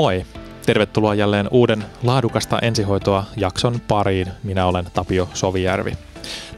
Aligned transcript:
Moi! 0.00 0.26
Tervetuloa 0.66 1.14
jälleen 1.14 1.48
uuden 1.50 1.84
laadukasta 2.02 2.58
ensihoitoa 2.58 3.24
jakson 3.36 3.80
pariin. 3.88 4.26
Minä 4.42 4.66
olen 4.66 4.86
Tapio 4.94 5.28
Sovijärvi. 5.34 5.92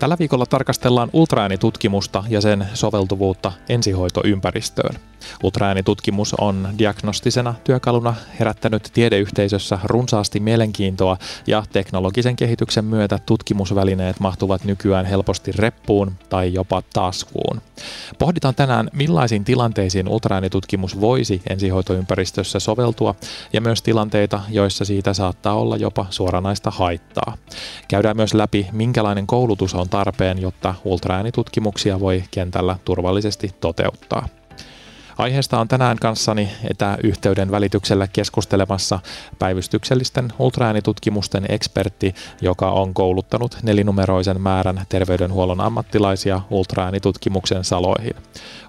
Tällä 0.02 0.16
viikolla 0.18 0.46
tarkastellaan 0.46 1.10
ultraäänitutkimusta 1.12 2.24
ja 2.28 2.40
sen 2.40 2.66
soveltuvuutta 2.74 3.52
ensihoitoympäristöön. 3.68 4.94
Ultraäänitutkimus 5.42 6.34
on 6.34 6.68
diagnostisena 6.78 7.54
työkaluna 7.64 8.14
herättänyt 8.38 8.90
tiedeyhteisössä 8.94 9.78
runsaasti 9.84 10.40
mielenkiintoa 10.40 11.16
ja 11.46 11.62
teknologisen 11.72 12.36
kehityksen 12.36 12.84
myötä 12.84 13.18
tutkimusvälineet 13.26 14.20
mahtuvat 14.20 14.64
nykyään 14.64 15.06
helposti 15.06 15.52
reppuun 15.52 16.12
tai 16.28 16.54
jopa 16.54 16.82
taskuun. 16.92 17.60
Pohditaan 18.18 18.54
tänään, 18.54 18.90
millaisiin 18.92 19.44
tilanteisiin 19.44 20.08
ultraäänitutkimus 20.08 21.00
voisi 21.00 21.42
ensihoitoympäristössä 21.50 22.60
soveltua 22.60 23.14
ja 23.52 23.60
myös 23.60 23.82
tilanteita, 23.82 24.40
joissa 24.48 24.84
siitä 24.84 25.14
saattaa 25.14 25.54
olla 25.54 25.76
jopa 25.76 26.06
suoranaista 26.10 26.70
haittaa. 26.70 27.36
Käydään 27.88 28.16
myös 28.16 28.34
läpi, 28.34 28.66
minkälainen 28.72 29.26
koulutus 29.26 29.74
on 29.74 29.88
tarpeen, 29.92 30.38
jotta 30.42 30.74
ultraäänitutkimuksia 30.84 32.00
voi 32.00 32.24
kentällä 32.30 32.76
turvallisesti 32.84 33.50
toteuttaa. 33.60 34.28
Aiheesta 35.22 35.60
on 35.60 35.68
tänään 35.68 35.98
kanssani 35.98 36.48
etäyhteyden 36.70 37.50
välityksellä 37.50 38.06
keskustelemassa 38.06 38.98
päivystyksellisten 39.38 40.32
ultraäänitutkimusten 40.38 41.46
ekspertti, 41.48 42.14
joka 42.40 42.70
on 42.70 42.94
kouluttanut 42.94 43.58
nelinumeroisen 43.62 44.40
määrän 44.40 44.82
terveydenhuollon 44.88 45.60
ammattilaisia 45.60 46.40
ultraäänitutkimuksen 46.50 47.64
saloihin. 47.64 48.14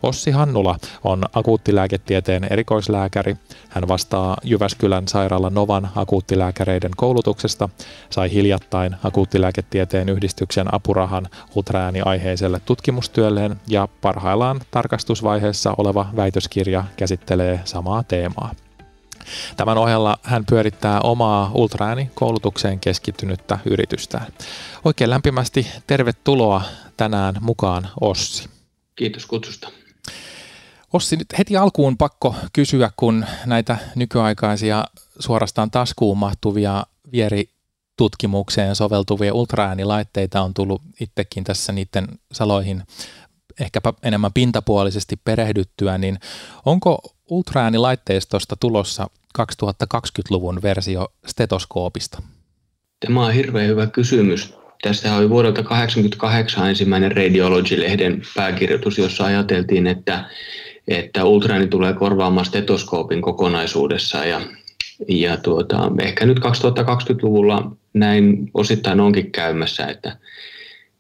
Ossi 0.04 0.32
Hannula 0.32 0.76
on 1.04 1.24
akuuttilääketieteen 1.34 2.48
erikoislääkäri. 2.50 3.38
Hän 3.70 3.88
vastaa 3.88 4.38
Jyväskylän 4.44 5.08
sairaala 5.08 5.50
Novan 5.50 5.90
akuuttilääkäreiden 5.96 6.92
koulutuksesta, 6.98 7.70
sai 8.10 8.32
hiljattain 8.32 8.96
akuuttilääketieteen 9.04 10.10
yhdistyksen 10.10 10.74
apurahan 10.74 11.28
ultraääniaiheiselle 11.56 12.62
tutkimustyölleen 12.66 13.56
ja 13.68 13.88
parhaillaan 14.02 14.62
tarkastusvaiheessa 14.72 15.76
oleva 15.78 16.10
väitöskirja 16.44 16.84
käsittelee 16.98 17.62
samaa 17.66 18.04
teemaa. 18.04 18.56
Tämän 19.58 19.78
ohella 19.78 20.18
hän 20.24 20.46
pyörittää 20.46 21.02
omaa 21.02 21.52
ultraääni-koulutukseen 21.54 22.80
keskittynyttä 22.80 23.60
yritystään. 23.66 24.28
Oikein 24.86 25.10
lämpimästi 25.10 25.68
tervetuloa 25.88 26.62
tänään 26.98 27.36
mukaan 27.42 27.90
Ossi. 28.02 28.50
Kiitos 28.96 29.26
kutsusta. 29.26 29.70
Ossi, 30.94 31.16
nyt 31.16 31.28
heti 31.38 31.58
alkuun 31.58 31.98
pakko 31.98 32.36
kysyä, 32.54 32.92
kun 32.98 33.26
näitä 33.46 33.78
nykyaikaisia 33.96 34.84
suorastaan 35.20 35.72
taskuun 35.72 36.18
mahtuvia 36.18 36.86
vieritutkimukseen 37.12 38.76
soveltuvia 38.76 39.34
ultraäänilaitteita 39.34 40.42
on 40.42 40.54
tullut 40.54 40.82
itsekin 41.00 41.44
tässä 41.44 41.74
niiden 41.74 42.08
saloihin 42.32 42.84
ehkäpä 43.60 43.94
enemmän 44.04 44.34
pintapuolisesti 44.34 45.16
perehdyttyä, 45.26 45.98
niin 45.98 46.20
onko 46.66 47.00
ultraäänilaitteistosta 47.30 48.56
tulossa 48.60 49.08
2020-luvun 49.40 50.60
versio 50.64 51.08
stetoskoopista? 51.26 52.22
Tämä 53.06 53.26
on 53.26 53.34
hirveän 53.34 53.68
hyvä 53.68 53.88
kysymys. 53.88 54.54
Tästä 54.82 55.16
oli 55.16 55.30
vuodelta 55.30 55.64
1988 55.64 56.70
ensimmäinen 56.70 57.12
Radiology-lehden 57.12 58.22
pääkirjoitus, 58.36 58.98
jossa 58.98 59.26
ajateltiin, 59.26 59.88
että, 59.88 60.26
että 60.88 61.26
ultraääni 61.26 61.68
tulee 61.68 61.94
korvaamaan 61.94 62.46
stetoskoopin 62.46 63.22
kokonaisuudessa. 63.22 64.26
Ja, 64.26 64.42
ja 65.08 65.38
tuota, 65.38 65.92
ehkä 66.02 66.26
nyt 66.26 66.40
2020-luvulla 66.40 67.72
näin 67.94 68.52
osittain 68.54 69.00
onkin 69.00 69.32
käymässä, 69.32 69.86
että, 69.86 70.18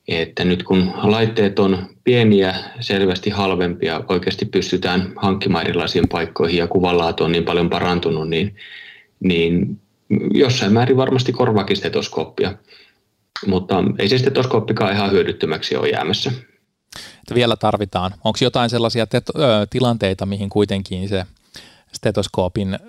että 0.07 0.45
nyt 0.45 0.63
kun 0.63 0.93
laitteet 1.03 1.59
on 1.59 1.89
pieniä, 2.03 2.55
selvästi 2.79 3.29
halvempia, 3.29 4.03
oikeasti 4.09 4.45
pystytään 4.45 5.13
hankkimaan 5.15 5.67
erilaisiin 5.67 6.09
paikkoihin 6.09 6.57
ja 6.57 6.67
kuvanlaatu 6.67 7.23
on 7.23 7.31
niin 7.31 7.45
paljon 7.45 7.69
parantunut, 7.69 8.29
niin, 8.29 8.55
niin 9.19 9.81
jossain 10.33 10.73
määrin 10.73 10.97
varmasti 10.97 11.31
korvaakin 11.31 11.77
stetoskooppia. 11.77 12.57
Mutta 13.47 13.83
ei 13.99 14.09
se 14.09 14.17
stetoskooppikaan 14.17 14.93
ihan 14.93 15.11
hyödyttömäksi 15.11 15.75
ole 15.75 15.89
jäämässä. 15.89 16.31
Että 16.95 17.35
vielä 17.35 17.55
tarvitaan. 17.55 18.11
Onko 18.23 18.39
jotain 18.41 18.69
sellaisia 18.69 19.07
ö, 19.15 19.67
tilanteita, 19.69 20.25
mihin 20.25 20.49
kuitenkin 20.49 21.09
se 21.09 21.25
stetoskoopin 21.93 22.79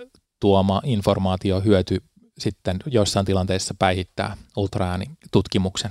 tuoma 0.40 0.82
informaatio 0.84 1.60
hyöty 1.60 2.02
sitten 2.38 2.76
joissain 2.86 3.26
tilanteissa 3.26 3.74
päihittää 3.78 4.36
ultraäänitutkimuksen? 4.56 5.90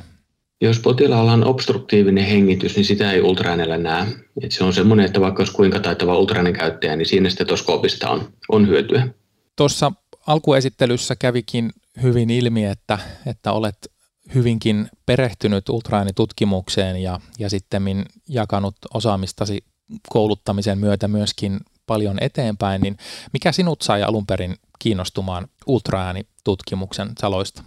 Jos 0.62 0.80
potilaalla 0.80 1.34
on 1.34 1.44
obstruktiivinen 1.44 2.26
hengitys, 2.26 2.76
niin 2.76 2.86
sitä 2.86 3.12
ei 3.12 3.22
ultraäänellä 3.22 3.78
näe. 3.78 4.08
Et 4.42 4.52
se 4.52 4.64
on 4.64 4.74
semmoinen, 4.74 5.06
että 5.06 5.22
vaikka 5.22 5.42
olisi 5.42 5.54
kuinka 5.54 5.80
taitava 5.80 6.18
ultraäänen 6.18 6.54
käyttäjä, 6.54 6.96
niin 6.96 7.06
siinä 7.06 7.30
stetoskoopista 7.30 8.10
on, 8.10 8.34
on 8.50 8.68
hyötyä. 8.68 9.08
Tuossa 9.56 9.92
alkuesittelyssä 10.28 11.16
kävikin 11.16 11.72
hyvin 12.04 12.30
ilmi, 12.30 12.66
että, 12.66 13.00
että 13.26 13.52
olet 13.52 13.92
hyvinkin 14.36 14.90
perehtynyt 15.06 15.70
ultraäänitutkimukseen 15.70 16.98
ja, 16.98 17.20
ja 17.40 17.50
sitten 17.50 18.06
jakanut 18.30 18.76
osaamistasi 18.94 19.64
kouluttamisen 20.10 20.78
myötä 20.78 21.08
myöskin 21.08 21.60
paljon 21.86 22.18
eteenpäin, 22.22 22.82
niin 22.82 22.98
mikä 23.34 23.52
sinut 23.52 23.82
sai 23.82 24.04
alun 24.04 24.26
perin 24.26 24.56
kiinnostumaan 24.80 25.48
ultraäänitutkimuksen 25.68 27.10
saloista? 27.20 27.64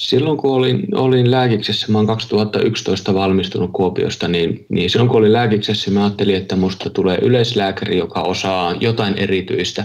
Silloin 0.00 0.38
kun 0.38 0.54
olin, 0.54 0.94
olin 0.94 1.30
lääkiksessä, 1.30 1.92
mä 1.92 1.98
olen 1.98 2.06
2011 2.06 3.14
valmistunut 3.14 3.70
Kuopiosta, 3.72 4.28
niin, 4.28 4.66
niin 4.68 4.90
silloin 4.90 5.08
kun 5.08 5.18
olin 5.18 5.32
lääkiksessä, 5.32 5.90
mä 5.90 6.04
ajattelin, 6.04 6.36
että 6.36 6.56
musta 6.56 6.90
tulee 6.90 7.18
yleislääkäri, 7.22 7.98
joka 7.98 8.20
osaa 8.20 8.74
jotain 8.80 9.14
erityistä. 9.18 9.84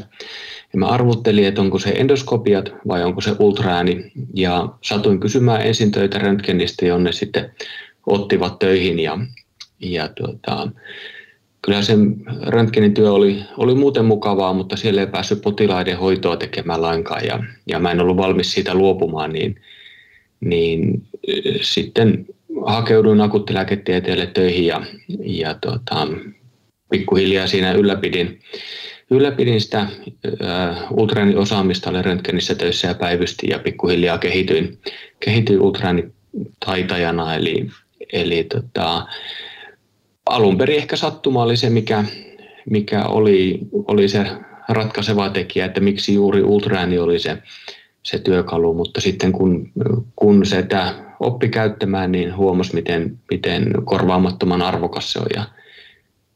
Ja 0.74 0.80
mä 0.80 0.86
arvuttelin, 0.86 1.46
että 1.46 1.62
onko 1.62 1.80
se 1.80 1.90
endoskopiat 1.90 2.72
vai 2.88 3.04
onko 3.04 3.22
se 3.22 3.36
ultraääni. 3.40 4.12
Ja 4.34 4.70
satuin 4.82 5.20
kysymään 5.20 5.62
ensin 5.62 5.92
töitä 5.92 6.20
röntgenistä, 6.20 6.86
jonne 6.86 7.12
sitten 7.12 7.52
ottivat 8.08 8.60
töihin. 8.60 9.00
Ja, 9.00 9.18
ja 9.80 10.08
tuota, 10.08 10.68
kyllä 11.62 11.82
sen 11.82 12.16
röntgenin 12.42 12.94
työ 12.94 13.14
oli, 13.14 13.44
oli 13.58 13.76
muuten 13.76 14.06
mukavaa, 14.06 14.54
mutta 14.54 14.78
siellä 14.78 15.02
ei 15.02 15.08
päässyt 15.08 15.42
potilaiden 15.42 15.98
hoitoa 15.98 16.38
tekemään 16.38 16.82
lainkaan. 16.82 17.26
Ja, 17.26 17.44
ja 17.68 17.80
mä 17.80 17.92
en 17.92 18.02
ollut 18.02 18.18
valmis 18.18 18.52
siitä 18.52 18.74
luopumaan, 18.74 19.34
niin, 19.34 19.56
niin 20.40 21.04
sitten 21.62 22.26
hakeuduin 22.66 23.22
akuuttilääketieteelle 23.22 24.28
töihin 24.28 24.66
ja, 24.66 24.82
ja 25.20 25.54
tota, 25.54 26.08
pikkuhiljaa 26.90 27.48
siinä 27.48 27.72
ylläpidin, 27.72 28.40
ylläpidin 29.12 29.62
sitä 29.62 29.80
äh, 29.80 30.92
ultraääniosaamista, 30.92 31.90
olin 31.90 32.06
röntgenissä 32.06 32.56
töissä 32.56 32.88
ja 32.88 32.96
päivystin 32.96 33.50
ja 33.50 33.60
pikkuhiljaa 33.60 34.18
kehityin, 34.18 34.80
kehityin 35.20 35.62
ultraäänitaitajana, 35.62 37.36
eli, 37.36 37.70
eli 38.14 38.44
tota, 38.44 39.06
alun 40.26 40.58
perin 40.58 40.78
ehkä 40.78 40.96
sattuma 40.96 41.44
oli 41.44 41.58
se, 41.58 41.70
mikä, 41.70 42.04
mikä 42.70 43.04
oli, 43.04 43.60
oli 43.72 44.10
se 44.10 44.26
ratkaiseva 44.70 45.30
tekijä, 45.30 45.66
että 45.66 45.80
miksi 45.82 46.14
juuri 46.14 46.44
ultraääni 46.44 47.00
oli 47.00 47.20
se, 47.20 47.38
se 48.06 48.20
työkalu, 48.20 48.74
mutta 48.74 49.02
sitten 49.02 49.32
kun, 49.32 49.72
kun 50.16 50.46
sitä 50.46 50.94
oppi 51.20 51.50
käyttämään, 51.50 52.12
niin 52.12 52.36
huomasi, 52.36 52.74
miten, 52.74 53.20
miten 53.32 53.74
korvaamattoman 53.86 54.62
arvokas 54.62 55.12
se 55.12 55.20
on. 55.20 55.28
Ja, 55.36 55.46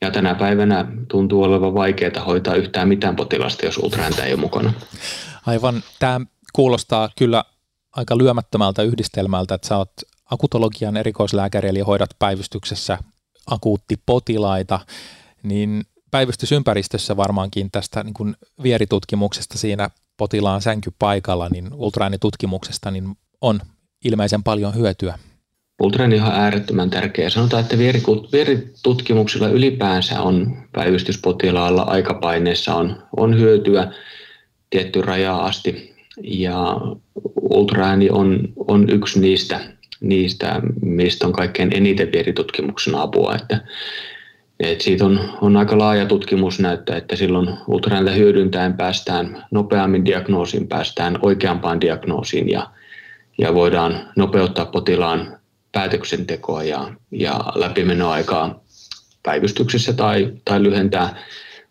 ja 0.01 0.12
tänä 0.12 0.36
päivänä 0.36 0.86
tuntuu 1.07 1.44
olevan 1.44 1.74
vaikeaa 1.74 2.24
hoitaa 2.25 2.56
yhtään 2.56 2.88
mitään 2.88 3.16
potilasta, 3.16 3.66
jos 3.66 3.77
ultraääntä 3.77 4.24
ei 4.24 4.33
ole 4.33 4.39
mukana. 4.42 4.74
Aivan. 5.45 5.83
Tämä 6.00 6.21
kuulostaa 6.54 7.10
kyllä 7.18 7.44
aika 7.95 8.18
lyömättömältä 8.18 8.83
yhdistelmältä, 8.83 9.56
että 9.56 9.68
sä 9.68 9.77
oot 9.77 9.92
akutologian 10.31 10.98
erikoislääkäri, 10.98 11.69
eli 11.69 11.80
hoidat 11.80 12.10
päivystyksessä 12.19 12.98
akuuttipotilaita, 13.51 14.80
niin 15.44 15.83
päivystysympäristössä 16.12 17.18
varmaankin 17.18 17.72
tästä 17.72 18.04
niin 18.04 18.14
kuin 18.14 18.36
vieritutkimuksesta 18.64 19.58
siinä 19.58 19.90
potilaan 20.18 20.62
sänkypaikalla, 20.62 21.50
niin 21.50 21.74
ultraäänitutkimuksesta 21.74 22.92
niin 22.92 23.16
on 23.42 23.60
ilmeisen 24.06 24.44
paljon 24.44 24.76
hyötyä. 24.76 25.20
Ultraääni 25.82 26.20
on 26.20 26.32
äärettömän 26.32 26.90
tärkeä. 26.90 27.30
Sanotaan, 27.30 27.64
että 27.64 27.78
vieritutkimuksilla 28.32 29.48
ylipäänsä 29.48 30.22
on 30.22 30.58
päivystyspotilaalla 30.72 31.82
aikapaineessa 31.82 32.76
on, 32.76 33.04
on 33.18 33.40
hyötyä 33.40 33.92
tietty 34.70 35.02
rajaa 35.02 35.46
asti. 35.46 35.96
Ja 36.24 36.82
ultraääni 37.42 38.10
on, 38.10 38.54
on 38.68 38.90
yksi 38.90 39.20
niistä, 39.20 39.60
niistä, 40.02 40.62
mistä 40.82 41.28
on 41.28 41.34
kaikkein 41.34 41.76
eniten 41.76 42.12
vieritutkimuksen 42.12 42.96
apua. 42.96 43.36
Että 43.36 43.62
et 44.60 44.82
siitä 44.82 45.06
on, 45.06 45.20
on 45.42 45.58
aika 45.58 45.78
laaja 45.78 46.06
tutkimusnäyttö, 46.06 46.98
että 46.98 47.16
silloin 47.16 47.50
ultraääntä 47.68 48.12
hyödyntäen 48.12 48.74
päästään 48.74 49.46
nopeammin 49.52 50.06
diagnoosiin, 50.06 50.68
päästään 50.68 51.20
oikeampaan 51.22 51.82
diagnoosiin 51.82 52.50
ja, 52.50 52.70
ja 53.38 53.54
voidaan 53.54 54.12
nopeuttaa 54.16 54.66
potilaan 54.66 55.40
päätöksentekoa 55.72 56.64
ja, 56.64 56.92
ja 57.12 57.40
läpimenoaikaa 57.56 58.64
päivystyksessä 59.24 59.94
tai, 59.94 60.34
tai 60.46 60.64
lyhentää 60.64 61.16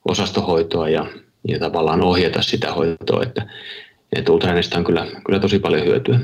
osastohoitoa 0.08 0.88
ja, 0.88 1.06
ja 1.49 1.58
tavallaan 1.58 2.02
ohjata 2.02 2.43
sitä 2.43 2.73
hoitoa, 2.73 3.23
että, 3.23 3.46
että 4.12 4.32
ultraäänistä 4.32 4.79
on 4.79 4.85
kyllä, 4.85 5.06
kyllä 5.26 5.38
tosi 5.38 5.58
paljon 5.58 5.87
hyötyä. 5.87 6.20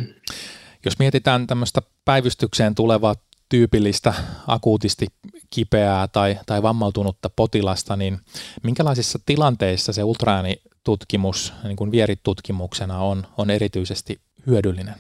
Jos 0.84 0.98
mietitään 0.98 1.46
tämmöistä 1.46 1.82
päivystykseen 2.04 2.74
tulevaa 2.74 3.14
tyypillistä 3.54 4.14
akuutisti 4.46 5.06
kipeää 5.50 6.08
tai, 6.08 6.38
tai 6.46 6.62
vammautunutta 6.62 7.30
potilasta, 7.36 7.96
niin 7.96 8.18
minkälaisissa 8.62 9.18
tilanteissa 9.26 9.92
se 9.92 10.04
ultraäänitutkimus 10.04 11.52
niin 11.64 11.76
kuin 11.76 11.90
vieritutkimuksena 11.90 12.98
on, 12.98 13.26
on 13.38 13.50
erityisesti 13.50 14.20
hyödyllinen? 14.46 14.94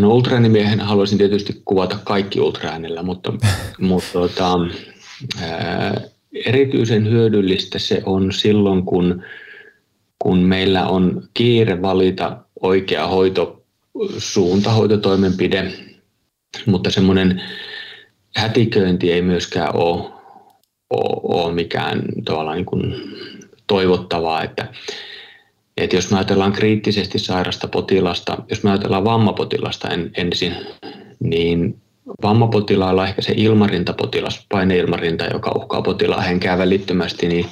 No 0.00 0.14
ultraäänimiehenä 0.14 0.84
haluaisin 0.84 1.18
tietysti 1.18 1.62
kuvata 1.64 1.98
kaikki 2.04 2.40
ultraäänellä, 2.40 3.02
mutta, 3.02 3.32
mutta 3.80 4.12
tota, 4.12 4.58
ää, 5.40 6.00
erityisen 6.46 7.10
hyödyllistä 7.10 7.78
se 7.78 8.02
on 8.06 8.32
silloin, 8.32 8.84
kun, 8.84 9.22
kun 10.18 10.38
meillä 10.38 10.86
on 10.86 11.28
kiire 11.34 11.82
valita 11.82 12.38
oikea 12.60 13.06
hoitosuunta, 13.06 14.72
hoitotoimenpide, 14.72 15.87
mutta 16.66 16.90
semmoinen 16.90 17.42
hätiköinti 18.36 19.12
ei 19.12 19.22
myöskään 19.22 19.76
ole, 19.76 20.10
ole, 20.90 21.20
ole 21.22 21.54
mikään 21.54 22.02
tavallaan 22.24 22.56
niin 22.56 22.66
kuin 22.66 22.94
toivottavaa, 23.66 24.42
että, 24.42 24.68
että 25.76 25.96
jos 25.96 26.10
me 26.10 26.16
ajatellaan 26.16 26.52
kriittisesti 26.52 27.18
sairasta 27.18 27.68
potilasta, 27.68 28.38
jos 28.50 28.62
me 28.62 28.70
ajatellaan 28.70 29.04
vammapotilasta 29.04 29.88
en, 29.88 30.10
ensin, 30.16 30.56
niin 31.20 31.80
vammapotilaalla 32.22 33.08
ehkä 33.08 33.22
se 33.22 33.32
ilmarintapotilas, 33.36 34.46
paineilmarinta, 34.48 35.24
joka 35.24 35.52
uhkaa 35.56 35.82
potilaan 35.82 36.24
henkeä 36.24 36.58
välittömästi, 36.58 37.28
niin, 37.28 37.46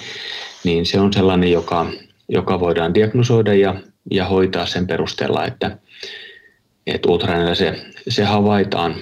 niin 0.65 0.87
se 0.87 1.01
on 1.01 1.13
sellainen, 1.13 1.53
joka, 1.53 1.87
joka 2.29 2.61
voidaan 2.61 2.95
diagnosoida 2.95 3.55
ja, 3.55 3.75
ja 4.11 4.25
hoitaa 4.25 4.67
sen 4.67 4.87
perusteella, 4.87 5.47
että, 5.47 5.79
että 6.87 7.09
ultraäänellä 7.09 7.55
se, 7.55 7.87
se 8.09 8.25
havaitaan. 8.25 8.95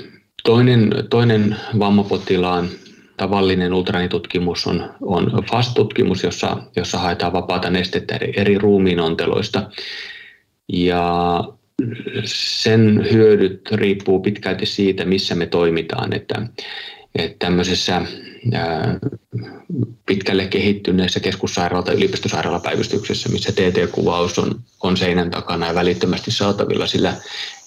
Toinen, 0.45 0.91
toinen 1.11 1.57
vammapotilaan 1.79 2.69
tavallinen 3.17 3.75
ultraäänitutkimus 3.75 4.67
on, 4.67 4.95
on 5.01 5.45
FAST-tutkimus, 5.51 6.23
jossa, 6.23 6.57
jossa 6.77 6.99
haetaan 6.99 7.33
vapaata 7.33 7.71
nestettä 7.71 8.15
eri, 8.15 8.33
eri 8.37 8.59
ruumiinonteloista. 8.59 9.71
Ja 10.73 11.45
sen 12.25 13.09
hyödyt 13.13 13.61
riippuu 13.73 14.21
pitkälti 14.21 14.67
siitä, 14.67 15.05
missä 15.05 15.35
me 15.35 15.47
toimitaan. 15.47 16.13
Että, 16.13 16.43
että 17.15 17.47
tämmöisessä 17.47 18.03
pitkälle 20.07 20.47
kehittyneessä 20.47 21.21
tai 21.85 21.95
yliopistosairaalapäivystyksessä, 21.95 23.29
missä 23.29 23.53
TT-kuvaus 23.53 24.39
on, 24.39 24.61
on 24.83 24.97
seinän 24.97 25.31
takana 25.31 25.67
ja 25.67 25.75
välittömästi 25.75 26.31
saatavilla, 26.31 26.87
sillä 26.87 27.15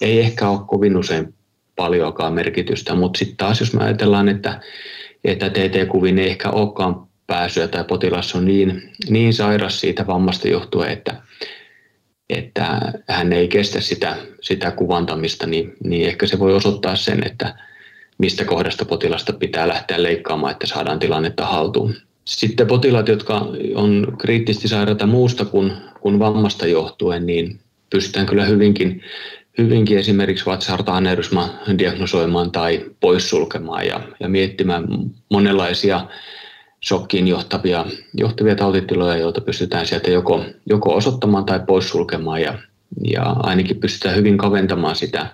ei 0.00 0.20
ehkä 0.20 0.48
ole 0.48 0.60
kovin 0.66 0.96
usein 0.96 1.34
paljoakaan 1.76 2.32
merkitystä, 2.32 2.94
mutta 2.94 3.18
sitten 3.18 3.36
taas 3.36 3.60
jos 3.60 3.72
me 3.72 3.84
ajatellaan, 3.84 4.28
että, 4.28 4.60
että 5.24 5.50
TT-kuviin 5.50 6.18
ei 6.18 6.30
ehkä 6.30 6.50
olekaan 6.50 7.08
pääsyä 7.26 7.68
tai 7.68 7.84
potilas 7.84 8.34
on 8.34 8.44
niin, 8.44 8.92
niin 9.08 9.34
sairas 9.34 9.80
siitä 9.80 10.06
vammasta 10.06 10.48
johtuen, 10.48 10.90
että, 10.90 11.22
että 12.30 12.92
hän 13.08 13.32
ei 13.32 13.48
kestä 13.48 13.80
sitä, 13.80 14.16
sitä 14.40 14.70
kuvantamista, 14.70 15.46
niin, 15.46 15.72
niin 15.84 16.08
ehkä 16.08 16.26
se 16.26 16.38
voi 16.38 16.54
osoittaa 16.54 16.96
sen, 16.96 17.26
että 17.26 17.54
mistä 18.18 18.44
kohdasta 18.44 18.84
potilasta 18.84 19.32
pitää 19.32 19.68
lähteä 19.68 20.02
leikkaamaan, 20.02 20.52
että 20.52 20.66
saadaan 20.66 20.98
tilannetta 20.98 21.46
haltuun. 21.46 21.94
Sitten 22.24 22.66
potilaat, 22.66 23.08
jotka 23.08 23.46
on 23.74 24.16
kriittisesti 24.18 24.68
sairaita 24.68 25.06
muusta 25.06 25.44
kuin, 25.44 25.72
kuin 26.00 26.18
vammasta 26.18 26.66
johtuen, 26.66 27.26
niin 27.26 27.60
pystytään 27.90 28.26
kyllä 28.26 28.44
hyvinkin, 28.44 29.02
hyvinkin 29.58 29.98
esimerkiksi 29.98 30.46
vatsaharta-aneurysma 30.46 31.48
diagnosoimaan 31.78 32.50
tai 32.50 32.84
poissulkemaan 33.00 33.86
ja, 33.86 34.00
ja 34.20 34.28
miettimään 34.28 34.84
monenlaisia 35.30 36.06
shokkiin 36.88 37.28
johtavia, 37.28 37.86
johtavia 38.14 38.56
tautitiloja, 38.56 39.16
joita 39.16 39.40
pystytään 39.40 39.86
sieltä 39.86 40.10
joko, 40.10 40.44
joko 40.66 40.94
osoittamaan 40.94 41.44
tai 41.44 41.60
poissulkemaan 41.66 42.42
ja, 42.42 42.58
ja 43.12 43.22
ainakin 43.22 43.80
pystytään 43.80 44.16
hyvin 44.16 44.38
kaventamaan 44.38 44.96
sitä, 44.96 45.26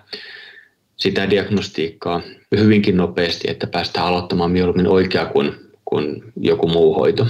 sitä 0.97 1.29
diagnostiikkaa 1.29 2.21
hyvinkin 2.57 2.97
nopeasti, 2.97 3.51
että 3.51 3.67
päästään 3.67 4.07
aloittamaan 4.07 4.51
mieluummin 4.51 4.87
oikea 4.87 5.25
kuin, 5.25 5.55
kuin 5.85 6.23
joku 6.35 6.67
muu 6.67 6.95
hoito. 6.95 7.27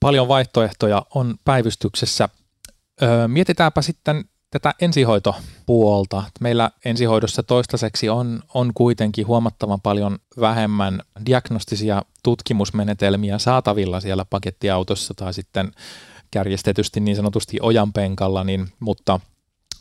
Paljon 0.00 0.28
vaihtoehtoja 0.28 1.06
on 1.14 1.34
päivystyksessä. 1.44 2.28
Öö, 3.02 3.28
mietitäänpä 3.28 3.82
sitten 3.82 4.24
tätä 4.50 4.74
ensihoitopuolta. 4.80 6.22
Meillä 6.40 6.70
ensihoidossa 6.84 7.42
toistaiseksi 7.42 8.08
on, 8.08 8.42
on 8.54 8.70
kuitenkin 8.74 9.26
huomattavan 9.26 9.80
paljon 9.80 10.18
vähemmän 10.40 11.00
diagnostisia 11.26 12.02
tutkimusmenetelmiä 12.22 13.38
saatavilla 13.38 14.00
siellä 14.00 14.24
pakettiautossa 14.24 15.14
tai 15.14 15.34
sitten 15.34 15.72
kärjestetysti 16.30 17.00
niin 17.00 17.16
sanotusti 17.16 17.56
ojanpenkalla, 17.60 18.44
niin, 18.44 18.68
mutta 18.80 19.20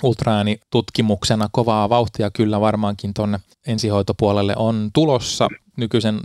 ultraäänitutkimuksena 0.03 1.49
kovaa 1.51 1.89
vauhtia 1.89 2.31
kyllä 2.31 2.61
varmaankin 2.61 3.13
tuonne 3.13 3.39
ensihoitopuolelle 3.67 4.53
on 4.55 4.89
tulossa 4.93 5.47
nykyisen 5.77 6.19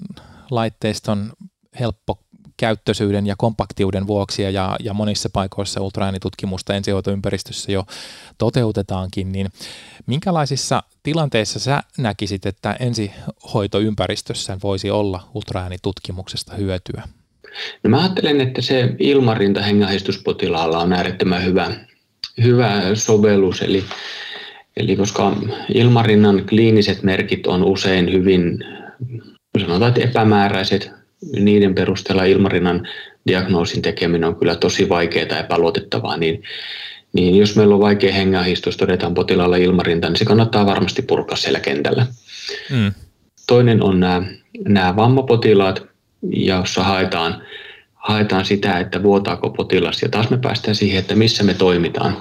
laitteiston 0.50 1.32
helppo 1.80 2.18
käyttöisyyden 2.56 3.26
ja 3.26 3.34
kompaktiuden 3.38 4.06
vuoksi 4.06 4.42
ja, 4.42 4.76
ja 4.80 4.94
monissa 4.94 5.30
paikoissa 5.32 5.80
ultraäänitutkimusta 5.80 6.74
ensihoitoympäristössä 6.74 7.72
jo 7.72 7.84
toteutetaankin, 8.38 9.32
niin 9.32 9.46
minkälaisissa 10.06 10.82
tilanteissa 11.02 11.58
sä 11.58 11.82
näkisit, 11.98 12.46
että 12.46 12.76
ensihoitoympäristössä 12.80 14.58
voisi 14.62 14.90
olla 14.90 15.28
ultraäänitutkimuksesta 15.34 16.54
hyötyä? 16.54 17.02
No 17.82 17.90
mä 17.90 18.00
ajattelen, 18.00 18.40
että 18.40 18.62
se 18.62 18.94
ilmarinta 18.98 19.62
hengähdystuspotilaalla 19.62 20.78
on 20.78 20.92
äärettömän 20.92 21.44
hyvä, 21.44 21.74
hyvä 22.42 22.94
sovellus, 22.94 23.62
eli, 23.62 23.84
eli 24.76 24.96
koska 24.96 25.36
ilmarinnan 25.74 26.46
kliiniset 26.48 27.02
merkit 27.02 27.46
on 27.46 27.64
usein 27.64 28.12
hyvin 28.12 28.64
sanotaan, 29.60 29.88
että 29.88 30.00
epämääräiset, 30.00 30.90
niiden 31.38 31.74
perusteella 31.74 32.24
ilmarinnan 32.24 32.88
diagnoosin 33.26 33.82
tekeminen 33.82 34.28
on 34.28 34.36
kyllä 34.36 34.54
tosi 34.54 34.88
vaikeaa 34.88 35.26
ja 35.30 35.38
epäluotettavaa, 35.38 36.16
niin, 36.16 36.42
niin 37.12 37.36
jos 37.36 37.56
meillä 37.56 37.74
on 37.74 37.80
vaikea 37.80 38.12
hengähdystus, 38.12 38.76
todetaan 38.76 39.14
potilaalle 39.14 39.62
ilmarinta, 39.62 40.08
niin 40.08 40.18
se 40.18 40.24
kannattaa 40.24 40.66
varmasti 40.66 41.02
purkaa 41.02 41.36
siellä 41.36 41.60
kentällä. 41.60 42.06
Mm. 42.70 42.92
Toinen 43.46 43.82
on 43.82 44.00
nämä, 44.00 44.22
nämä 44.68 44.96
vammapotilaat, 44.96 45.82
jossa 46.22 46.82
haetaan, 46.82 47.42
haetaan 48.06 48.44
sitä, 48.44 48.78
että 48.78 49.02
vuotaako 49.02 49.50
potilas. 49.50 50.02
Ja 50.02 50.08
taas 50.08 50.30
me 50.30 50.38
päästään 50.38 50.74
siihen, 50.74 50.98
että 50.98 51.14
missä 51.14 51.44
me 51.44 51.54
toimitaan. 51.54 52.16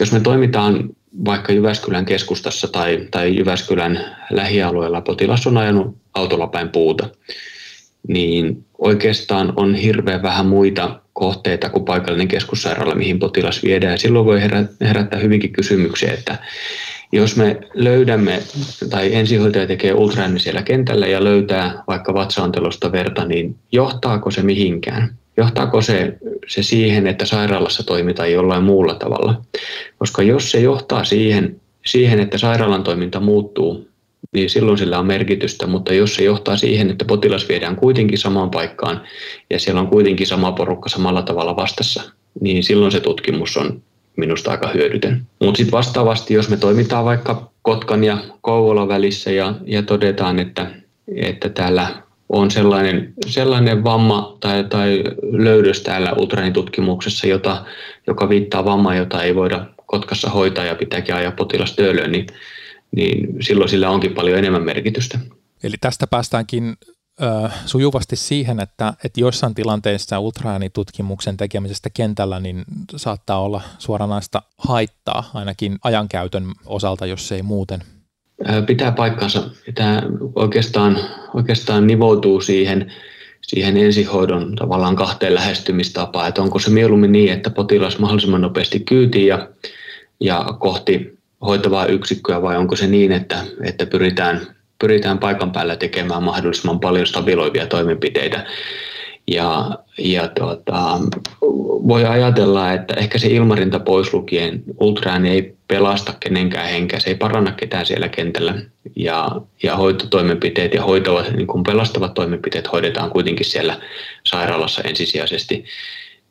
Jos 0.00 0.12
me 0.12 0.20
toimitaan 0.20 0.90
vaikka 1.24 1.52
Jyväskylän 1.52 2.04
keskustassa 2.04 2.68
tai, 2.68 3.08
tai 3.10 3.36
Jyväskylän 3.36 4.16
lähialueella, 4.30 5.00
potilas 5.00 5.46
on 5.46 5.56
ajanut 5.56 5.96
autolla 6.14 6.46
päin 6.46 6.68
puuta, 6.68 7.08
niin 8.08 8.64
oikeastaan 8.78 9.52
on 9.56 9.74
hirveän 9.74 10.22
vähän 10.22 10.46
muita 10.46 11.00
kohteita 11.12 11.68
kuin 11.70 11.84
paikallinen 11.84 12.28
keskussairaala, 12.28 12.94
mihin 12.94 13.18
potilas 13.18 13.62
viedään. 13.62 13.98
Silloin 13.98 14.26
voi 14.26 14.40
herättää 14.80 15.18
hyvinkin 15.18 15.52
kysymyksiä, 15.52 16.12
että 16.12 16.38
jos 17.14 17.36
me 17.36 17.60
löydämme, 17.74 18.42
tai 18.90 19.14
ensihoitaja 19.14 19.66
tekee 19.66 19.94
ultraääni 19.94 20.40
siellä 20.40 20.62
kentällä 20.62 21.06
ja 21.06 21.24
löytää 21.24 21.82
vaikka 21.86 22.14
vatsaantelosta 22.14 22.92
verta, 22.92 23.24
niin 23.24 23.56
johtaako 23.72 24.30
se 24.30 24.42
mihinkään? 24.42 25.16
Johtaako 25.36 25.82
se, 25.82 26.18
se 26.46 26.62
siihen, 26.62 27.06
että 27.06 27.26
sairaalassa 27.26 27.82
toimitaan 27.82 28.32
jollain 28.32 28.64
muulla 28.64 28.94
tavalla? 28.94 29.42
Koska 29.98 30.22
jos 30.22 30.50
se 30.50 30.60
johtaa 30.60 31.04
siihen, 31.04 31.60
siihen, 31.86 32.20
että 32.20 32.38
sairaalan 32.38 32.82
toiminta 32.82 33.20
muuttuu 33.20 33.88
niin 34.32 34.50
silloin 34.50 34.78
sillä 34.78 34.98
on 34.98 35.06
merkitystä, 35.06 35.66
mutta 35.66 35.94
jos 35.94 36.14
se 36.14 36.24
johtaa 36.24 36.56
siihen, 36.56 36.90
että 36.90 37.04
potilas 37.04 37.48
viedään 37.48 37.76
kuitenkin 37.76 38.18
samaan 38.18 38.50
paikkaan 38.50 39.00
ja 39.50 39.60
siellä 39.60 39.80
on 39.80 39.86
kuitenkin 39.86 40.26
sama 40.26 40.52
porukka 40.52 40.88
samalla 40.88 41.22
tavalla 41.22 41.56
vastassa, 41.56 42.02
niin 42.40 42.64
silloin 42.64 42.92
se 42.92 43.00
tutkimus 43.00 43.56
on 43.56 43.82
minusta 44.16 44.50
aika 44.50 44.68
hyödytön. 44.68 45.26
Mutta 45.40 45.58
sitten 45.58 45.72
vastaavasti, 45.72 46.34
jos 46.34 46.48
me 46.48 46.56
toimitaan 46.56 47.04
vaikka 47.04 47.50
Kotkan 47.62 48.04
ja 48.04 48.18
Kouvolan 48.40 48.88
välissä 48.88 49.30
ja, 49.30 49.54
ja 49.64 49.82
todetaan, 49.82 50.38
että, 50.38 50.70
että 51.16 51.48
täällä 51.48 52.02
on 52.28 52.50
sellainen, 52.50 53.12
sellainen 53.26 53.84
vamma 53.84 54.36
tai, 54.40 54.64
tai 54.64 55.04
löydös 55.32 55.80
täällä 55.80 56.12
ultraäänitutkimuksessa, 56.12 57.26
jota, 57.26 57.64
joka 58.06 58.28
viittaa 58.28 58.64
vammaan, 58.64 58.96
jota 58.96 59.22
ei 59.22 59.34
voida 59.34 59.66
Kotkassa 59.86 60.30
hoitaa 60.30 60.64
ja 60.64 60.74
pitääkin 60.74 61.14
ajaa 61.14 61.32
potilas 61.32 61.76
töölöön, 61.76 62.12
niin, 62.12 62.26
niin 62.96 63.36
silloin 63.40 63.70
sillä 63.70 63.90
onkin 63.90 64.14
paljon 64.14 64.38
enemmän 64.38 64.62
merkitystä. 64.62 65.18
Eli 65.62 65.74
tästä 65.80 66.06
päästäänkin 66.06 66.76
ö, 67.22 67.50
sujuvasti 67.66 68.16
siihen, 68.16 68.60
että, 68.60 68.94
että 69.04 69.20
joissain 69.20 69.54
tilanteissa 69.54 70.20
ultraäänitutkimuksen 70.20 71.36
tekemisestä 71.36 71.90
kentällä 71.90 72.40
niin 72.40 72.64
saattaa 72.96 73.40
olla 73.40 73.60
suoranaista 73.78 74.42
haittaa 74.58 75.30
ainakin 75.34 75.78
ajankäytön 75.84 76.44
osalta, 76.66 77.06
jos 77.06 77.32
ei 77.32 77.42
muuten. 77.42 77.80
Pitää 78.66 78.92
paikkansa. 78.92 79.50
Tämä 79.74 80.02
oikeastaan, 80.34 80.98
oikeastaan 81.34 81.86
nivoutuu 81.86 82.40
siihen, 82.40 82.92
siihen 83.42 83.76
ensihoidon 83.76 84.56
tavallaan 84.56 84.96
kahteen 84.96 85.34
lähestymistapaan, 85.34 86.28
että 86.28 86.42
onko 86.42 86.58
se 86.58 86.70
mieluummin 86.70 87.12
niin, 87.12 87.32
että 87.32 87.50
potilas 87.50 87.98
mahdollisimman 87.98 88.40
nopeasti 88.40 88.80
kyytiin 88.80 89.26
ja, 89.26 89.48
ja 90.20 90.46
kohti 90.58 91.18
hoitavaa 91.40 91.86
yksikköä 91.86 92.42
vai 92.42 92.56
onko 92.56 92.76
se 92.76 92.86
niin, 92.86 93.12
että, 93.12 93.44
että 93.62 93.86
pyritään 93.86 94.53
pyritään 94.78 95.18
paikan 95.18 95.52
päällä 95.52 95.76
tekemään 95.76 96.22
mahdollisimman 96.22 96.80
paljon 96.80 97.06
stabiloivia 97.06 97.66
toimenpiteitä. 97.66 98.46
Ja, 99.30 99.78
ja 99.98 100.28
tuota, 100.28 101.00
voi 101.88 102.04
ajatella, 102.04 102.72
että 102.72 102.94
ehkä 102.94 103.18
se 103.18 103.28
ilmarinta 103.28 103.80
pois 103.80 104.14
lukien 104.14 104.62
ultraan 104.80 105.26
ei 105.26 105.56
pelasta 105.68 106.14
kenenkään 106.20 106.68
henkeä, 106.68 107.00
se 107.00 107.10
ei 107.10 107.16
paranna 107.16 107.52
ketään 107.52 107.86
siellä 107.86 108.08
kentällä. 108.08 108.54
Ja, 108.96 109.28
ja 109.62 109.76
hoitotoimenpiteet 109.76 110.74
ja 110.74 110.82
hoitavat, 110.82 111.32
niin 111.32 111.46
kun 111.46 111.62
pelastavat 111.62 112.14
toimenpiteet 112.14 112.72
hoidetaan 112.72 113.10
kuitenkin 113.10 113.46
siellä 113.46 113.80
sairaalassa 114.24 114.82
ensisijaisesti 114.82 115.64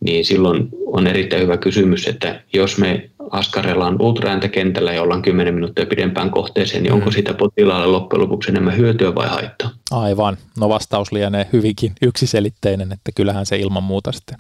niin 0.04 0.26
silloin 0.26 0.70
on 0.86 1.08
erittäin 1.08 1.42
hyvä 1.42 1.58
kysymys, 1.58 2.08
että 2.08 2.42
jos 2.54 2.78
me 2.78 3.10
askarellaan 3.32 4.02
ultraääntä 4.02 4.48
kentällä 4.48 4.94
ja 4.94 5.02
ollaan 5.02 5.22
10 5.22 5.54
minuuttia 5.54 5.86
pidempään 5.86 6.30
kohteeseen, 6.30 6.84
niin 6.84 6.94
onko 6.94 7.06
mm. 7.06 7.14
siitä 7.14 7.34
potilaalle 7.34 7.88
loppujen 7.88 8.22
lopuksi 8.22 8.52
enemmän 8.52 8.78
hyötyä 8.78 9.16
vai 9.16 9.28
haittaa? 9.28 9.70
Aivan. 9.92 10.38
No 10.60 10.70
vastaus 10.70 11.12
lienee 11.12 11.48
hyvinkin 11.54 11.92
yksiselitteinen, 12.02 12.92
että 12.92 13.12
kyllähän 13.16 13.46
se 13.46 13.58
ilman 13.58 13.84
muuta 13.84 14.12
sitten 14.12 14.38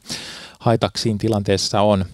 haitaksiin 0.59 1.17
tilanteessa 1.17 1.81
on. 1.81 2.05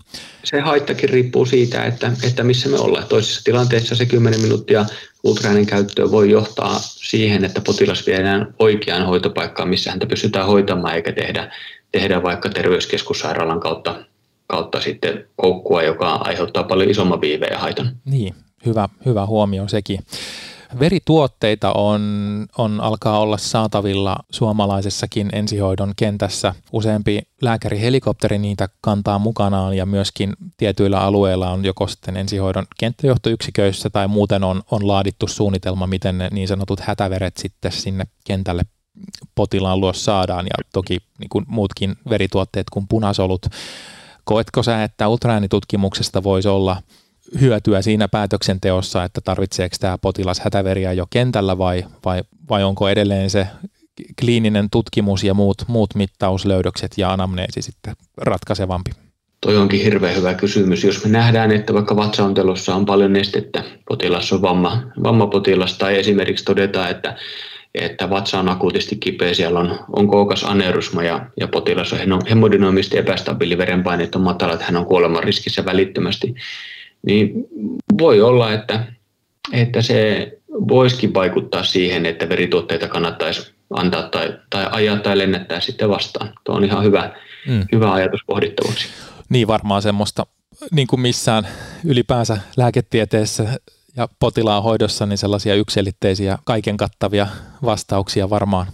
Se 0.43 0.59
haittakin 0.59 1.09
riippuu 1.09 1.45
siitä, 1.45 1.85
että, 1.85 2.11
että 2.23 2.43
missä 2.43 2.69
me 2.69 2.77
ollaan. 2.77 3.07
Toisessa 3.07 3.43
tilanteessa 3.43 3.95
se 3.95 4.05
10 4.05 4.41
minuuttia 4.41 4.85
ultraäänen 5.23 5.65
käyttöä 5.65 6.11
voi 6.11 6.31
johtaa 6.31 6.79
siihen, 6.83 7.45
että 7.45 7.61
potilas 7.61 8.07
viedään 8.07 8.55
oikeaan 8.59 9.05
hoitopaikkaan, 9.05 9.69
missä 9.69 9.89
häntä 9.89 10.05
pystytään 10.05 10.47
hoitamaan 10.47 10.95
eikä 10.95 11.11
tehdä 11.11 11.51
tehdä 11.91 12.23
vaikka 12.23 12.49
terveyskeskussairaalan 12.49 13.59
kautta, 13.59 13.95
kautta 14.47 14.81
sitten 14.81 15.27
koukkua, 15.35 15.83
joka 15.83 16.13
aiheuttaa 16.15 16.63
paljon 16.63 16.89
isomman 16.89 17.21
viiveen 17.21 17.53
ja 17.53 17.59
haitan. 17.59 17.91
Niin, 18.05 18.35
hyvä, 18.65 18.89
hyvä 19.05 19.25
huomio 19.25 19.67
sekin. 19.67 19.99
Verituotteita 20.79 21.73
on, 21.73 22.01
on, 22.57 22.81
alkaa 22.81 23.19
olla 23.19 23.37
saatavilla 23.37 24.15
suomalaisessakin 24.31 25.29
ensihoidon 25.33 25.93
kentässä. 25.97 26.55
Useampi 26.71 27.21
lääkärihelikopteri 27.41 28.37
niitä 28.37 28.69
kantaa 28.81 29.19
mukanaan 29.19 29.73
ja 29.73 29.85
myöskin 29.85 30.33
tietyillä 30.57 31.01
alueilla 31.01 31.49
on 31.49 31.65
joko 31.65 31.87
sitten 31.87 32.17
ensihoidon 32.17 32.65
kenttäjohtoyksiköissä 32.79 33.89
tai 33.89 34.07
muuten 34.07 34.43
on, 34.43 34.61
on 34.71 34.87
laadittu 34.87 35.27
suunnitelma, 35.27 35.87
miten 35.87 36.17
ne 36.17 36.29
niin 36.31 36.47
sanotut 36.47 36.79
hätäveret 36.79 37.37
sitten 37.37 37.71
sinne 37.71 38.03
kentälle 38.23 38.63
potilaan 39.35 39.81
luo 39.81 39.93
saadaan 39.93 40.45
ja 40.45 40.63
toki 40.73 40.97
niin 41.19 41.29
kuin 41.29 41.45
muutkin 41.47 41.95
verituotteet 42.09 42.67
kuin 42.69 42.87
punasolut. 42.89 43.45
Koetko 44.23 44.63
sä, 44.63 44.83
että 44.83 45.07
ultraäänitutkimuksesta 45.07 46.23
voisi 46.23 46.47
olla 46.47 46.81
hyötyä 47.41 47.81
siinä 47.81 48.07
päätöksenteossa, 48.07 49.03
että 49.03 49.21
tarvitseeko 49.21 49.75
tämä 49.79 49.97
potilas 49.97 50.39
hätäveriä 50.39 50.93
jo 50.93 51.05
kentällä 51.09 51.57
vai, 51.57 51.85
vai, 52.05 52.23
vai 52.49 52.63
onko 52.63 52.89
edelleen 52.89 53.29
se 53.29 53.47
kliininen 54.19 54.69
tutkimus 54.69 55.23
ja 55.23 55.33
muut, 55.33 55.63
muut 55.67 55.95
mittauslöydökset 55.95 56.91
ja 56.97 57.13
anamneesi 57.13 57.61
sitten 57.61 57.95
ratkaisevampi? 58.17 58.91
Toi 59.41 59.57
onkin 59.57 59.83
hirveän 59.83 60.15
hyvä 60.15 60.33
kysymys. 60.33 60.83
Jos 60.83 61.05
me 61.05 61.11
nähdään, 61.11 61.51
että 61.51 61.73
vaikka 61.73 61.95
vatsaontelossa 61.95 62.75
on 62.75 62.85
paljon 62.85 63.13
nestettä, 63.13 63.63
potilas 63.89 64.33
on 64.33 64.41
vamma, 64.41 64.83
vammapotilas, 65.03 65.77
tai 65.77 65.99
esimerkiksi 65.99 66.45
todetaan, 66.45 66.91
että 66.91 67.17
että 67.75 68.09
vatsa 68.09 68.39
on 68.39 68.49
akuutisti 68.49 68.95
kipeä, 68.95 69.33
siellä 69.33 69.59
on, 69.59 69.79
on 69.91 70.07
kookas 70.07 70.43
aneurysma 70.43 71.03
ja, 71.03 71.25
ja 71.39 71.47
potilas 71.47 71.93
on 71.93 72.21
hemodynamisesti 72.29 72.97
epästabiili, 72.97 73.57
verenpaineet 73.57 74.15
on 74.15 74.21
matala, 74.21 74.53
että 74.53 74.65
hän 74.65 74.77
on 74.77 74.85
kuoleman 74.85 75.23
riskissä 75.23 75.65
välittömästi, 75.65 76.35
niin 77.05 77.33
voi 77.97 78.21
olla, 78.21 78.53
että, 78.53 78.85
että 79.53 79.81
se 79.81 80.31
voisikin 80.49 81.13
vaikuttaa 81.13 81.63
siihen, 81.63 82.05
että 82.05 82.29
verituotteita 82.29 82.87
kannattaisi 82.87 83.53
antaa 83.69 84.09
tai, 84.09 84.33
tai 84.49 84.67
ajaa 84.71 84.97
tai 84.97 85.17
lennättää 85.17 85.59
sitten 85.59 85.89
vastaan. 85.89 86.33
Tuo 86.43 86.55
on 86.55 86.63
ihan 86.63 86.83
hyvä, 86.83 87.13
mm. 87.47 87.65
hyvä 87.71 87.93
ajatus 87.93 88.21
pohdittavaksi. 88.27 88.87
Niin 89.29 89.47
varmaan 89.47 89.81
semmoista, 89.81 90.25
niin 90.71 90.87
kuin 90.87 90.99
missään 90.99 91.47
ylipäänsä 91.85 92.37
lääketieteessä 92.57 93.59
ja 93.97 94.07
potilaan 94.19 94.63
hoidossa 94.63 95.05
niin 95.05 95.17
sellaisia 95.17 95.55
yksilitteisiä 95.55 96.37
kaiken 96.45 96.77
kattavia 96.77 97.27
vastauksia 97.65 98.29
varmaan 98.29 98.67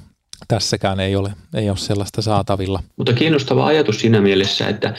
tässäkään 0.47 0.99
ei 0.99 1.15
ole, 1.15 1.33
ei 1.55 1.69
ole 1.69 1.77
sellaista 1.77 2.21
saatavilla. 2.21 2.83
Mutta 2.97 3.13
kiinnostava 3.13 3.65
ajatus 3.65 3.99
siinä 3.99 4.21
mielessä, 4.21 4.67
että 4.67 4.93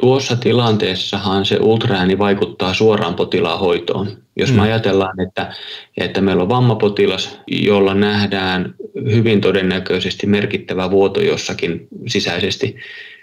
tuossa 0.00 0.36
tilanteessahan 0.36 1.46
se 1.46 1.58
ultraääni 1.60 2.18
vaikuttaa 2.18 2.74
suoraan 2.74 3.14
potilaan 3.14 3.60
hoitoon. 3.60 4.08
Jos 4.36 4.50
me 4.50 4.56
mm. 4.56 4.62
ajatellaan, 4.62 5.20
että, 5.20 5.54
että 5.96 6.20
meillä 6.20 6.42
on 6.42 6.48
vammapotilas, 6.48 7.40
jolla 7.46 7.94
nähdään 7.94 8.74
hyvin 9.04 9.40
todennäköisesti 9.40 10.26
merkittävä 10.26 10.90
vuoto 10.90 11.20
jossakin 11.20 11.88
sisäisesti, 12.06 12.76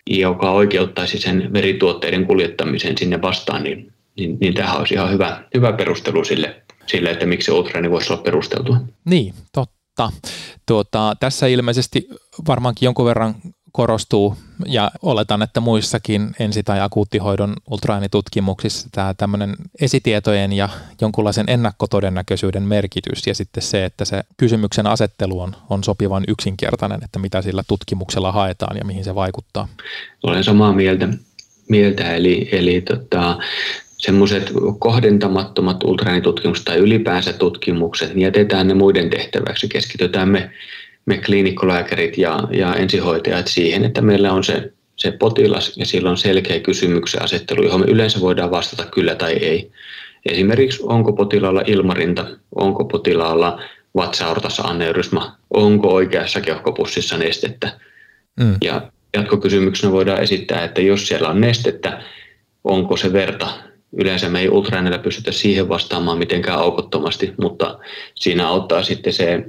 joka 0.07 0.51
oikeuttaisi 0.51 1.19
sen 1.19 1.53
verituotteiden 1.53 2.25
kuljettamisen 2.25 2.97
sinne 2.97 3.21
vastaan, 3.21 3.63
niin 3.63 3.93
niin, 4.17 4.37
niin 4.41 4.53
tähän 4.53 4.77
olisi 4.77 4.93
ihan 4.93 5.11
hyvä, 5.11 5.43
hyvä 5.53 5.73
perustelu 5.73 6.23
sille, 6.23 6.61
sille, 6.85 7.11
että 7.11 7.25
miksi 7.25 7.51
ultraani 7.51 7.91
voisi 7.91 8.13
olla 8.13 8.23
perusteltua. 8.23 8.77
Niin, 9.05 9.33
totta. 9.53 10.11
Tuota, 10.65 11.15
tässä 11.19 11.47
ilmeisesti 11.47 12.07
varmaankin 12.47 12.87
jonkun 12.87 13.05
verran 13.05 13.35
korostuu 13.73 14.37
ja 14.65 14.91
oletan, 15.01 15.41
että 15.41 15.59
muissakin 15.59 16.31
ensi- 16.39 16.63
tai 16.63 16.81
akuuttihoidon 16.81 17.55
ultraäänitutkimuksissa 17.71 18.89
tämä 18.91 19.13
tämmöinen 19.13 19.55
esitietojen 19.81 20.53
ja 20.53 20.69
jonkunlaisen 21.01 21.45
ennakkotodennäköisyyden 21.49 22.63
merkitys 22.63 23.27
ja 23.27 23.35
sitten 23.35 23.63
se, 23.63 23.85
että 23.85 24.05
se 24.05 24.23
kysymyksen 24.37 24.87
asettelu 24.87 25.39
on, 25.39 25.55
on 25.69 25.83
sopivan 25.83 26.23
yksinkertainen, 26.27 27.03
että 27.03 27.19
mitä 27.19 27.41
sillä 27.41 27.63
tutkimuksella 27.67 28.31
haetaan 28.31 28.77
ja 28.77 28.85
mihin 28.85 29.03
se 29.03 29.15
vaikuttaa. 29.15 29.67
Olen 30.23 30.43
samaa 30.43 30.73
mieltä, 30.73 31.07
mieltä 31.69 32.15
eli, 32.15 32.49
eli 32.51 32.81
tota, 32.81 33.37
semmoiset 34.03 34.51
kohdentamattomat 34.79 35.83
ultraäänitutkimukset 35.83 36.65
tai 36.65 36.77
ylipäänsä 36.77 37.33
tutkimukset, 37.33 38.09
niin 38.09 38.21
jätetään 38.21 38.67
ne 38.67 38.73
muiden 38.73 39.09
tehtäväksi. 39.09 39.67
Keskitytään 39.67 40.29
me, 40.29 40.51
me 41.05 41.17
kliinikkolääkärit 41.17 42.17
ja, 42.17 42.39
ja 42.51 42.75
ensihoitajat 42.75 43.47
siihen, 43.47 43.85
että 43.85 44.01
meillä 44.01 44.33
on 44.33 44.43
se, 44.43 44.71
se 44.95 45.11
potilas 45.11 45.77
ja 45.77 45.85
silloin 45.85 46.17
selkeä 46.17 46.59
kysymyksen 46.59 47.21
asettelu, 47.21 47.63
johon 47.63 47.79
me 47.79 47.85
yleensä 47.85 48.19
voidaan 48.19 48.51
vastata 48.51 48.85
kyllä 48.85 49.15
tai 49.15 49.33
ei. 49.33 49.71
Esimerkiksi 50.25 50.83
onko 50.83 51.13
potilaalla 51.13 51.63
ilmarinta, 51.67 52.25
onko 52.55 52.85
potilaalla 52.85 53.61
vatsaortassa 53.95 54.63
aneurysma, 54.63 55.35
onko 55.49 55.93
oikeassa 55.93 56.41
keuhkopussissa 56.41 57.17
nestettä. 57.17 57.79
Mm. 58.39 58.55
Ja 58.63 58.81
jatkokysymyksenä 59.13 59.91
voidaan 59.91 60.23
esittää, 60.23 60.63
että 60.63 60.81
jos 60.81 61.07
siellä 61.07 61.29
on 61.29 61.41
nestettä, 61.41 62.01
onko 62.63 62.97
se 62.97 63.13
verta 63.13 63.47
Yleensä 63.97 64.29
me 64.29 64.39
ei 64.39 64.49
ultraäänellä 64.49 64.99
pystytä 64.99 65.31
siihen 65.31 65.69
vastaamaan 65.69 66.17
mitenkään 66.17 66.59
aukottomasti, 66.59 67.33
mutta 67.41 67.79
siinä 68.15 68.47
auttaa 68.47 68.83
sitten 68.83 69.13
se, 69.13 69.45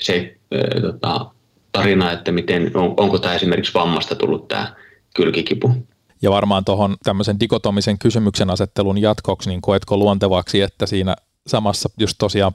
se 0.00 0.36
äh, 0.54 0.82
tota, 0.82 1.26
tarina, 1.72 2.12
että 2.12 2.32
miten, 2.32 2.70
on, 2.76 2.94
onko 2.96 3.18
tämä 3.18 3.34
esimerkiksi 3.34 3.74
vammasta 3.74 4.14
tullut 4.14 4.48
tämä 4.48 4.74
kylkikipu. 5.16 5.86
Ja 6.22 6.30
varmaan 6.30 6.64
tuohon 6.64 6.96
tämmöisen 7.04 7.40
dikotomisen 7.40 7.98
kysymyksen 7.98 8.50
asettelun 8.50 8.98
jatkoksi, 8.98 9.48
niin 9.48 9.60
koetko 9.60 9.96
luontevaksi, 9.96 10.60
että 10.60 10.86
siinä 10.86 11.16
samassa 11.46 11.90
just 11.98 12.14
tosiaan 12.18 12.52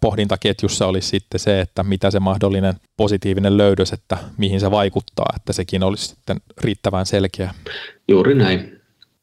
pohdintaketjussa 0.00 0.86
olisi 0.86 1.08
sitten 1.08 1.40
se, 1.40 1.60
että 1.60 1.82
mitä 1.82 2.10
se 2.10 2.20
mahdollinen 2.20 2.74
positiivinen 2.96 3.58
löydös, 3.58 3.92
että 3.92 4.18
mihin 4.38 4.60
se 4.60 4.70
vaikuttaa, 4.70 5.32
että 5.36 5.52
sekin 5.52 5.82
olisi 5.82 6.06
sitten 6.06 6.40
riittävän 6.60 7.06
selkeä. 7.06 7.54
Juuri 8.08 8.34
näin 8.34 8.77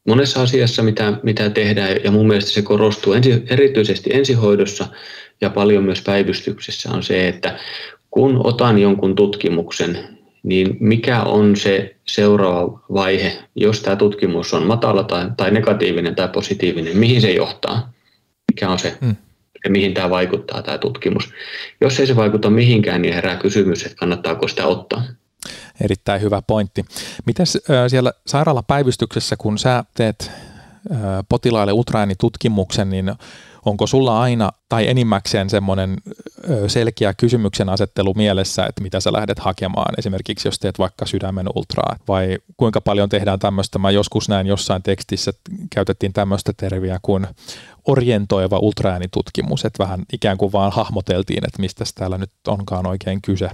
monessa 0.06 0.42
asiassa, 0.42 0.82
mitä, 0.82 1.12
mitä 1.22 1.50
tehdään, 1.50 1.96
ja 2.04 2.10
mun 2.10 2.26
mielestä 2.28 2.50
se 2.50 2.62
korostuu 2.62 3.12
ensi, 3.12 3.42
erityisesti 3.50 4.10
ensihoidossa 4.12 4.86
ja 5.40 5.50
paljon 5.50 5.84
myös 5.84 6.02
päivystyksessä, 6.02 6.90
on 6.92 7.02
se, 7.02 7.28
että 7.28 7.58
kun 8.10 8.40
otan 8.44 8.78
jonkun 8.78 9.14
tutkimuksen, 9.14 9.98
niin 10.42 10.76
mikä 10.80 11.22
on 11.22 11.56
se 11.56 11.96
seuraava 12.06 12.84
vaihe, 12.94 13.38
jos 13.56 13.80
tämä 13.82 13.96
tutkimus 13.96 14.54
on 14.54 14.66
matala 14.66 15.04
tai, 15.04 15.30
tai 15.36 15.50
negatiivinen 15.50 16.14
tai 16.14 16.28
positiivinen, 16.28 16.96
mihin 16.96 17.20
se 17.20 17.32
johtaa? 17.32 17.92
Mikä 18.52 18.70
on 18.70 18.78
se, 18.78 18.96
hmm. 19.00 19.16
ja 19.64 19.70
mihin 19.70 19.94
tämä 19.94 20.10
vaikuttaa 20.10 20.62
tämä 20.62 20.78
tutkimus? 20.78 21.30
Jos 21.80 22.00
ei 22.00 22.06
se 22.06 22.16
vaikuta 22.16 22.50
mihinkään, 22.50 23.02
niin 23.02 23.14
herää 23.14 23.36
kysymys, 23.36 23.82
että 23.84 23.96
kannattaako 23.96 24.48
sitä 24.48 24.66
ottaa. 24.66 25.02
Erittäin 25.80 26.20
hyvä 26.20 26.42
pointti. 26.42 26.84
Miten 27.26 27.46
siellä 27.88 28.12
sairaalapäivystyksessä, 28.26 29.36
kun 29.36 29.58
sä 29.58 29.84
teet 29.94 30.30
potilaille 31.28 31.72
ultraäänitutkimuksen, 31.72 32.90
niin 32.90 33.14
onko 33.64 33.86
sulla 33.86 34.20
aina 34.20 34.50
tai 34.68 34.88
enimmäkseen 34.88 35.50
semmoinen 35.50 35.96
selkeä 36.66 37.14
kysymyksen 37.14 37.68
asettelu 37.68 38.14
mielessä, 38.14 38.66
että 38.66 38.82
mitä 38.82 39.00
sä 39.00 39.12
lähdet 39.12 39.38
hakemaan, 39.38 39.94
esimerkiksi 39.98 40.48
jos 40.48 40.58
teet 40.58 40.78
vaikka 40.78 41.06
sydämen 41.06 41.46
ultraa, 41.54 41.96
vai 42.08 42.38
kuinka 42.56 42.80
paljon 42.80 43.08
tehdään 43.08 43.38
tämmöistä, 43.38 43.78
mä 43.78 43.90
joskus 43.90 44.28
näin 44.28 44.46
jossain 44.46 44.82
tekstissä, 44.82 45.32
käytettiin 45.70 46.12
tämmöistä 46.12 46.52
terviä 46.56 46.98
kuin 47.02 47.26
orientoiva 47.84 48.58
ultraäänitutkimus, 48.58 49.64
että 49.64 49.84
vähän 49.84 50.02
ikään 50.12 50.38
kuin 50.38 50.52
vaan 50.52 50.72
hahmoteltiin, 50.72 51.44
että 51.46 51.60
mistä 51.60 51.84
täällä 51.94 52.18
nyt 52.18 52.30
onkaan 52.46 52.86
oikein 52.86 53.22
kyse. 53.22 53.50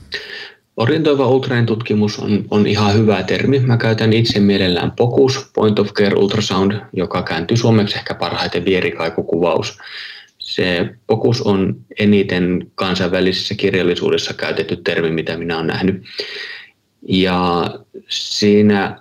Orientoiva 0.76 1.26
ultrain 1.26 1.67
tutkimus 1.67 2.19
on, 2.19 2.45
on 2.50 2.67
ihan 2.67 2.95
hyvä 2.95 3.23
termi. 3.23 3.59
Mä 3.59 3.76
käytän 3.76 4.12
itse 4.12 4.41
mielellään 4.41 4.91
POCUS, 4.91 5.50
Point 5.55 5.79
of 5.79 5.93
Care 5.93 6.17
Ultrasound, 6.17 6.73
joka 6.93 7.23
kääntyy 7.23 7.57
suomeksi 7.57 7.97
ehkä 7.97 8.14
parhaiten 8.14 8.64
vierikaikukuvaus. 8.64 9.79
Se 10.38 10.88
POCUS 11.07 11.43
on 11.43 11.76
eniten 11.99 12.71
kansainvälisessä 12.75 13.55
kirjallisuudessa 13.55 14.35
käytetty 14.35 14.76
termi, 14.76 15.11
mitä 15.11 15.37
minä 15.37 15.57
olen 15.57 15.67
nähnyt. 15.67 16.02
Ja 17.09 17.64
siinä, 18.09 19.00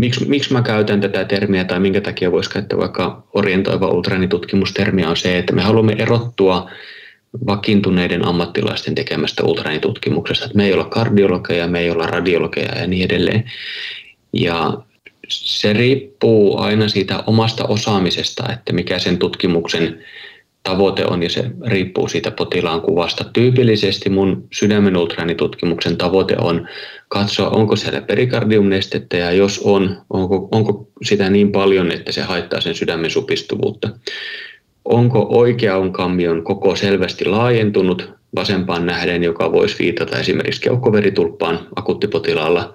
miksi, 0.00 0.28
miksi 0.28 0.52
mä 0.52 0.62
käytän 0.62 1.00
tätä 1.00 1.24
termiä 1.24 1.64
tai 1.64 1.80
minkä 1.80 2.00
takia 2.00 2.32
voisi 2.32 2.50
käyttää 2.50 2.78
vaikka 2.78 3.24
orientoiva 3.34 3.88
ultrainitutkimustermiä 3.88 5.08
on 5.08 5.16
se, 5.16 5.38
että 5.38 5.52
me 5.52 5.62
haluamme 5.62 5.96
erottua 5.98 6.70
vakiintuneiden 7.46 8.24
ammattilaisten 8.24 8.94
tekemästä 8.94 9.44
ultraäänitutkimuksesta. 9.44 10.48
Me 10.54 10.66
ei 10.66 10.72
olla 10.72 10.84
kardiologeja, 10.84 11.68
me 11.68 11.80
ei 11.80 11.90
olla 11.90 12.06
radiologeja 12.06 12.78
ja 12.78 12.86
niin 12.86 13.04
edelleen. 13.04 13.44
Ja 14.32 14.78
se 15.28 15.72
riippuu 15.72 16.58
aina 16.58 16.88
siitä 16.88 17.24
omasta 17.26 17.64
osaamisesta, 17.64 18.52
että 18.52 18.72
mikä 18.72 18.98
sen 18.98 19.18
tutkimuksen 19.18 20.04
tavoite 20.62 21.06
on 21.06 21.22
ja 21.22 21.30
se 21.30 21.50
riippuu 21.66 22.08
siitä 22.08 22.30
potilaan 22.30 22.80
kuvasta. 22.80 23.24
Tyypillisesti 23.32 24.10
mun 24.10 24.48
sydämen 24.52 24.96
ultraäänitutkimuksen 24.96 25.96
tavoite 25.96 26.36
on 26.40 26.68
katsoa, 27.08 27.48
onko 27.48 27.76
siellä 27.76 28.00
perikardiumnestettä 28.00 29.16
ja 29.16 29.32
jos 29.32 29.60
on, 29.64 30.02
onko, 30.10 30.48
onko 30.52 30.88
sitä 31.02 31.30
niin 31.30 31.52
paljon, 31.52 31.92
että 31.92 32.12
se 32.12 32.22
haittaa 32.22 32.60
sen 32.60 32.74
sydämen 32.74 33.10
supistuvuutta 33.10 33.88
onko 34.88 35.26
oikean 35.30 35.92
kammion 35.92 36.44
koko 36.44 36.76
selvästi 36.76 37.24
laajentunut 37.24 38.10
vasempaan 38.34 38.86
nähden, 38.86 39.22
joka 39.22 39.52
voisi 39.52 39.78
viitata 39.78 40.18
esimerkiksi 40.18 40.60
keuhkoveritulppaan 40.60 41.58
akuuttipotilaalla, 41.76 42.74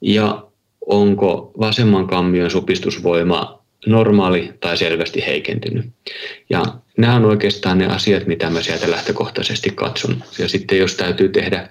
ja 0.00 0.46
onko 0.86 1.52
vasemman 1.60 2.06
kammion 2.06 2.50
supistusvoima 2.50 3.62
normaali 3.86 4.52
tai 4.60 4.76
selvästi 4.76 5.26
heikentynyt. 5.26 5.86
Ja 6.50 6.62
nämä 6.98 7.14
on 7.14 7.24
oikeastaan 7.24 7.78
ne 7.78 7.86
asiat, 7.86 8.26
mitä 8.26 8.50
mä 8.50 8.62
sieltä 8.62 8.90
lähtökohtaisesti 8.90 9.70
katson. 9.70 10.16
Ja 10.38 10.48
sitten 10.48 10.78
jos 10.78 10.94
täytyy 10.94 11.28
tehdä, 11.28 11.68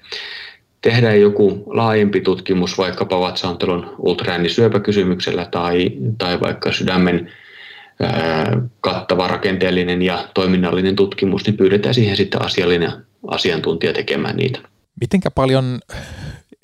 tehdä 0.81 1.15
joku 1.15 1.63
laajempi 1.65 2.21
tutkimus 2.21 2.77
vaikkapa 2.77 3.19
vatsaantelun 3.19 3.95
ultraäänisyöpäkysymyksellä 3.99 5.47
tai, 5.51 5.91
tai 6.17 6.39
vaikka 6.39 6.71
sydämen 6.71 7.31
kattava 8.81 9.27
rakenteellinen 9.27 10.01
ja 10.01 10.27
toiminnallinen 10.34 10.95
tutkimus, 10.95 11.45
niin 11.45 11.58
pyydetään 11.58 11.95
siihen 11.95 12.17
sitten 12.17 12.41
asiallinen 12.41 12.91
asiantuntija 13.27 13.93
tekemään 13.93 14.36
niitä. 14.36 14.60
Mitenkä 15.01 15.31
paljon 15.31 15.79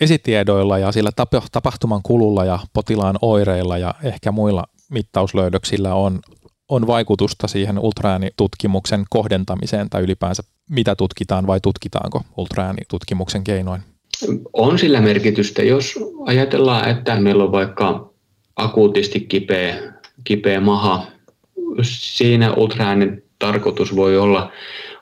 esitiedoilla 0.02 0.78
ja 0.78 0.92
sillä 0.92 1.10
tapahtuman 1.52 2.02
kululla 2.04 2.46
ja 2.46 2.60
potilaan 2.74 3.16
oireilla 3.22 3.78
ja 3.78 3.96
ehkä 4.04 4.32
muilla 4.32 4.64
mittauslöydöksillä 4.92 5.94
on, 5.94 6.20
on 6.70 6.88
vaikutusta 6.88 7.48
siihen 7.48 7.80
ultraäänitutkimuksen 7.80 9.06
kohdentamiseen 9.10 9.90
tai 9.90 10.02
ylipäänsä 10.02 10.44
mitä 10.70 10.96
tutkitaan 10.96 11.48
vai 11.48 11.60
tutkitaanko 11.60 12.22
ultraäänitutkimuksen 12.38 13.44
keinoin? 13.44 13.82
On 14.54 14.80
sillä 14.80 15.02
merkitystä. 15.02 15.64
Jos 15.64 16.00
ajatellaan, 16.26 16.90
että 16.90 17.20
meillä 17.20 17.44
on 17.44 17.52
vaikka 17.52 18.14
akuutisti 18.56 19.20
kipeä, 19.20 19.94
kipeä 20.24 20.60
maha 20.60 21.06
siinä 21.82 22.54
ultraäänen 22.54 23.24
tarkoitus 23.40 23.96
voi 23.96 24.18
olla, 24.18 24.52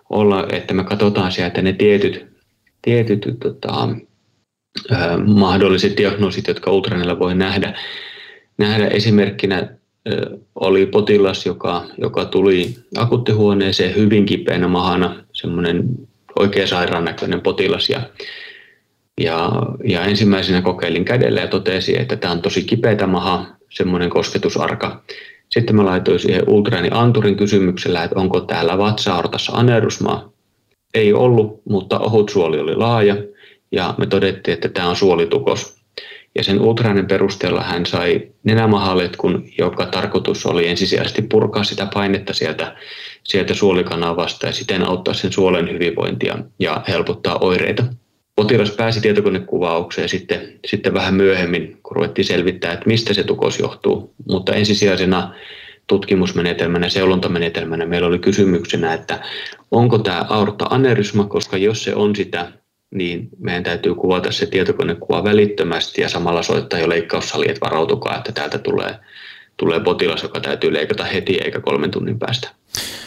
olla, 0.10 0.48
että 0.52 0.74
me 0.74 0.84
katsotaan 0.84 1.32
sieltä 1.32 1.62
ne 1.62 1.74
tietyt, 1.74 2.26
tietyt 2.82 3.26
tota, 3.40 3.90
äh, 4.92 5.18
mahdolliset 5.26 5.98
diagnoosit, 5.98 6.48
jotka 6.48 6.72
ultraäänellä 6.72 7.20
voi 7.20 7.36
nähdä. 7.36 7.80
Nähdä 8.58 8.88
esimerkkinä 8.88 9.58
äh, 9.58 9.70
oli 10.56 10.86
potilas, 10.86 11.46
joka, 11.46 11.86
joka 11.98 12.26
tuli 12.26 12.76
akuuttihuoneeseen 12.98 13.96
hyvin 13.96 14.26
kipeänä 14.26 14.68
mahana, 14.68 15.24
semmoinen 15.34 15.84
oikea 16.40 16.68
sairaan 16.68 17.06
näköinen 17.06 17.42
potilas 17.42 17.90
ja, 17.90 18.02
ja, 19.22 19.52
ja 19.84 20.06
ensimmäisenä 20.06 20.62
kokeilin 20.62 21.06
kädellä 21.06 21.42
ja 21.42 21.48
totesin, 21.48 22.00
että 22.02 22.16
tämä 22.16 22.34
on 22.34 22.42
tosi 22.42 22.64
kipeätä 22.64 23.08
maha, 23.08 23.46
semmoinen 23.70 24.10
kosketusarka. 24.10 25.04
Sitten 25.54 25.76
mä 25.76 25.86
laitoin 25.86 26.20
siihen 26.20 26.50
ultraani 26.50 26.90
anturin 26.92 27.38
kysymyksellä, 27.38 28.04
että 28.04 28.20
onko 28.20 28.42
täällä 28.42 28.78
vatsa-aortassa 28.78 29.52
aneurysmaa. 29.52 30.32
Ei 30.94 31.14
ollut, 31.14 31.62
mutta 31.70 32.00
ohut 32.00 32.30
suoli 32.30 32.60
oli 32.60 32.76
laaja 32.76 33.16
ja 33.72 33.96
me 33.98 34.06
todettiin, 34.06 34.54
että 34.54 34.70
tämä 34.70 34.90
on 34.90 34.96
suolitukos. 34.96 35.80
Ja 36.36 36.44
sen 36.44 36.62
ultraanin 36.62 37.08
perusteella 37.08 37.64
hän 37.64 37.86
sai 37.86 38.28
nenämahaletkun, 38.44 39.46
joka 39.58 39.86
tarkoitus 39.86 40.46
oli 40.46 40.68
ensisijaisesti 40.68 41.22
purkaa 41.22 41.64
sitä 41.64 41.88
painetta 41.94 42.34
sieltä, 42.34 42.76
sieltä 43.24 43.54
suolikanavasta 43.54 44.46
ja 44.46 44.54
siten 44.54 44.88
auttaa 44.88 45.14
sen 45.14 45.32
suolen 45.32 45.72
hyvinvointia 45.72 46.38
ja 46.60 46.84
helpottaa 46.88 47.38
oireita 47.42 47.84
potilas 48.40 48.72
pääsi 48.72 49.02
tietokonekuvaukseen 49.02 50.10
sitten, 50.10 50.60
sitten 50.66 50.94
vähän 50.94 51.14
myöhemmin, 51.14 51.80
kun 51.84 51.96
ruvettiin 51.96 52.26
selvittää, 52.26 52.74
että 52.74 52.88
mistä 52.88 53.14
se 53.14 53.24
tukos 53.24 53.60
johtuu. 53.60 54.14
Mutta 54.30 54.54
ensisijaisena 54.54 55.34
tutkimusmenetelmänä, 55.88 56.90
seulontamenetelmänä 56.90 57.86
meillä 57.86 58.08
oli 58.08 58.20
kysymyksenä, 58.20 58.94
että 58.94 59.20
onko 59.72 59.98
tämä 59.98 60.26
aorta 60.30 60.66
aneurysma, 60.70 61.24
koska 61.24 61.58
jos 61.58 61.84
se 61.84 61.96
on 61.96 62.16
sitä, 62.16 62.52
niin 62.92 63.30
meidän 63.40 63.64
täytyy 63.64 63.96
kuvata 63.96 64.32
se 64.32 64.46
tietokonekuva 64.46 65.24
välittömästi 65.24 66.02
ja 66.02 66.10
samalla 66.10 66.44
soittaa 66.44 66.80
jo 66.80 66.90
leikkaussali, 66.90 67.46
että 67.50 67.66
varautukaa, 67.66 68.18
että 68.18 68.32
täältä 68.32 68.58
tulee, 68.58 68.96
tulee 69.60 69.80
potilas, 69.80 70.24
joka 70.24 70.40
täytyy 70.40 70.74
leikata 70.74 71.04
heti 71.04 71.38
eikä 71.44 71.60
kolmen 71.62 71.92
tunnin 71.92 72.20
päästä. 72.20 72.50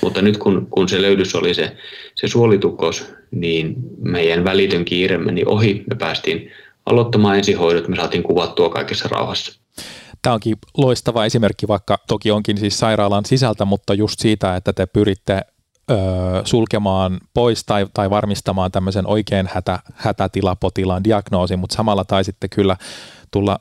Mutta 0.01 0.23
nyt 0.23 0.39
kun, 0.39 0.67
kun 0.71 0.89
se 0.89 1.03
löydys 1.03 1.35
oli 1.35 1.55
se, 1.55 1.77
se 2.15 2.29
suolitukos, 2.29 3.13
niin 3.31 3.75
meidän 3.99 4.45
välitön 4.45 4.85
kiire 4.85 5.19
meni 5.19 5.43
ohi. 5.47 5.85
Me 5.91 5.97
päästiin 5.97 6.51
aloittamaan 6.87 7.37
ensihoidot, 7.37 7.89
me 7.89 7.97
saatiin 7.97 8.23
kuvattua 8.23 8.71
kaikessa 8.71 9.09
rauhassa. 9.09 9.61
Tämä 10.23 10.35
onkin 10.35 10.57
loistava 10.77 11.25
esimerkki, 11.25 11.69
vaikka 11.69 11.99
toki 12.09 12.31
onkin 12.31 12.59
siis 12.59 12.79
sairaalan 12.79 13.25
sisältä, 13.25 13.65
mutta 13.65 13.95
just 13.95 14.19
siitä, 14.19 14.57
että 14.57 14.73
te 14.73 14.87
pyritte 14.87 15.41
ö, 15.91 15.95
sulkemaan 16.45 17.21
pois 17.35 17.65
tai, 17.65 17.87
tai 17.95 18.11
varmistamaan 18.11 18.73
tämmöisen 18.73 19.07
oikein 19.07 19.49
hätä, 19.55 19.79
hätätilapotilaan 19.95 21.05
diagnoosin, 21.05 21.59
mutta 21.59 21.77
samalla 21.77 22.05
taisitte 22.05 22.49
kyllä 22.49 22.77
tulla 23.31 23.59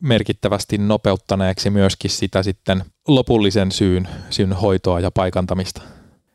merkittävästi 0.00 0.78
nopeuttaneeksi 0.78 1.70
myöskin 1.70 2.10
sitä 2.10 2.42
sitten 2.42 2.84
lopullisen 3.08 3.72
syyn, 3.72 4.08
syyn 4.30 4.52
hoitoa 4.52 5.00
ja 5.00 5.10
paikantamista. 5.10 5.82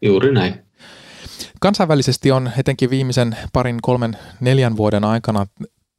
Juuri 0.02 0.32
näin. 0.32 0.66
Kansainvälisesti 1.60 2.32
on 2.32 2.52
etenkin 2.58 2.90
viimeisen 2.90 3.38
parin, 3.54 3.78
kolmen, 3.82 4.18
neljän 4.40 4.78
vuoden 4.78 5.04
aikana 5.04 5.48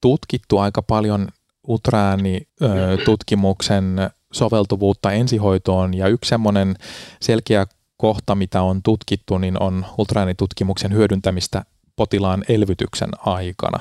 tutkittu 0.01 0.59
aika 0.59 0.83
paljon 0.83 1.29
ultraäänitutkimuksen 1.67 3.97
soveltuvuutta 4.33 5.13
ensihoitoon 5.13 5.95
ja 5.95 6.09
yksi 6.09 6.29
semmoinen 6.29 6.77
selkeä 7.21 7.67
kohta, 7.97 8.35
mitä 8.35 8.63
on 8.63 8.83
tutkittu, 8.83 9.39
niin 9.39 9.63
on 9.63 9.87
ultraäänitutkimuksen 9.99 10.93
hyödyntämistä 10.93 11.65
potilaan 11.97 12.45
elvytyksen 12.49 13.11
aikana. 13.19 13.81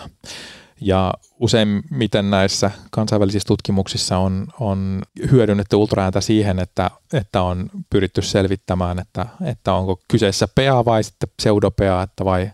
Ja 0.82 1.14
useimmiten 1.40 2.30
näissä 2.30 2.72
kansainvälisissä 2.92 3.48
tutkimuksissa 3.48 4.18
on, 4.18 4.48
on 4.60 5.02
hyödynnetty 5.32 5.76
ultraääntä 5.76 6.22
siihen, 6.22 6.60
että, 6.60 6.92
että 7.14 7.42
on 7.42 7.70
pyritty 7.90 8.22
selvittämään, 8.22 9.00
että, 9.00 9.26
että 9.46 9.74
onko 9.74 10.00
kyseessä 10.08 10.48
PA 10.56 10.86
vai 10.86 11.04
sitten 11.04 11.30
pseudopea, 11.38 12.02
että 12.02 12.26
vai 12.26 12.52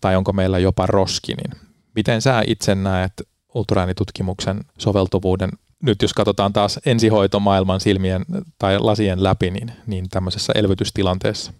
tai 0.00 0.16
onko 0.16 0.32
meillä 0.32 0.58
jopa 0.58 0.86
roski, 0.86 1.34
niin 1.34 1.62
miten 1.96 2.22
sä 2.22 2.42
itse 2.46 2.74
näet 2.74 3.12
ultraäänitutkimuksen 3.54 4.60
soveltuvuuden 4.78 5.50
nyt 5.84 6.02
jos 6.02 6.12
katsotaan 6.14 6.52
taas 6.52 6.80
ensihoitomaailman 6.86 7.80
silmien 7.80 8.24
tai 8.58 8.78
lasien 8.78 9.22
läpi, 9.22 9.50
niin, 9.50 9.72
niin 9.86 10.08
tämmöisessä 10.08 10.52
elvytystilanteessa? 10.56 11.52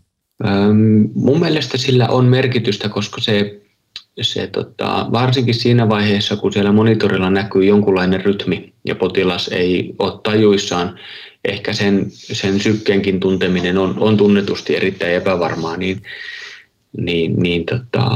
Ähm, 0.45 0.77
mun 1.15 1.41
mielestä 1.41 1.79
sillä 1.79 2.09
on 2.09 2.25
merkitystä, 2.25 2.89
koska 2.89 3.21
se, 3.21 3.61
se 4.23 4.47
tota, 4.47 5.07
varsinkin 5.13 5.55
siinä 5.55 5.89
vaiheessa, 5.89 6.37
kun 6.37 6.53
siellä 6.53 6.73
monitorilla 6.73 7.31
näkyy 7.31 7.65
jonkunlainen 7.65 8.25
rytmi 8.25 8.73
ja 8.85 8.95
potilas 8.95 9.49
ei 9.49 9.95
ole 9.99 10.21
tajuissaan, 10.23 10.99
ehkä 11.45 11.73
sen, 11.73 12.07
sen 12.11 12.61
sykkeenkin 12.61 13.21
tunteminen 13.21 13.79
on, 13.79 13.97
on 13.99 14.17
tunnetusti 14.17 14.77
erittäin 14.77 15.15
epävarmaa, 15.15 15.77
niin, 15.77 16.03
niin, 16.97 17.35
niin 17.37 17.67
tota, 17.67 18.09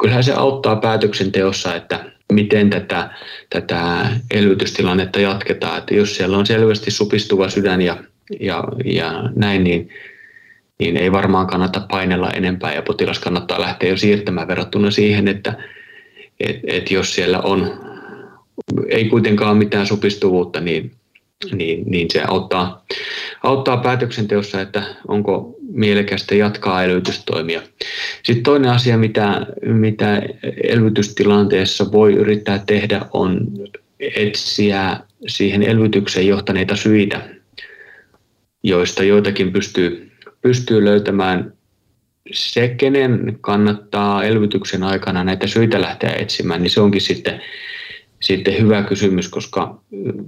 kyllähän 0.00 0.24
se 0.24 0.32
auttaa 0.32 0.76
päätöksenteossa, 0.76 1.76
että 1.76 2.04
miten 2.32 2.70
tätä, 2.70 3.10
tätä 3.50 4.10
elvytystilannetta 4.30 5.20
jatketaan. 5.20 5.78
Että 5.78 5.94
jos 5.94 6.16
siellä 6.16 6.38
on 6.38 6.46
selvästi 6.46 6.90
supistuva 6.90 7.48
sydän 7.48 7.82
ja, 7.82 7.96
ja, 8.40 8.64
ja 8.84 9.30
näin, 9.36 9.64
niin, 9.64 9.88
niin 10.78 10.96
ei 10.96 11.12
varmaan 11.12 11.46
kannata 11.46 11.86
painella 11.90 12.30
enempää 12.30 12.74
ja 12.74 12.82
potilas 12.82 13.18
kannattaa 13.18 13.60
lähteä 13.60 13.88
jo 13.88 13.96
siirtämään 13.96 14.48
verrattuna 14.48 14.90
siihen, 14.90 15.28
että 15.28 15.54
et, 16.40 16.60
et 16.66 16.90
jos 16.90 17.14
siellä 17.14 17.40
on, 17.40 17.80
ei 18.88 19.04
kuitenkaan 19.04 19.56
mitään 19.56 19.86
supistuvuutta, 19.86 20.60
niin, 20.60 20.92
niin, 21.52 21.84
niin 21.86 22.10
se 22.10 22.22
auttaa, 22.22 22.84
auttaa 23.42 23.76
päätöksenteossa, 23.76 24.60
että 24.60 24.82
onko 25.08 25.56
mielekästä 25.72 26.34
jatkaa 26.34 26.84
elvytystoimia. 26.84 27.62
Sitten 28.22 28.42
toinen 28.42 28.70
asia, 28.70 28.98
mitä, 28.98 29.46
mitä 29.62 30.22
elvytystilanteessa 30.64 31.92
voi 31.92 32.12
yrittää 32.14 32.62
tehdä, 32.66 33.00
on 33.12 33.46
etsiä 34.00 34.96
siihen 35.26 35.62
elvytykseen 35.62 36.26
johtaneita 36.26 36.76
syitä, 36.76 37.20
joista 38.62 39.04
joitakin 39.04 39.52
pystyy, 39.52 40.13
pystyy 40.44 40.84
löytämään 40.84 41.52
se, 42.32 42.68
kenen 42.68 43.38
kannattaa 43.40 44.24
elvytyksen 44.24 44.82
aikana 44.82 45.24
näitä 45.24 45.46
syitä 45.46 45.80
lähteä 45.80 46.10
etsimään, 46.18 46.62
niin 46.62 46.70
se 46.70 46.80
onkin 46.80 47.00
sitten, 47.00 47.42
sitten 48.20 48.58
hyvä 48.60 48.82
kysymys, 48.82 49.28
koska 49.28 49.80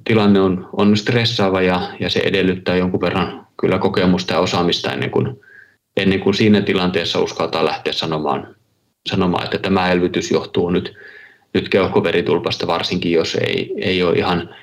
tilanne 0.05 0.41
on, 0.41 0.69
on 0.73 0.97
stressaava 0.97 1.63
ja, 1.63 1.89
ja 2.01 2.11
se 2.11 2.21
edellyttää 2.21 2.77
jonkun 2.77 3.01
verran 3.01 3.47
kyllä 3.61 3.79
kokemusta 3.79 4.35
ja 4.35 4.41
osaamista 4.41 4.93
ennen 4.93 5.11
kuin, 5.11 5.41
ennen 5.97 6.21
kuin 6.21 6.35
siinä 6.35 6.61
tilanteessa 6.61 7.21
uskaltaa 7.21 7.65
lähteä 7.65 7.93
sanomaan, 7.93 8.57
sanomaan 9.09 9.45
että 9.45 9.59
tämä 9.59 9.93
elvytys 9.93 10.31
johtuu 10.31 10.71
nyt, 10.71 10.95
nyt 11.55 11.69
keuhkoveritulpasta, 11.69 12.67
varsinkin 12.67 13.13
jos 13.13 13.35
ei, 13.35 13.75
ei 13.79 14.03
ole 14.03 14.17
ihan, 14.17 14.55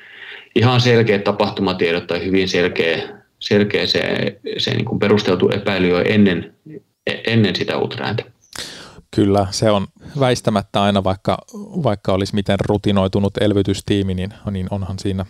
ihan 0.55 0.81
selkeä 0.81 1.19
tapahtumatiedot 1.19 2.07
tai 2.07 2.25
hyvin 2.25 2.49
selkeä, 2.49 3.22
selkeä 3.43 3.87
se, 3.87 4.01
se 4.57 4.71
niin 4.71 4.85
kuin 4.85 4.99
perusteltu 4.99 5.49
epäily 5.49 5.87
jo 5.87 6.01
ennen, 6.05 6.55
ennen 7.27 7.55
sitä 7.55 7.77
ultraääntä. 7.77 8.23
Kyllä, 9.15 9.47
se 9.51 9.71
on 9.71 9.87
väistämättä 10.19 10.81
aina, 10.81 11.03
vaikka, 11.03 11.37
vaikka 11.83 12.13
olisi 12.13 12.35
miten 12.35 12.59
rutinoitunut 12.59 13.37
elvytystiimi, 13.37 14.13
niin, 14.13 14.33
niin 14.51 14.67
onhan 14.71 14.99
siinä 14.99 15.25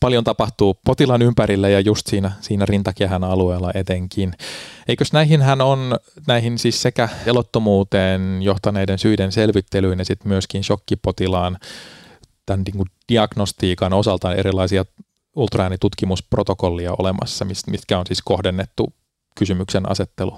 paljon 0.00 0.24
tapahtuu 0.24 0.78
potilaan 0.84 1.22
ympärillä 1.22 1.68
ja 1.68 1.80
just 1.80 2.06
siinä, 2.06 2.32
siinä 2.40 2.66
rintakehän 2.66 3.24
alueella 3.24 3.70
etenkin. 3.74 4.32
Eikös 4.88 5.12
näihin 5.12 5.42
hän 5.42 5.60
on, 5.60 5.96
näihin 6.26 6.58
siis 6.58 6.82
sekä 6.82 7.08
elottomuuteen 7.26 8.42
johtaneiden 8.42 8.98
syiden 8.98 9.32
selvittelyyn 9.32 9.98
ja 9.98 10.04
sitten 10.04 10.28
myöskin 10.28 10.64
shokkipotilaan 10.64 11.58
tämän 12.46 12.62
niin 12.64 12.86
diagnostiikan 13.08 13.92
osalta 13.92 14.34
erilaisia 14.34 14.84
ultraäänitutkimusprotokollia 15.36 16.94
olemassa, 16.98 17.46
mitkä 17.66 17.98
on 17.98 18.06
siis 18.06 18.22
kohdennettu 18.22 18.92
kysymyksen 19.38 19.90
asettelu. 19.90 20.32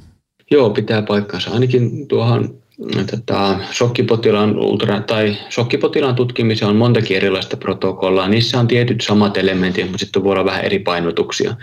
Joo, 0.50 0.70
pitää 0.70 1.02
paikkansa. 1.02 1.50
Ainakin 1.50 2.08
tuohon 2.08 2.62
tota, 3.10 3.58
shokkipotilaan, 3.72 4.58
ultra, 4.58 5.00
tai 5.00 5.36
shokkipotilaan 5.50 6.14
tutkimiseen 6.14 6.68
on 6.68 6.76
montakin 6.76 7.16
erilaista 7.16 7.56
protokollaa. 7.56 8.28
Niissä 8.28 8.60
on 8.60 8.68
tietyt 8.68 9.00
samat 9.00 9.36
elementit, 9.36 9.84
mutta 9.84 9.98
sitten 9.98 10.24
voi 10.24 10.32
olla 10.32 10.44
vähän 10.44 10.64
eri 10.64 10.78
painotuksia. 10.78 11.56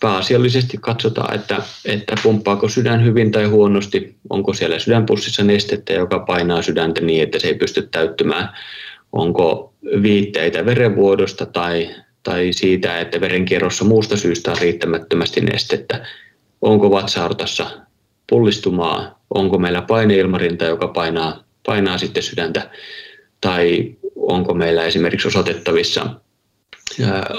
Pääasiallisesti 0.00 0.78
katsotaan, 0.80 1.34
että, 1.34 1.62
että 1.84 2.14
pumppaako 2.22 2.68
sydän 2.68 3.04
hyvin 3.04 3.30
tai 3.30 3.44
huonosti, 3.44 4.16
onko 4.30 4.54
siellä 4.54 4.78
sydänpussissa 4.78 5.44
nestettä, 5.44 5.92
joka 5.92 6.18
painaa 6.18 6.62
sydäntä 6.62 7.00
niin, 7.00 7.22
että 7.22 7.38
se 7.38 7.48
ei 7.48 7.54
pysty 7.54 7.88
täyttymään, 7.90 8.48
onko 9.12 9.74
viitteitä 10.02 10.66
verenvuodosta 10.66 11.46
tai, 11.46 11.94
tai 12.22 12.52
siitä, 12.52 13.00
että 13.00 13.20
verenkierrossa 13.20 13.84
muusta 13.84 14.16
syystä 14.16 14.50
on 14.50 14.58
riittämättömästi 14.58 15.40
nestettä, 15.40 16.06
onko 16.62 16.90
vatsaortassa 16.90 17.70
pullistumaa, 18.30 19.20
onko 19.34 19.58
meillä 19.58 19.82
paineilmarinta, 19.82 20.64
joka 20.64 20.88
painaa, 20.88 21.44
painaa 21.66 21.98
sitten 21.98 22.22
sydäntä, 22.22 22.70
tai 23.40 23.94
onko 24.16 24.54
meillä 24.54 24.84
esimerkiksi 24.84 25.28
osoitettavissa 25.28 26.06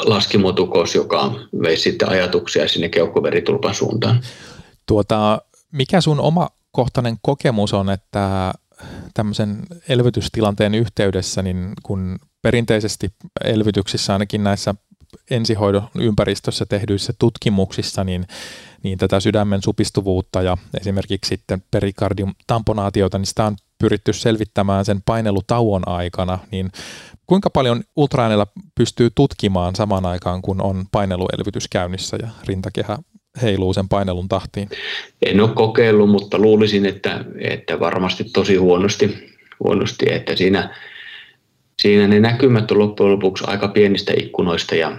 laskimotukos, 0.06 0.96
joka 0.96 1.32
veisi 1.62 1.84
sitten 1.84 2.10
ajatuksia 2.10 2.68
sinne 2.68 2.90
keuhkoveritulpan 2.90 3.76
suuntaan. 3.76 4.22
Tuota, 4.86 5.42
mikä 5.72 6.02
sun 6.02 6.20
oma 6.20 6.50
kohtainen 6.72 7.18
kokemus 7.22 7.74
on, 7.74 7.90
että 7.90 8.54
tämmöisen 9.14 9.60
elvytystilanteen 9.90 10.76
yhteydessä, 10.76 11.42
niin 11.42 11.74
kun 11.84 12.20
perinteisesti 12.42 13.10
elvytyksissä 13.44 14.14
ainakin 14.14 14.44
näissä 14.44 14.76
ensihoidon 15.30 15.88
ympäristössä 15.96 16.66
tehdyissä 16.66 17.14
tutkimuksissa, 17.20 18.04
niin, 18.04 18.28
niin 18.84 18.98
tätä 18.98 19.20
sydämen 19.20 19.62
supistuvuutta 19.64 20.42
ja 20.42 20.58
esimerkiksi 20.80 21.30
sitten 21.30 21.64
perikardium 21.72 22.34
tamponaatiota, 22.48 23.18
niin 23.18 23.26
sitä 23.26 23.46
on 23.46 23.56
pyritty 23.80 24.14
selvittämään 24.14 24.86
sen 24.86 25.02
painelutauon 25.06 25.88
aikana, 25.88 26.40
niin 26.52 26.72
kuinka 27.28 27.50
paljon 27.50 27.84
ultraäänellä 27.96 28.48
pystyy 28.76 29.10
tutkimaan 29.16 29.76
samaan 29.76 30.06
aikaan, 30.06 30.42
kun 30.42 30.62
on 30.62 30.86
paineluelvytys 30.92 31.68
käynnissä 31.68 32.18
ja 32.22 32.28
rintakehä 32.48 32.98
heiluu 33.42 33.74
sen 33.74 33.90
painelun 33.90 34.28
tahtiin? 34.28 34.70
En 35.26 35.40
ole 35.40 35.50
kokeillut, 35.50 36.10
mutta 36.10 36.38
luulisin, 36.38 36.86
että, 36.86 37.26
että 37.40 37.80
varmasti 37.80 38.24
tosi 38.24 38.56
huonosti, 38.56 39.34
huonosti 39.60 40.06
että 40.14 40.36
siinä 40.36 40.76
siinä 41.82 42.08
ne 42.08 42.20
näkymät 42.20 42.72
on 42.72 42.80
loppujen 42.80 43.12
lopuksi 43.12 43.44
aika 43.48 43.68
pienistä 43.68 44.14
ikkunoista 44.18 44.76
ja, 44.76 44.98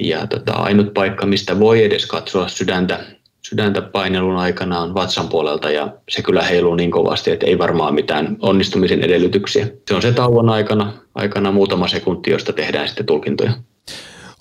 ja 0.00 0.26
tota, 0.26 0.52
ainut 0.52 0.94
paikka, 0.94 1.26
mistä 1.26 1.60
voi 1.60 1.84
edes 1.84 2.06
katsoa 2.06 2.48
sydäntä, 2.48 3.04
sydäntä 3.48 3.82
painelun 3.82 4.36
aikana 4.36 4.80
on 4.80 4.94
vatsan 4.94 5.28
puolelta 5.28 5.70
ja 5.70 5.92
se 6.08 6.22
kyllä 6.22 6.42
heiluu 6.42 6.74
niin 6.74 6.90
kovasti, 6.90 7.30
että 7.30 7.46
ei 7.46 7.58
varmaan 7.58 7.94
mitään 7.94 8.36
onnistumisen 8.40 9.02
edellytyksiä. 9.02 9.68
Se 9.88 9.94
on 9.94 10.02
se 10.02 10.12
tauon 10.12 10.48
aikana, 10.48 10.92
aikana 11.14 11.52
muutama 11.52 11.88
sekunti, 11.88 12.30
josta 12.30 12.52
tehdään 12.52 12.88
sitten 12.88 13.06
tulkintoja. 13.06 13.52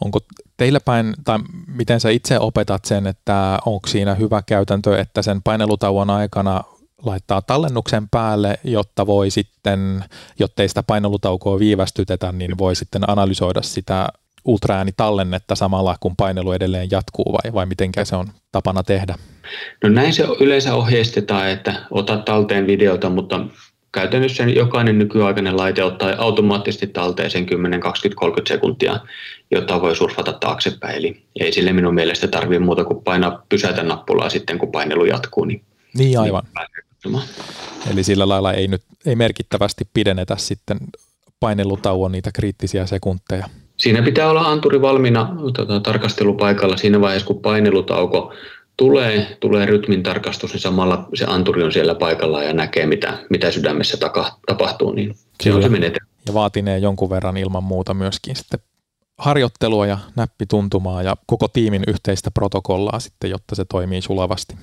Onko 0.06 0.20
teillä 0.58 0.80
päin, 0.80 1.14
tai 1.24 1.40
miten 1.68 2.00
sä 2.00 2.10
itse 2.10 2.40
opetat 2.40 2.86
sen, 2.86 3.08
että 3.08 3.60
onko 3.66 3.88
siinä 3.88 4.16
hyvä 4.16 4.42
käytäntö, 4.46 5.00
että 5.00 5.22
sen 5.22 5.42
painelutauon 5.44 6.10
aikana 6.10 6.62
laittaa 7.06 7.42
tallennuksen 7.42 8.10
päälle, 8.10 8.60
jotta 8.64 9.08
voi 9.08 9.30
sitten, 9.30 10.06
jottei 10.40 10.70
sitä 10.70 10.84
painelutaukoa 10.84 11.60
viivästytetä, 11.60 12.32
niin 12.32 12.58
voi 12.58 12.76
sitten 12.76 13.10
analysoida 13.10 13.62
sitä 13.62 14.08
ultraäänitallennetta 14.46 15.56
samalla, 15.56 15.96
kun 16.00 16.16
painelu 16.16 16.52
edelleen 16.52 16.92
jatkuu 16.92 17.34
vai, 17.34 17.54
vai 17.54 17.66
miten 17.66 17.92
se 18.04 18.16
on 18.16 18.28
tapana 18.52 18.84
tehdä? 18.84 19.16
No 19.84 19.90
näin 19.90 20.14
se 20.14 20.24
yleensä 20.40 20.76
ohjeistetaan, 20.76 21.50
että 21.50 21.86
ota 21.92 22.18
talteen 22.18 22.68
videota, 22.68 23.10
mutta 23.10 23.46
käytännössä 23.94 24.44
jokainen 24.44 25.00
nykyaikainen 25.00 25.58
laite 25.58 25.84
ottaa 25.84 26.14
automaattisesti 26.18 26.88
talteen 26.88 27.32
sen 27.32 27.46
10, 27.46 27.80
20, 27.80 28.20
30 28.20 28.54
sekuntia, 28.54 29.00
jota 29.52 29.82
voi 29.82 29.96
surfata 29.96 30.34
taaksepäin. 30.34 30.96
Eli 30.96 31.24
ei 31.40 31.52
sille 31.52 31.74
minun 31.74 31.94
mielestä 31.94 32.28
tarvitse 32.28 32.60
muuta 32.60 32.86
kuin 32.86 33.04
painaa 33.04 33.46
pysäytä 33.50 33.84
nappulaa 33.84 34.30
sitten, 34.30 34.58
kun 34.58 34.72
painelu 34.72 35.06
jatkuu. 35.06 35.46
Niin, 35.46 35.64
niin 35.98 36.20
aivan. 36.20 36.44
Niin 37.06 37.20
Eli 37.92 38.04
sillä 38.04 38.28
lailla 38.28 38.54
ei 38.54 38.68
nyt 38.68 38.82
ei 39.06 39.16
merkittävästi 39.16 39.88
pidennetä 39.94 40.36
sitten 40.38 40.78
painelutauon 41.40 42.12
niitä 42.12 42.30
kriittisiä 42.34 42.86
sekunteja. 42.86 43.50
Siinä 43.78 44.02
pitää 44.02 44.30
olla 44.30 44.42
anturi 44.42 44.82
valmiina 44.82 45.36
tota, 45.54 45.80
tarkastelupaikalla 45.80 46.78
siinä 46.78 47.02
vaiheessa, 47.02 47.28
kun 47.28 47.42
painelutauko 47.42 48.34
tulee, 48.78 49.38
tulee 49.40 49.66
rytmin 49.66 50.04
tarkastus, 50.04 50.54
niin 50.54 50.62
samalla 50.62 51.08
se 51.14 51.26
anturi 51.26 51.64
on 51.64 51.72
siellä 51.72 51.96
paikalla 51.96 52.44
ja 52.44 52.54
näkee, 52.54 52.86
mitä, 52.86 53.18
mitä 53.30 53.52
sydämessä 53.52 53.98
taka, 53.98 54.38
tapahtuu, 54.48 54.92
niin 54.92 55.14
se 55.14 55.20
Kyllä. 55.44 55.56
on 55.56 55.64
se 55.64 55.70
menetelmä. 55.70 56.08
Ja 56.28 56.34
vaatinee 56.34 56.78
jonkun 56.78 57.10
verran 57.10 57.38
ilman 57.38 57.64
muuta 57.64 57.94
myöskin 57.94 58.36
sitten 58.36 58.60
harjoittelua 59.18 59.88
ja 59.88 59.98
näppituntumaa 60.16 61.04
ja 61.04 61.16
koko 61.26 61.48
tiimin 61.48 61.84
yhteistä 61.88 62.32
protokollaa 62.32 63.00
sitten, 63.00 63.30
jotta 63.30 63.56
se 63.56 63.66
toimii 63.66 64.02
sulavasti. 64.02 64.56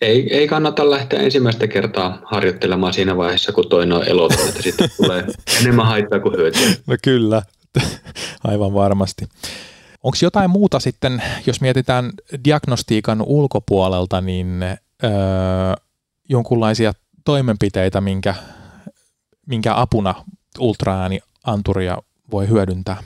Ei, 0.00 0.34
ei 0.34 0.48
kannata 0.48 0.90
lähteä 0.90 1.20
ensimmäistä 1.20 1.66
kertaa 1.66 2.20
harjoittelemaan 2.24 2.92
siinä 2.92 3.16
vaiheessa, 3.16 3.52
kun 3.52 3.68
toinen 3.68 3.96
on 3.96 4.08
eloton, 4.08 4.48
että 4.48 4.62
sitten 4.62 4.90
tulee 4.96 5.24
enemmän 5.60 5.86
haittaa 5.86 6.20
kuin 6.20 6.36
hyötyä. 6.36 6.68
No 6.86 6.96
kyllä, 7.02 7.42
aivan 8.44 8.74
varmasti. 8.74 9.24
Onko 10.02 10.16
jotain 10.22 10.50
muuta 10.50 10.80
sitten, 10.80 11.22
jos 11.46 11.60
mietitään 11.60 12.10
diagnostiikan 12.44 13.22
ulkopuolelta, 13.22 14.20
niin 14.20 14.62
öö, 15.04 15.10
jonkunlaisia 16.28 16.92
toimenpiteitä, 17.24 18.00
minkä, 18.00 18.34
minkä 19.46 19.72
apuna 19.76 20.14
ultraäänianturia 20.58 21.98
voi 22.30 22.48
hyödyntää? 22.48 22.96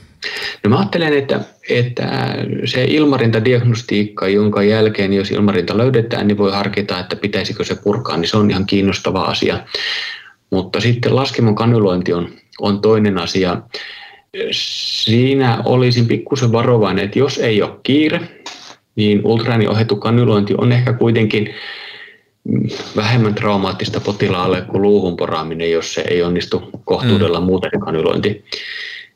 No 0.64 0.70
mä 0.70 0.78
ajattelen, 0.78 1.18
että, 1.18 1.40
että 1.70 2.35
se 2.64 2.85
ilmarintadiagnostiikka, 2.85 4.28
jonka 4.28 4.62
jälkeen 4.62 5.12
jos 5.12 5.31
ilmarinta 5.31 5.78
löydetään, 5.78 6.26
niin 6.28 6.38
voi 6.38 6.52
harkita, 6.52 6.98
että 6.98 7.16
pitäisikö 7.16 7.64
se 7.64 7.74
purkaa, 7.74 8.16
niin 8.16 8.28
se 8.28 8.37
on 8.37 8.50
ihan 8.50 8.66
kiinnostava 8.66 9.22
asia. 9.22 9.66
Mutta 10.50 10.81
sitten 10.81 11.16
laskemon 11.16 11.55
kanulointi 11.55 12.12
on, 12.12 12.28
on 12.61 12.81
toinen 12.81 13.18
asia. 13.18 13.62
Siinä 14.50 15.62
olisin 15.64 16.08
pikkusen 16.08 16.52
varovainen, 16.52 17.04
että 17.04 17.18
jos 17.18 17.38
ei 17.38 17.62
ole 17.62 17.78
kiire, 17.82 18.20
niin 18.96 19.20
ultraääniohjattu 19.26 19.96
kanulointi 19.96 20.54
on 20.58 20.72
ehkä 20.72 20.92
kuitenkin 20.92 21.54
vähemmän 22.96 23.34
traumaattista 23.34 24.00
potilaalle 24.00 24.60
kuin 24.60 24.82
luuhun 24.82 25.16
poraaminen, 25.16 25.70
jos 25.70 25.94
se 25.94 26.04
ei 26.10 26.22
onnistu 26.22 26.62
kohtuudella 26.84 27.40
mm. 27.40 27.46
muuten 27.46 27.80
kanulointi. 27.80 28.44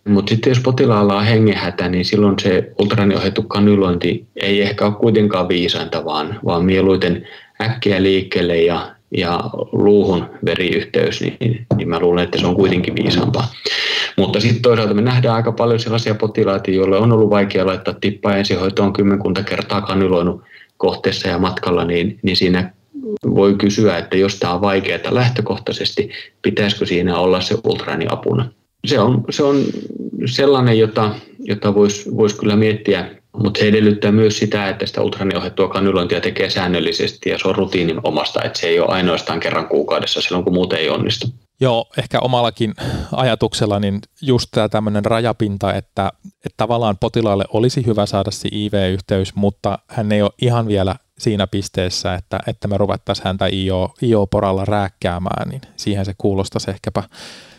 Mutta 0.08 0.30
sitten 0.30 0.50
jos 0.50 0.60
potilaalla 0.60 1.16
on 1.16 1.24
hengenhätä, 1.24 1.88
niin 1.88 2.04
silloin 2.04 2.38
se 2.38 2.72
ultraääniohjattu 2.78 3.42
kanulointi 3.42 4.26
ei 4.36 4.62
ehkä 4.62 4.86
ole 4.86 4.94
kuitenkaan 4.94 5.48
viisainta, 5.48 6.04
vaan, 6.04 6.40
vaan 6.44 6.64
mieluiten 6.64 7.28
äkkiä 7.62 8.02
liikkeelle 8.02 8.62
ja, 8.62 8.95
ja 9.16 9.40
luuhun 9.72 10.26
veriyhteys, 10.44 11.20
niin, 11.20 11.66
niin 11.76 11.88
mä 11.88 12.00
luulen, 12.00 12.24
että 12.24 12.38
se 12.38 12.46
on 12.46 12.56
kuitenkin 12.56 12.96
viisaampaa. 12.96 13.52
Mutta 14.16 14.40
sitten 14.40 14.62
toisaalta 14.62 14.94
me 14.94 15.02
nähdään 15.02 15.34
aika 15.34 15.52
paljon 15.52 15.80
sellaisia 15.80 16.14
potilaita, 16.14 16.70
joille 16.70 16.98
on 16.98 17.12
ollut 17.12 17.30
vaikea 17.30 17.66
laittaa 17.66 17.94
tippaa 18.00 18.36
ensihoitoon 18.36 18.92
kymmenkunta 18.92 19.42
kertaa 19.42 19.82
kanuloinut 19.82 20.42
kohteessa 20.76 21.28
ja 21.28 21.38
matkalla, 21.38 21.84
niin, 21.84 22.18
niin 22.22 22.36
siinä 22.36 22.72
voi 23.34 23.54
kysyä, 23.54 23.98
että 23.98 24.16
jos 24.16 24.36
tämä 24.36 24.54
on 24.54 24.60
vaikeaa 24.60 25.00
lähtökohtaisesti, 25.10 26.10
pitäisikö 26.42 26.86
siinä 26.86 27.18
olla 27.18 27.40
se 27.40 27.56
ultraani 27.64 28.06
apuna. 28.08 28.50
Se 28.84 28.98
on, 29.00 29.24
se 29.30 29.42
on 29.42 29.64
sellainen, 30.26 30.78
jota, 30.78 31.14
jota 31.38 31.74
voisi 31.74 32.16
vois 32.16 32.34
kyllä 32.34 32.56
miettiä, 32.56 33.10
mutta 33.42 33.60
se 33.60 33.68
edellyttää 33.68 34.12
myös 34.12 34.38
sitä, 34.38 34.68
että 34.68 34.86
sitä 34.86 35.02
ultraaniohjattua 35.02 35.68
kanulointia 35.68 36.20
tekee 36.20 36.50
säännöllisesti 36.50 37.30
ja 37.30 37.38
se 37.38 37.48
on 37.48 37.54
rutiinin 37.54 38.00
omasta, 38.02 38.42
että 38.42 38.58
se 38.58 38.66
ei 38.66 38.80
ole 38.80 38.88
ainoastaan 38.88 39.40
kerran 39.40 39.68
kuukaudessa 39.68 40.20
silloin, 40.20 40.44
kun 40.44 40.54
muuten 40.54 40.78
ei 40.78 40.90
onnistu. 40.90 41.26
Joo, 41.60 41.86
ehkä 41.98 42.20
omallakin 42.20 42.74
ajatuksella 43.12 43.80
niin 43.80 44.00
just 44.22 44.48
tämä 44.50 44.68
tämmöinen 44.68 45.04
rajapinta, 45.04 45.74
että, 45.74 46.12
että 46.24 46.56
tavallaan 46.56 46.96
potilaalle 46.98 47.44
olisi 47.52 47.86
hyvä 47.86 48.06
saada 48.06 48.30
se 48.30 48.48
IV-yhteys, 48.52 49.34
mutta 49.34 49.78
hän 49.88 50.12
ei 50.12 50.22
ole 50.22 50.30
ihan 50.42 50.68
vielä 50.68 50.96
siinä 51.18 51.46
pisteessä, 51.46 52.14
että, 52.14 52.40
että 52.46 52.68
me 52.68 52.78
ruvettaisiin 52.78 53.24
häntä 53.24 53.46
IO, 53.46 53.94
IO-poralla 54.02 54.64
rääkkäämään, 54.64 55.48
niin 55.48 55.60
siihen 55.76 56.04
se 56.04 56.14
kuulostaisi 56.18 56.70
ehkäpä 56.70 57.02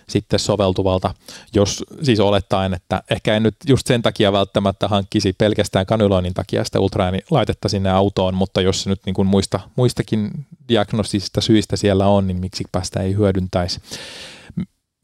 sitten 0.10 0.40
soveltuvalta, 0.40 1.14
jos 1.56 1.84
siis 2.04 2.20
olettaen, 2.20 2.74
että 2.74 3.04
ehkä 3.12 3.36
en 3.36 3.44
nyt 3.44 3.56
just 3.68 3.88
sen 3.88 4.02
takia 4.02 4.32
välttämättä 4.32 4.88
hankkisi 4.88 5.34
pelkästään 5.34 5.86
kanyloinnin 5.86 6.34
takia 6.34 6.64
sitä 6.64 6.80
ultraäänilaitetta 6.80 7.70
sinne 7.70 7.90
autoon, 7.90 8.36
mutta 8.36 8.62
jos 8.62 8.84
se 8.84 8.90
nyt 8.90 9.02
niin 9.06 9.14
kuin 9.14 9.28
muista, 9.28 9.60
muistakin 9.76 10.32
diagnostisista 10.70 11.42
syistä 11.42 11.76
siellä 11.76 12.08
on, 12.08 12.28
niin 12.28 12.38
miksi 12.38 12.64
sitä 12.82 13.00
ei 13.00 13.16
hyödyntäisi. 13.16 13.82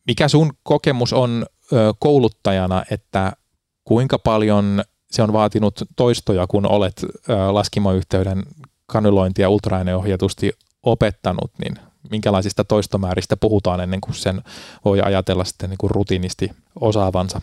Mikä 0.08 0.28
sun 0.28 0.54
kokemus 0.64 1.14
on 1.14 1.46
kouluttajana, 2.00 2.84
että 2.92 3.34
kuinka 3.84 4.20
paljon 4.20 4.84
se 5.14 5.24
on 5.24 5.34
vaatinut 5.34 5.84
toistoja, 5.96 6.48
kun 6.48 6.66
olet 6.66 7.06
laskimoyhteyden 7.52 8.44
kanulointia 8.86 9.50
ultraääneohjatusti 9.50 10.52
opettanut, 10.84 11.52
niin 11.64 11.76
minkälaisista 12.12 12.64
toistomääristä 12.64 13.38
puhutaan 13.38 13.80
ennen 13.80 14.02
kuin 14.02 14.16
sen 14.16 14.42
voi 14.86 15.02
ajatella 15.02 15.44
sitten 15.44 15.70
niin 15.70 15.78
kuin 15.78 15.92
rutiinisti 15.92 16.52
osaavansa? 16.82 17.42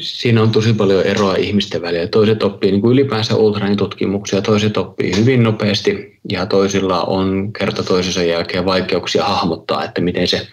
Siinä 0.00 0.42
on 0.42 0.50
tosi 0.50 0.72
paljon 0.72 1.02
eroa 1.02 1.34
ihmisten 1.34 1.82
välillä. 1.82 2.06
Toiset 2.06 2.42
oppii 2.42 2.70
niin 2.70 2.80
kuin 2.80 2.92
ylipäänsä 2.92 3.36
ultraanitutkimuksia, 3.36 4.42
toiset 4.42 4.76
oppii 4.76 5.16
hyvin 5.16 5.42
nopeasti 5.42 6.20
ja 6.28 6.46
toisilla 6.46 7.02
on 7.02 7.52
kerta 7.58 7.82
toisensa 7.82 8.22
jälkeen 8.22 8.64
vaikeuksia 8.64 9.24
hahmottaa, 9.24 9.84
että 9.84 10.00
miten 10.00 10.28
se, 10.28 10.48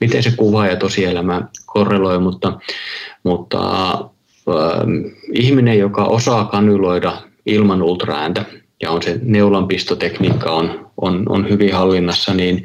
miten 0.00 0.22
se 0.22 0.30
kuva 0.36 0.66
ja 0.66 0.76
tosielämä 0.76 1.48
korreloi, 1.66 2.18
mutta, 2.18 2.60
mutta 3.22 3.58
ihminen, 5.32 5.78
joka 5.78 6.04
osaa 6.04 6.44
kanyloida 6.44 7.12
ilman 7.46 7.82
ultraääntä 7.82 8.44
ja 8.82 8.90
on 8.90 9.02
se 9.02 9.18
neulanpistotekniikka 9.22 10.50
on 10.50 10.90
on, 11.00 11.24
on 11.28 11.48
hyvin 11.48 11.74
hallinnassa, 11.74 12.34
niin, 12.34 12.64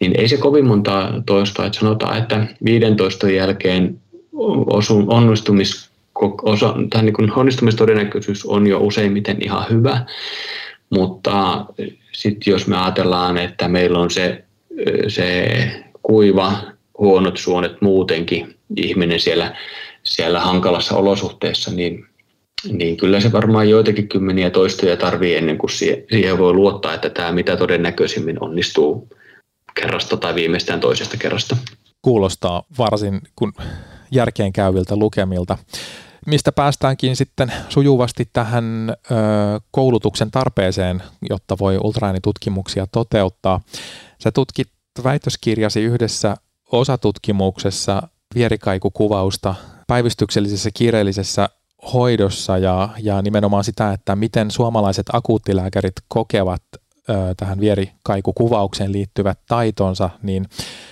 niin 0.00 0.20
ei 0.20 0.28
se 0.28 0.36
kovin 0.36 0.66
monta 0.66 1.12
toista. 1.26 1.66
Että 1.66 1.78
sanotaan, 1.78 2.18
että 2.18 2.46
15 2.64 3.30
jälkeen 3.30 4.00
osun, 4.66 5.04
onnistumis, 5.12 5.90
osa, 6.42 6.74
tai 6.90 7.02
niin 7.02 7.14
kuin 7.14 7.32
onnistumistodennäköisyys 7.36 8.46
on 8.46 8.66
jo 8.66 8.78
useimmiten 8.78 9.42
ihan 9.42 9.64
hyvä, 9.70 10.00
mutta 10.90 11.66
sitten 12.12 12.52
jos 12.52 12.66
me 12.66 12.76
ajatellaan, 12.76 13.38
että 13.38 13.68
meillä 13.68 13.98
on 13.98 14.10
se, 14.10 14.44
se 15.08 15.48
kuiva, 16.02 16.52
huonot 16.98 17.36
suonet 17.36 17.82
muutenkin, 17.82 18.54
ihminen 18.76 19.20
siellä, 19.20 19.56
siellä 20.06 20.40
hankalassa 20.40 20.96
olosuhteessa, 20.96 21.70
niin 21.70 22.06
niin 22.72 22.96
kyllä 22.96 23.20
se 23.20 23.32
varmaan 23.32 23.68
joitakin 23.70 24.08
kymmeniä 24.08 24.50
toistoja 24.50 24.96
tarvii 24.96 25.34
ennen 25.34 25.58
kuin 25.58 25.70
siihen 25.70 26.38
voi 26.38 26.52
luottaa, 26.52 26.94
että 26.94 27.10
tämä 27.10 27.32
mitä 27.32 27.56
todennäköisimmin 27.56 28.42
onnistuu 28.42 29.08
kerrasta 29.74 30.16
tai 30.16 30.34
viimeistään 30.34 30.80
toisesta 30.80 31.16
kerrasta. 31.16 31.56
Kuulostaa 32.02 32.62
varsin 32.78 33.20
kun 33.36 33.52
järkeen 34.10 34.52
käyviltä 34.52 34.96
lukemilta. 34.96 35.58
Mistä 36.26 36.52
päästäänkin 36.52 37.16
sitten 37.16 37.52
sujuvasti 37.68 38.28
tähän 38.32 38.90
ö, 38.90 39.14
koulutuksen 39.70 40.30
tarpeeseen, 40.30 41.02
jotta 41.30 41.56
voi 41.60 41.78
ultraäänitutkimuksia 41.78 42.86
toteuttaa. 42.86 43.60
Sä 44.22 44.32
tutkit 44.32 44.68
väitöskirjasi 45.04 45.82
yhdessä 45.82 46.36
osatutkimuksessa 46.72 48.02
vierikaikukuvausta 48.34 49.54
päivystyksellisessä 49.86 50.70
kiireellisessä 50.74 51.48
hoidossa 51.92 52.58
ja, 52.58 52.88
ja 53.02 53.22
nimenomaan 53.22 53.64
sitä, 53.64 53.92
että 53.92 54.16
miten 54.16 54.50
suomalaiset 54.50 55.06
akuuttilääkärit 55.12 55.94
kokevat 56.08 56.62
ö, 56.72 57.12
tähän 57.36 57.60
vierikaikukuvaukseen 57.60 58.92
liittyvät 58.92 59.38
taitonsa, 59.48 60.10
niin 60.22 60.46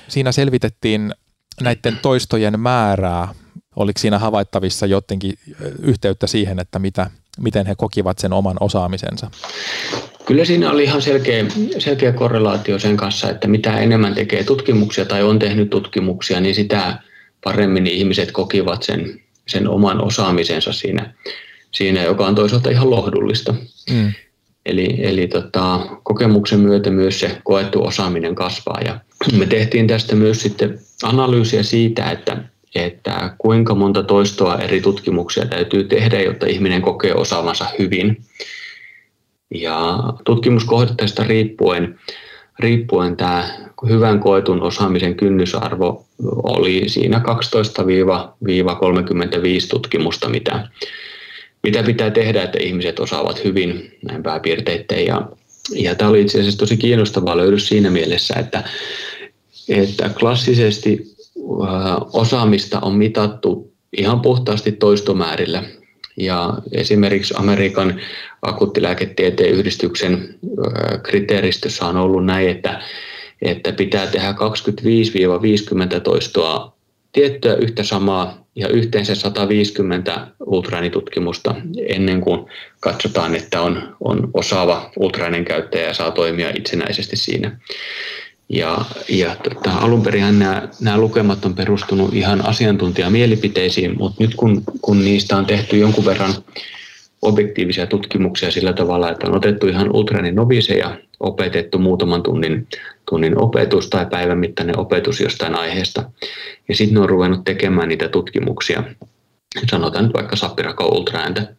siinä 0.09 0.33
selvitettiin 0.33 1.15
näiden 1.63 1.99
toistojen 2.03 2.61
määrää. 2.61 3.29
Oliko 3.77 3.99
siinä 3.99 4.19
havaittavissa 4.19 4.87
jotenkin 4.87 5.35
yhteyttä 5.83 6.27
siihen, 6.27 6.59
että 6.59 6.79
mitä, 6.79 7.11
miten 7.41 7.67
he 7.67 7.75
kokivat 7.75 8.19
sen 8.19 8.33
oman 8.33 8.57
osaamisensa? 8.61 9.31
Kyllä 10.27 10.45
siinä 10.45 10.71
oli 10.71 10.85
ihan 10.85 11.03
selkeä, 11.03 11.45
selkeä 11.79 12.13
korrelaatio 12.13 12.79
sen 12.79 12.97
kanssa, 12.97 13.31
että 13.31 13.49
mitä 13.49 13.79
enemmän 13.79 14.15
tekee 14.15 14.45
tutkimuksia 14.45 15.05
tai 15.05 15.23
on 15.23 15.39
tehnyt 15.39 15.71
tutkimuksia, 15.71 16.41
niin 16.41 16.55
sitä 16.55 16.99
paremmin 17.45 17.87
ihmiset 17.87 18.33
kokivat 18.33 18.83
sen 18.83 19.25
sen 19.49 19.69
oman 19.69 20.05
osaamisensa 20.05 20.73
siinä, 20.73 21.15
siinä 21.71 22.03
joka 22.03 22.27
on 22.27 22.35
toisaalta 22.35 22.71
ihan 22.71 22.91
lohdullista. 22.91 23.55
Mm. 23.91 24.13
Eli, 24.67 24.97
eli 24.99 25.29
tota, 25.29 25.81
kokemuksen 26.03 26.61
myötä 26.61 26.91
myös 26.91 27.21
se 27.21 27.41
koettu 27.45 27.85
osaaminen 27.85 28.35
kasvaa. 28.35 28.81
Ja 28.85 29.01
me 29.39 29.47
tehtiin 29.47 29.87
tästä 29.87 30.15
myös 30.15 30.43
sitten 30.43 30.79
analyysiä 31.03 31.63
siitä, 31.63 32.11
että, 32.11 32.37
että 32.75 33.35
kuinka 33.39 33.75
monta 33.75 34.03
toistoa 34.03 34.59
eri 34.59 34.81
tutkimuksia 34.81 35.47
täytyy 35.47 35.85
tehdä, 35.85 36.21
jotta 36.21 36.47
ihminen 36.47 36.83
kokee 36.83 37.15
osaavansa 37.15 37.67
hyvin. 37.79 38.25
Ja 39.55 39.99
tutkimuskohdetta 40.25 41.25
riippuen 41.25 41.99
riippuen 42.59 43.17
tämä 43.17 43.49
hyvän 43.89 44.21
koetun 44.21 44.63
osaamisen 44.63 45.15
kynnysarvo 45.15 46.05
oli 46.43 46.89
siinä 46.89 47.19
12-35 47.19 47.23
tutkimusta, 49.71 50.29
mitä, 50.29 50.69
mitä 51.63 51.83
pitää 51.83 52.11
tehdä, 52.11 52.43
että 52.43 52.59
ihmiset 52.63 52.99
osaavat 52.99 53.45
hyvin 53.45 53.99
näin 54.03 54.23
pääpiirteitteen. 54.23 55.07
Ja, 55.07 55.29
ja 55.73 55.95
tämä 55.95 56.11
oli 56.11 56.21
itse 56.21 56.39
asiassa 56.39 56.59
tosi 56.59 56.77
kiinnostava 56.77 57.37
löydys 57.37 57.69
siinä 57.69 57.91
mielessä, 57.91 58.35
että, 58.39 58.65
että 59.69 60.11
klassisesti 60.19 61.15
osaamista 62.13 62.81
on 62.81 62.95
mitattu 62.95 63.73
ihan 63.97 64.21
puhtaasti 64.21 64.73
toistomäärillä. 64.73 65.63
Ja 66.17 66.55
esimerkiksi 66.73 67.35
Amerikan 67.37 68.01
akuuttilääketieteen 68.43 69.55
yhdistyksen 69.55 70.39
kriteeristössä 71.03 71.87
on 71.87 71.97
ollut 71.97 72.27
näin, 72.27 72.49
että, 72.49 72.83
että 73.43 73.73
pitää 73.73 74.07
tehdä 74.07 74.35
25-50 75.97 76.01
toistoa 76.01 76.75
tiettyä 77.13 77.55
yhtä 77.55 77.83
samaa 77.83 78.45
ja 78.57 78.69
yhteensä 78.69 79.15
150 79.15 80.27
ultraäänitutkimusta 80.47 81.55
ennen 81.89 82.21
kuin 82.21 82.47
katsotaan, 82.81 83.35
että 83.35 83.61
on, 83.61 83.97
on 84.01 84.31
osaava 84.35 84.91
ultraäänen 84.97 85.45
käyttäjä 85.45 85.87
ja 85.87 85.95
saa 85.95 86.11
toimia 86.11 86.51
itsenäisesti 86.51 87.17
siinä. 87.17 87.59
Ja, 88.49 88.85
ja 89.09 89.37
tota, 89.37 89.73
alun 89.73 90.03
perin 90.03 90.39
nämä, 90.39 90.69
nämä 90.81 90.99
lukemat 90.99 91.45
on 91.45 91.55
perustunut 91.55 92.15
ihan 92.15 92.47
asiantuntijamielipiteisiin, 92.47 93.99
mutta 93.99 94.25
nyt 94.25 94.35
kun, 94.35 94.63
kun 94.81 95.05
niistä 95.05 95.37
on 95.37 95.47
tehty 95.47 95.79
jonkun 95.79 96.05
verran 96.05 96.35
objektiivisia 97.23 97.87
tutkimuksia 97.87 98.51
sillä 98.51 98.73
tavalla, 98.73 99.11
että 99.11 99.27
on 99.27 99.37
otettu 99.37 99.67
ihan 99.67 99.97
ultranin 99.97 100.35
noviseja, 100.35 100.99
opetettu 101.21 101.79
muutaman 101.79 102.23
tunnin, 102.23 102.67
tunnin 103.11 103.39
opetus 103.39 103.89
tai 103.89 104.07
päivän 104.07 104.39
mittainen 104.39 104.79
opetus 104.79 105.21
jostain 105.21 105.55
aiheesta. 105.55 106.11
Ja 106.69 106.77
sitten 106.77 106.95
ne 106.95 107.01
on 107.01 107.09
ruvennut 107.09 107.45
tekemään 107.45 107.89
niitä 107.89 108.09
tutkimuksia, 108.09 108.85
sanotaan 109.71 110.05
nyt 110.05 110.15
vaikka 110.15 110.37
Sapirako 110.37 110.89
ultraääntä. 110.89 111.55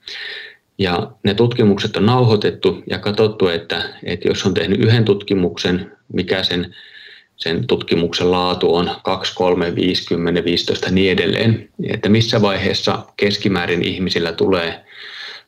Ja 0.77 1.11
ne 1.23 1.33
tutkimukset 1.33 1.97
on 1.97 2.05
nauhoitettu 2.05 2.83
ja 2.89 2.99
katsottu, 2.99 3.47
että, 3.47 3.89
että 4.03 4.27
jos 4.27 4.45
on 4.45 4.53
tehnyt 4.53 4.79
yhden 4.79 5.05
tutkimuksen, 5.05 5.91
mikä 6.13 6.43
sen, 6.43 6.75
sen 7.35 7.67
tutkimuksen 7.67 8.31
laatu 8.31 8.75
on 8.75 8.91
2, 9.03 9.35
3, 9.35 9.75
5, 9.75 10.07
10, 10.07 10.45
15 10.45 10.91
niin 10.91 11.11
edelleen, 11.11 11.69
että 11.83 12.09
missä 12.09 12.41
vaiheessa 12.41 13.05
keskimäärin 13.17 13.83
ihmisillä 13.83 14.31
tulee, 14.31 14.85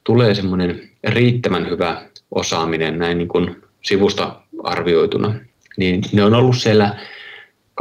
tulee 0.03 0.35
semmoinen 0.35 0.89
riittävän 1.03 1.69
hyvä 1.69 2.01
osaaminen 2.31 2.99
näin 2.99 3.17
niin 3.17 3.27
kuin 3.27 3.55
sivusta 3.81 4.41
arvioituna, 4.63 5.35
niin 5.77 6.01
ne 6.11 6.23
on 6.23 6.33
ollut 6.33 6.57
siellä 6.57 6.95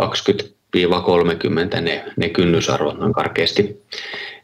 20-30 0.01 1.81
ne, 1.81 2.05
ne 2.17 2.29
kynnysarvot 2.29 2.99
noin 2.99 3.13
karkeasti. 3.13 3.83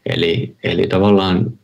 Eli, 0.06 0.56
eli 0.64 0.86
tavallaan 0.86 1.58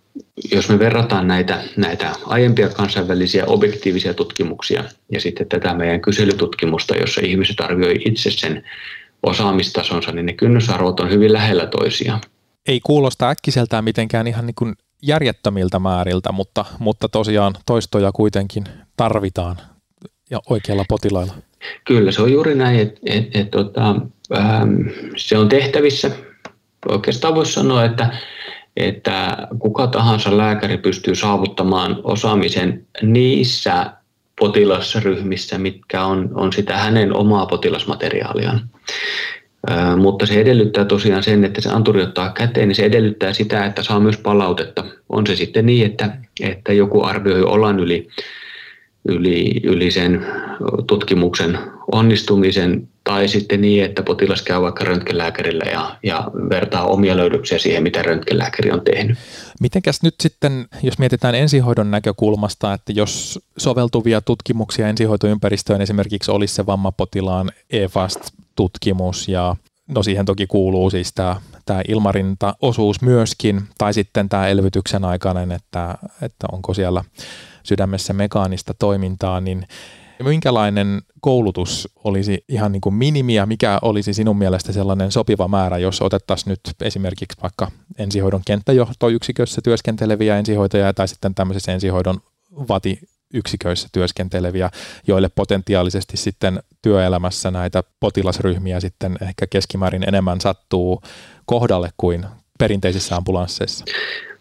jos 0.53 0.69
me 0.69 0.79
verrataan 0.79 1.29
näitä, 1.29 1.63
näitä 1.77 2.13
aiempia 2.25 2.69
kansainvälisiä 2.69 3.45
objektiivisia 3.47 4.15
tutkimuksia 4.15 4.85
ja 5.13 5.21
sitten 5.21 5.49
tätä 5.49 5.75
meidän 5.75 6.01
kyselytutkimusta, 6.01 6.97
jossa 6.97 7.21
ihmiset 7.25 7.61
arvioi 7.61 7.95
itse 8.05 8.31
sen 8.31 8.65
osaamistasonsa, 9.23 10.13
niin 10.13 10.27
ne 10.27 10.33
kynnysarvot 10.33 11.01
on 11.01 11.11
hyvin 11.11 11.33
lähellä 11.33 11.67
toisiaan. 11.67 12.21
Ei 12.69 12.81
kuulosta 12.81 13.29
äkkiseltään 13.29 13.85
mitenkään 13.85 14.27
ihan 14.27 14.47
niin 14.47 14.55
kuin 14.55 14.75
järjettömiltä 15.03 15.79
määriltä, 15.79 16.33
mutta, 16.33 16.65
mutta 16.79 17.09
tosiaan 17.09 17.55
toistoja 17.67 18.13
kuitenkin 18.13 18.65
tarvitaan 18.97 19.57
ja 20.31 20.41
oikealla 20.51 20.85
potilailla. 20.89 21.35
Kyllä, 21.85 22.13
se 22.13 22.23
on 22.23 22.33
juuri 22.33 22.55
näin, 22.55 22.81
että 22.81 23.01
et, 23.07 23.37
et, 23.37 23.51
tota, 23.51 23.97
ähm, 24.37 24.73
se 25.17 25.39
on 25.39 25.49
tehtävissä. 25.49 26.11
Oikeastaan 26.89 27.35
voisi 27.35 27.53
sanoa, 27.53 27.85
että 27.85 28.17
että 28.79 29.37
kuka 29.59 29.87
tahansa 29.87 30.37
lääkäri 30.37 30.79
pystyy 30.79 31.15
saavuttamaan 31.15 32.01
osaamisen 32.05 32.87
niissä 33.03 33.93
potilasryhmissä, 34.41 35.59
mitkä 35.59 36.05
on, 36.05 36.31
on 36.35 36.53
sitä 36.53 36.77
hänen 36.77 37.17
omaa 37.17 37.47
potilasmateriaaliaan. 37.47 38.61
Ö, 39.71 39.97
mutta 39.97 40.27
se 40.27 40.41
edellyttää 40.41 40.85
tosiaan 40.85 41.23
sen, 41.23 41.45
että 41.45 41.61
se 41.61 41.69
anturi 41.69 42.03
ottaa 42.03 42.33
käteen, 42.33 42.69
niin 42.69 42.77
se 42.77 42.85
edellyttää 42.85 43.33
sitä, 43.33 43.67
että 43.67 43.83
saa 43.83 44.01
myös 44.01 44.17
palautetta. 44.17 44.85
On 45.09 45.27
se 45.27 45.37
sitten 45.37 45.67
niin, 45.67 45.87
että, 45.87 46.17
että 46.41 46.73
joku 46.73 47.03
arvioi 47.05 47.43
olan 47.43 47.81
yli, 47.81 48.09
yli, 49.09 49.61
yli 49.65 49.91
sen 49.91 50.27
tutkimuksen 50.87 51.59
onnistumisen 51.93 52.89
tai 53.05 53.29
sitten 53.29 53.61
niin, 53.61 53.85
että 53.85 54.03
potilas 54.03 54.43
käy 54.43 54.61
vaikka 54.61 54.85
röntgenlääkärillä 54.85 55.65
ja, 55.71 55.97
ja 56.03 56.31
vertaa 56.51 56.85
omia 56.85 57.17
löydöksiä 57.17 57.59
siihen, 57.59 57.83
mitä 57.83 58.03
röntgenlääkäri 58.03 58.71
on 58.71 58.81
tehnyt. 58.81 59.19
Mitenkäs 59.61 60.03
nyt 60.03 60.15
sitten, 60.21 60.67
jos 60.83 60.99
mietitään 60.99 61.35
ensihoidon 61.35 61.91
näkökulmasta, 61.91 62.73
että 62.73 62.93
jos 62.93 63.41
soveltuvia 63.59 64.21
tutkimuksia 64.21 64.89
ensihoitoympäristöön 64.89 65.81
esimerkiksi 65.81 66.31
olisi 66.31 66.55
se 66.55 66.67
vammapotilaan 66.67 67.51
EFAST-tutkimus 67.71 69.29
ja 69.29 69.57
no 69.89 70.03
siihen 70.03 70.25
toki 70.25 70.47
kuuluu 70.47 70.91
siis 70.91 71.13
tämä, 71.15 71.37
tämä 71.67 71.83
ilmarintaosuus 71.89 73.03
myöskin, 73.03 73.61
tai 73.79 73.95
sitten 73.95 74.29
tämä 74.29 74.49
elvytyksen 74.49 75.05
aikainen, 75.05 75.53
että, 75.53 75.95
että 76.23 76.47
onko 76.53 76.75
siellä 76.75 77.05
sydämessä 77.69 78.13
mekaanista 78.13 78.75
toimintaa, 78.75 79.41
niin 79.41 79.67
minkälainen 80.25 81.03
koulutus 81.21 81.89
olisi 82.05 82.45
ihan 82.49 82.73
niin 82.73 82.81
kuin 82.81 82.95
minimiä, 82.95 83.47
mikä 83.47 83.79
olisi 83.83 84.15
sinun 84.15 84.39
mielestä 84.39 84.73
sellainen 84.73 85.13
sopiva 85.13 85.49
määrä, 85.49 85.79
jos 85.79 86.03
otettaisiin 86.03 86.51
nyt 86.51 86.61
esimerkiksi 86.83 87.43
vaikka 87.43 87.71
ensihoidon 87.99 88.43
kenttäjohtoyksikössä 88.47 89.61
työskenteleviä 89.65 90.39
ensihoitajia 90.39 90.95
tai 90.95 91.09
sitten 91.09 91.35
tämmöisessä 91.35 91.73
ensihoidon 91.73 92.21
vati 92.69 93.01
yksiköissä 93.35 93.89
työskenteleviä, 93.93 94.71
joille 95.07 95.29
potentiaalisesti 95.29 96.17
sitten 96.17 96.63
työelämässä 96.83 97.51
näitä 97.51 97.85
potilasryhmiä 98.01 98.81
sitten 98.81 99.19
ehkä 99.23 99.47
keskimäärin 99.47 100.09
enemmän 100.09 100.41
sattuu 100.41 101.03
kohdalle 101.47 101.91
kuin 101.97 102.27
perinteisissä 102.59 103.17
ambulansseissa? 103.17 103.85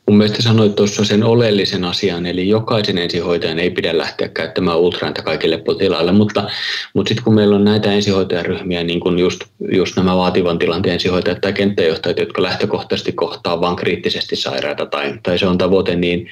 Mun 0.09 0.17
mielestä 0.17 0.41
sanoit 0.41 0.75
tuossa 0.75 1.05
sen 1.05 1.23
oleellisen 1.23 1.83
asian, 1.83 2.25
eli 2.25 2.49
jokaisen 2.49 2.97
ensihoitajan 2.97 3.59
ei 3.59 3.69
pidä 3.69 3.97
lähteä 3.97 4.27
käyttämään 4.27 4.79
ultrainta 4.79 5.21
kaikille 5.21 5.57
potilaille, 5.57 6.11
mutta, 6.11 6.49
mutta 6.93 7.09
sitten 7.09 7.23
kun 7.23 7.33
meillä 7.33 7.55
on 7.55 7.63
näitä 7.63 7.91
ensihoitajaryhmiä, 7.91 8.83
niin 8.83 8.99
kuin 8.99 9.19
just, 9.19 9.41
just 9.71 9.95
nämä 9.95 10.17
vaativan 10.17 10.59
tilanteen 10.59 10.93
ensihoitajat 10.93 11.41
tai 11.41 11.53
kenttäjohtajat, 11.53 12.19
jotka 12.19 12.41
lähtökohtaisesti 12.41 13.11
kohtaa 13.11 13.61
vain 13.61 13.75
kriittisesti 13.75 14.35
sairaita 14.35 14.85
tai, 14.85 15.13
tai 15.23 15.39
se 15.39 15.47
on 15.47 15.57
tavoite, 15.57 15.95
niin, 15.95 16.27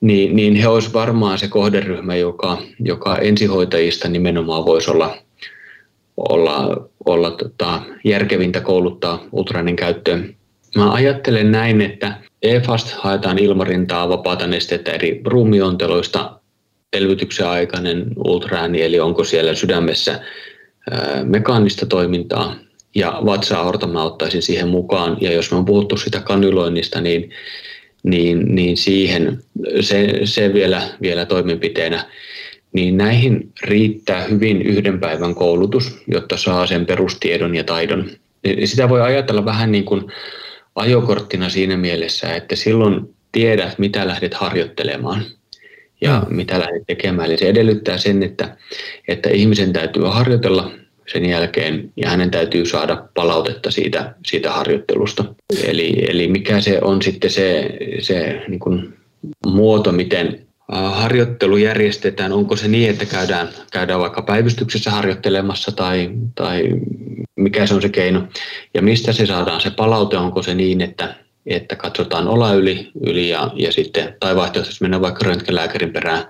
niin, 0.00 0.36
niin 0.36 0.54
he 0.54 0.68
olisivat 0.68 0.94
varmaan 0.94 1.38
se 1.38 1.48
kohderyhmä, 1.48 2.16
joka, 2.16 2.58
joka 2.78 3.16
ensihoitajista 3.16 4.08
nimenomaan 4.08 4.66
voisi 4.66 4.90
olla, 4.90 5.16
olla, 6.16 6.88
olla 7.04 7.30
tota, 7.30 7.82
järkevintä 8.04 8.60
kouluttaa 8.60 9.24
ultrainen 9.32 9.76
käyttöön. 9.76 10.34
Mä 10.76 10.92
ajattelen 10.92 11.52
näin, 11.52 11.80
että 11.80 12.29
EFAST 12.42 12.90
haetaan 12.90 13.38
ilmarintaa 13.38 14.08
vapaata 14.08 14.46
nestettä 14.46 14.92
eri 14.92 15.20
ruumionteloista 15.24 16.40
elvytyksen 16.92 17.48
aikainen 17.48 18.06
ultraääni, 18.16 18.82
eli 18.82 19.00
onko 19.00 19.24
siellä 19.24 19.54
sydämessä 19.54 20.20
mekaanista 21.24 21.86
toimintaa, 21.86 22.56
ja 22.94 23.20
vatsa 23.26 23.72
mä 23.92 24.02
ottaisin 24.02 24.42
siihen 24.42 24.68
mukaan, 24.68 25.16
ja 25.20 25.32
jos 25.32 25.50
me 25.50 25.56
on 25.56 25.64
puhuttu 25.64 25.96
sitä 25.96 26.20
kanyloinnista, 26.20 27.00
niin, 27.00 27.30
niin, 28.02 28.54
niin 28.54 28.76
siihen 28.76 29.38
se, 29.80 30.20
se 30.24 30.54
vielä, 30.54 30.82
vielä 31.02 31.26
toimenpiteenä, 31.26 32.04
niin 32.72 32.96
näihin 32.96 33.52
riittää 33.62 34.24
hyvin 34.24 34.62
yhden 34.62 35.00
päivän 35.00 35.34
koulutus, 35.34 36.02
jotta 36.06 36.36
saa 36.36 36.66
sen 36.66 36.86
perustiedon 36.86 37.54
ja 37.54 37.64
taidon. 37.64 38.10
Sitä 38.64 38.88
voi 38.88 39.00
ajatella 39.00 39.44
vähän 39.44 39.72
niin 39.72 39.84
kuin 39.84 40.12
ajokorttina 40.80 41.48
siinä 41.48 41.76
mielessä, 41.76 42.34
että 42.34 42.56
silloin 42.56 43.14
tiedät, 43.32 43.78
mitä 43.78 44.06
lähdet 44.06 44.34
harjoittelemaan 44.34 45.24
ja 46.00 46.22
mm. 46.28 46.36
mitä 46.36 46.58
lähdet 46.58 46.82
tekemään. 46.86 47.28
Eli 47.28 47.38
se 47.38 47.48
edellyttää 47.48 47.98
sen, 47.98 48.22
että, 48.22 48.56
että 49.08 49.30
ihmisen 49.30 49.72
täytyy 49.72 50.02
harjoitella 50.02 50.70
sen 51.12 51.26
jälkeen 51.26 51.92
ja 51.96 52.10
hänen 52.10 52.30
täytyy 52.30 52.66
saada 52.66 53.04
palautetta 53.14 53.70
siitä, 53.70 54.14
siitä 54.26 54.52
harjoittelusta. 54.52 55.24
Eli, 55.64 56.04
eli 56.08 56.28
mikä 56.28 56.60
se 56.60 56.78
on 56.82 57.02
sitten 57.02 57.30
se, 57.30 57.70
se 58.00 58.42
niin 58.48 58.60
kuin 58.60 58.94
muoto, 59.46 59.92
miten 59.92 60.46
harjoittelu 60.70 61.56
järjestetään, 61.56 62.32
onko 62.32 62.56
se 62.56 62.68
niin, 62.68 62.90
että 62.90 63.04
käydään, 63.04 63.48
käydään 63.72 64.00
vaikka 64.00 64.22
päivystyksessä 64.22 64.90
harjoittelemassa 64.90 65.72
tai, 65.72 66.10
tai 66.34 66.68
mikä 67.36 67.66
se 67.66 67.74
on 67.74 67.82
se 67.82 67.88
keino? 67.88 68.28
Ja 68.74 68.82
mistä 68.82 69.12
se 69.12 69.26
saadaan 69.26 69.60
se 69.60 69.70
palaute, 69.70 70.16
onko 70.16 70.42
se 70.42 70.54
niin, 70.54 70.80
että, 70.80 71.14
että 71.46 71.76
katsotaan 71.76 72.28
ola 72.28 72.54
yli, 72.54 72.90
yli 73.06 73.28
ja, 73.28 73.50
ja 73.54 73.72
sitten, 73.72 74.16
tai 74.20 74.36
vaihtoehtoisesti 74.36 74.84
mennään 74.84 75.02
vaikka 75.02 75.24
röntgenlääkärin 75.24 75.92
perään, 75.92 76.24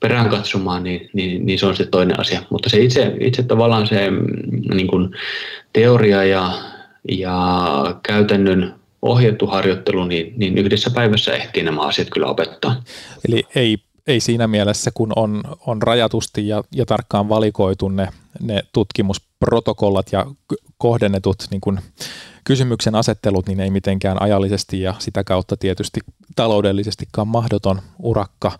perään 0.00 0.28
katsomaan, 0.28 0.82
niin, 0.82 1.10
niin, 1.12 1.46
niin, 1.46 1.58
se 1.58 1.66
on 1.66 1.76
se 1.76 1.86
toinen 1.86 2.20
asia. 2.20 2.42
Mutta 2.50 2.68
se 2.68 2.78
itse, 2.78 3.14
itse 3.20 3.42
tavallaan 3.42 3.86
se 3.86 4.10
mm, 4.10 4.26
niin 4.74 4.86
kuin 4.86 5.10
teoria 5.72 6.24
ja, 6.24 6.52
ja 7.08 7.98
käytännön 8.02 8.77
ohjattu 9.02 9.46
harjoittelu, 9.46 10.04
niin, 10.04 10.34
niin 10.36 10.58
yhdessä 10.58 10.90
päivässä 10.90 11.36
ehtii 11.36 11.62
nämä 11.62 11.80
asiat 11.82 12.08
kyllä 12.10 12.26
opettaa. 12.26 12.82
Eli 13.28 13.44
ei, 13.54 13.78
ei 14.06 14.20
siinä 14.20 14.46
mielessä, 14.46 14.90
kun 14.94 15.12
on, 15.16 15.42
on 15.66 15.82
rajatusti 15.82 16.48
ja, 16.48 16.64
ja 16.74 16.86
tarkkaan 16.86 17.28
valikoitu 17.28 17.88
ne, 17.88 18.08
ne 18.40 18.62
tutkimusprotokollat 18.72 20.12
ja 20.12 20.26
kohdennetut 20.78 21.36
niin 21.50 21.60
kuin 21.60 21.80
kysymyksen 22.44 22.94
asettelut, 22.94 23.46
niin 23.46 23.60
ei 23.60 23.70
mitenkään 23.70 24.22
ajallisesti 24.22 24.80
ja 24.80 24.94
sitä 24.98 25.24
kautta 25.24 25.56
tietysti 25.56 26.00
taloudellisestikaan 26.36 27.28
mahdoton 27.28 27.80
urakka. 27.98 28.52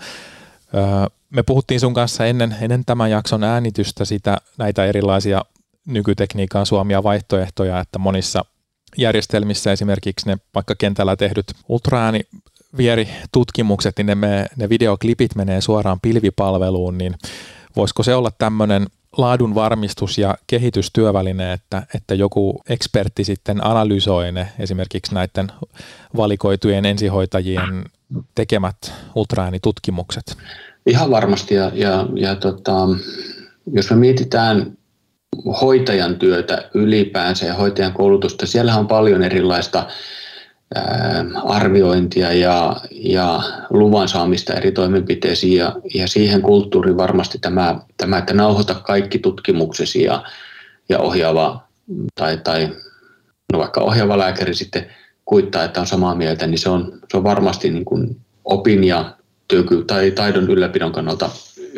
Me 1.30 1.42
puhuttiin 1.42 1.80
sun 1.80 1.94
kanssa 1.94 2.26
ennen, 2.26 2.56
ennen 2.60 2.84
tämän 2.84 3.10
jakson 3.10 3.44
äänitystä 3.44 4.04
sitä, 4.04 4.38
näitä 4.58 4.84
erilaisia 4.84 5.42
nykytekniikan 5.86 6.66
suomia 6.66 7.02
vaihtoehtoja, 7.02 7.80
että 7.80 7.98
monissa 7.98 8.44
järjestelmissä 8.98 9.72
esimerkiksi 9.72 10.26
ne 10.26 10.38
vaikka 10.54 10.74
kentällä 10.74 11.16
tehdyt 11.16 11.46
ultraääni 11.68 12.20
vieritutkimukset, 12.76 13.96
niin 13.96 14.06
ne, 14.06 14.14
me, 14.14 14.46
ne 14.56 14.68
videoklipit 14.68 15.34
menee 15.34 15.60
suoraan 15.60 16.00
pilvipalveluun, 16.00 16.98
niin 16.98 17.14
voisiko 17.76 18.02
se 18.02 18.14
olla 18.14 18.30
tämmöinen 18.38 18.86
laadun 19.16 19.54
varmistus 19.54 20.18
ja 20.18 20.34
kehitystyöväline, 20.46 21.52
että, 21.52 21.82
että 21.94 22.14
joku 22.14 22.62
ekspertti 22.68 23.24
sitten 23.24 23.66
analysoi 23.66 24.32
ne 24.32 24.48
esimerkiksi 24.58 25.14
näiden 25.14 25.52
valikoitujen 26.16 26.84
ensihoitajien 26.84 27.84
tekemät 28.34 28.92
ultraäänitutkimukset? 29.14 30.36
Ihan 30.86 31.10
varmasti 31.10 31.54
ja, 31.54 31.70
ja, 31.74 32.06
ja 32.14 32.36
tota, 32.36 32.72
jos 33.72 33.90
me 33.90 33.96
mietitään 33.96 34.77
hoitajan 35.60 36.16
työtä 36.16 36.70
ylipäänsä 36.74 37.46
ja 37.46 37.54
hoitajan 37.54 37.92
koulutusta, 37.92 38.46
siellä 38.46 38.76
on 38.76 38.86
paljon 38.86 39.22
erilaista 39.22 39.86
arviointia 41.44 42.32
ja, 42.32 42.76
ja 42.90 43.40
luvan 43.70 44.08
saamista 44.08 44.54
eri 44.54 44.72
toimenpiteisiin 44.72 45.56
ja, 45.56 45.72
ja 45.94 46.08
siihen 46.08 46.42
kulttuuriin 46.42 46.96
varmasti 46.96 47.38
tämä, 47.38 47.80
tämä, 47.96 48.18
että 48.18 48.34
nauhoita 48.34 48.74
kaikki 48.74 49.18
tutkimuksesi 49.18 50.02
ja, 50.02 50.22
ja 50.88 50.98
ohjaava 50.98 51.68
tai, 52.14 52.38
tai 52.44 52.68
no 53.52 53.58
vaikka 53.58 53.80
ohjaava 53.80 54.18
lääkäri 54.18 54.54
sitten 54.54 54.86
kuittaa, 55.24 55.64
että 55.64 55.80
on 55.80 55.86
samaa 55.86 56.14
mieltä, 56.14 56.46
niin 56.46 56.58
se 56.58 56.68
on, 56.68 56.98
se 57.10 57.16
on 57.16 57.24
varmasti 57.24 57.70
niin 57.70 57.84
kuin 57.84 58.16
opin 58.44 58.84
ja 58.84 59.14
työky- 59.48 59.84
tai 59.84 60.10
taidon 60.10 60.50
ylläpidon 60.50 60.92
kannalta 60.92 61.30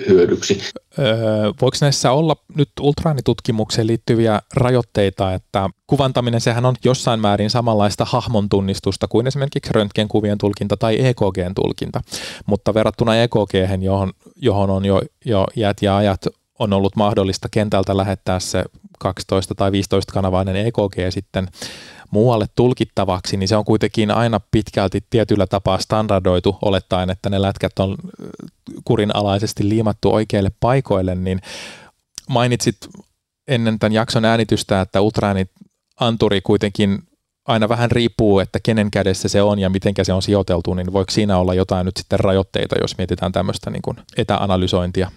hyödyksi. 0.09 0.61
Öö, 0.99 1.15
voiko 1.63 1.77
näissä 1.81 2.13
olla 2.13 2.37
nyt 2.55 2.69
ultraanitutkimukseen 2.81 3.87
liittyviä 3.87 4.41
rajoitteita, 4.55 5.35
että 5.35 5.71
kuvantaminen 5.87 6.41
sehän 6.41 6.67
on 6.67 6.75
jossain 6.85 7.21
määrin 7.21 7.51
samanlaista 7.51 8.05
hahmon 8.05 8.49
tunnistusta 8.49 9.09
kuin 9.09 9.27
esimerkiksi 9.27 9.73
röntgenkuvien 9.73 10.39
tulkinta 10.39 10.77
tai 10.77 11.07
EKGn 11.07 11.55
tulkinta, 11.55 12.01
mutta 12.47 12.75
verrattuna 12.75 13.23
EKG, 13.23 13.55
johon, 13.81 14.13
johon 14.37 14.71
on 14.71 14.85
jo, 14.85 15.03
jo 15.25 15.47
iät 15.57 15.83
ja 15.83 15.97
ajat 15.97 16.27
on 16.59 16.73
ollut 16.73 16.97
mahdollista 16.97 17.49
kentältä 17.51 17.97
lähettää 17.97 18.41
se 18.41 18.65
12 18.99 19.55
tai 19.55 19.73
15 19.73 20.13
kanavainen 20.13 20.57
EKG 20.57 20.95
sitten 21.11 21.49
muualle 22.11 22.47
tulkittavaksi, 22.57 23.37
niin 23.37 23.49
se 23.49 23.57
on 23.57 23.65
kuitenkin 23.65 24.11
aina 24.11 24.41
pitkälti 24.51 25.05
tietyllä 25.11 25.47
tapaa 25.47 25.79
standardoitu, 25.79 26.59
olettaen, 26.63 27.11
että 27.11 27.31
ne 27.31 27.43
lätkät 27.43 27.79
on 27.79 27.97
kurinalaisesti 28.85 29.69
liimattu 29.69 30.13
oikeille 30.13 30.51
paikoille, 30.61 31.15
niin 31.15 31.41
mainitsit 32.29 32.77
ennen 33.49 33.79
tämän 33.79 33.93
jakson 33.93 34.25
äänitystä, 34.25 34.81
että 34.81 35.01
ultraäänit 35.01 35.51
anturi 36.01 36.41
kuitenkin 36.41 36.99
aina 37.47 37.69
vähän 37.69 37.91
riippuu, 37.91 38.39
että 38.39 38.59
kenen 38.63 38.91
kädessä 38.91 39.29
se 39.29 39.43
on 39.43 39.59
ja 39.59 39.71
miten 39.71 39.95
se 40.03 40.13
on 40.13 40.23
sijoiteltu, 40.23 40.75
niin 40.75 40.93
voiko 40.93 41.11
siinä 41.11 41.39
olla 41.39 41.55
jotain 41.55 41.85
nyt 41.85 41.97
sitten 41.97 42.21
rajoitteita, 42.21 42.77
jos 42.81 42.99
mietitään 42.99 43.33
tämmöistä 43.33 43.71
niin 43.71 43.83
kuin 43.83 43.97
etäanalysointia? 44.17 45.11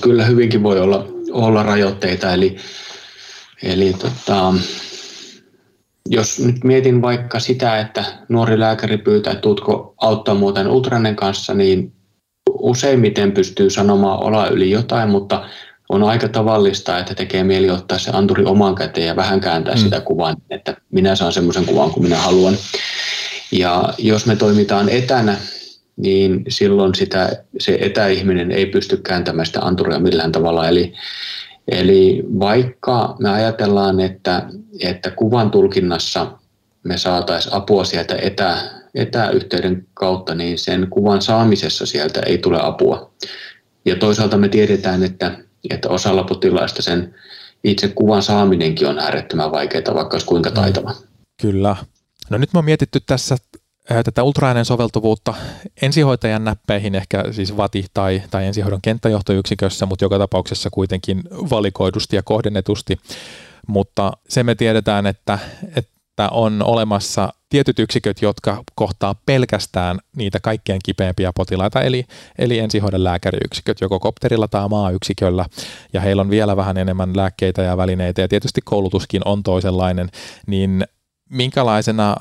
Kyllä 0.00 0.24
hyvinkin 0.24 0.62
voi 0.62 0.80
olla, 0.80 1.06
olla 1.30 1.62
rajoitteita, 1.62 2.32
eli, 2.32 2.56
eli 3.62 3.92
tota, 3.92 4.54
jos 6.10 6.40
nyt 6.40 6.64
mietin 6.64 7.02
vaikka 7.02 7.40
sitä, 7.40 7.80
että 7.80 8.04
nuori 8.28 8.60
lääkäri 8.60 8.98
pyytää, 8.98 9.32
että 9.32 9.42
tuutko 9.42 9.94
auttaa 10.00 10.34
muuten 10.34 10.68
ultranen 10.68 11.16
kanssa, 11.16 11.54
niin 11.54 11.92
useimmiten 12.50 13.32
pystyy 13.32 13.70
sanomaan 13.70 14.22
ola 14.22 14.48
yli 14.48 14.70
jotain, 14.70 15.08
mutta 15.08 15.48
on 15.88 16.02
aika 16.02 16.28
tavallista, 16.28 16.98
että 16.98 17.14
tekee 17.14 17.44
mieli 17.44 17.70
ottaa 17.70 17.98
se 17.98 18.10
anturi 18.14 18.44
omaan 18.44 18.74
käteen 18.74 19.06
ja 19.06 19.16
vähän 19.16 19.40
kääntää 19.40 19.74
mm. 19.74 19.80
sitä 19.80 20.00
kuvaa, 20.00 20.34
että 20.50 20.76
minä 20.92 21.16
saan 21.16 21.32
semmoisen 21.32 21.64
kuvan 21.64 21.90
kuin 21.90 22.04
minä 22.04 22.16
haluan. 22.16 22.54
Ja 23.52 23.94
jos 23.98 24.26
me 24.26 24.36
toimitaan 24.36 24.88
etänä, 24.88 25.36
niin 25.96 26.44
silloin 26.48 26.94
sitä, 26.94 27.44
se 27.58 27.78
etäihminen 27.80 28.52
ei 28.52 28.66
pysty 28.66 28.96
kääntämään 28.96 29.46
sitä 29.46 29.60
anturia 29.60 29.98
millään 29.98 30.32
tavalla. 30.32 30.68
Eli 30.68 30.92
Eli 31.68 32.24
vaikka 32.38 33.16
me 33.18 33.30
ajatellaan, 33.30 34.00
että, 34.00 34.42
että 34.80 35.10
kuvan 35.10 35.50
tulkinnassa 35.50 36.38
me 36.82 36.98
saataisiin 36.98 37.54
apua 37.54 37.84
sieltä 37.84 38.14
etä, 38.22 38.58
etäyhteyden 38.94 39.86
kautta, 39.94 40.34
niin 40.34 40.58
sen 40.58 40.86
kuvan 40.90 41.22
saamisessa 41.22 41.86
sieltä 41.86 42.20
ei 42.20 42.38
tule 42.38 42.58
apua. 42.62 43.12
Ja 43.84 43.96
toisaalta 43.96 44.36
me 44.36 44.48
tiedetään, 44.48 45.02
että, 45.02 45.38
että 45.70 45.88
osalla 45.88 46.24
potilaista 46.24 46.82
sen 46.82 47.14
itse 47.64 47.88
kuvan 47.88 48.22
saaminenkin 48.22 48.88
on 48.88 48.98
äärettömän 48.98 49.52
vaikeaa, 49.52 49.94
vaikka 49.94 50.14
olisi 50.14 50.26
kuinka 50.26 50.50
taitava. 50.50 50.94
Kyllä. 51.42 51.76
No 52.30 52.38
nyt 52.38 52.52
me 52.52 52.58
on 52.58 52.64
mietitty 52.64 53.00
tässä 53.06 53.36
tätä 53.88 54.22
ultraäänen 54.22 54.64
soveltuvuutta 54.64 55.34
ensihoitajan 55.82 56.44
näppeihin, 56.44 56.94
ehkä 56.94 57.24
siis 57.30 57.56
VATI 57.56 57.84
tai, 57.94 58.22
tai 58.30 58.46
ensihoidon 58.46 58.82
kenttäjohtoyksikössä, 58.82 59.86
mutta 59.86 60.04
joka 60.04 60.18
tapauksessa 60.18 60.70
kuitenkin 60.72 61.22
valikoidusti 61.30 62.16
ja 62.16 62.22
kohdennetusti. 62.22 62.96
Mutta 63.66 64.12
se 64.28 64.42
me 64.42 64.54
tiedetään, 64.54 65.06
että, 65.06 65.38
että 65.76 66.28
on 66.30 66.62
olemassa 66.62 67.32
tietyt 67.48 67.78
yksiköt, 67.78 68.22
jotka 68.22 68.62
kohtaa 68.74 69.14
pelkästään 69.26 69.98
niitä 70.16 70.40
kaikkein 70.40 70.80
kipeämpiä 70.84 71.32
potilaita, 71.36 71.82
eli, 71.82 72.04
eli 72.38 72.58
ensihoidon 72.58 73.04
lääkäriyksiköt, 73.04 73.80
joko 73.80 74.00
kopterilla 74.00 74.48
tai 74.48 74.68
maayksiköllä, 74.68 75.46
ja 75.92 76.00
heillä 76.00 76.22
on 76.22 76.30
vielä 76.30 76.56
vähän 76.56 76.76
enemmän 76.76 77.16
lääkkeitä 77.16 77.62
ja 77.62 77.76
välineitä, 77.76 78.20
ja 78.20 78.28
tietysti 78.28 78.60
koulutuskin 78.64 79.22
on 79.24 79.42
toisenlainen, 79.42 80.10
niin 80.46 80.84
minkälaisena 81.30 82.16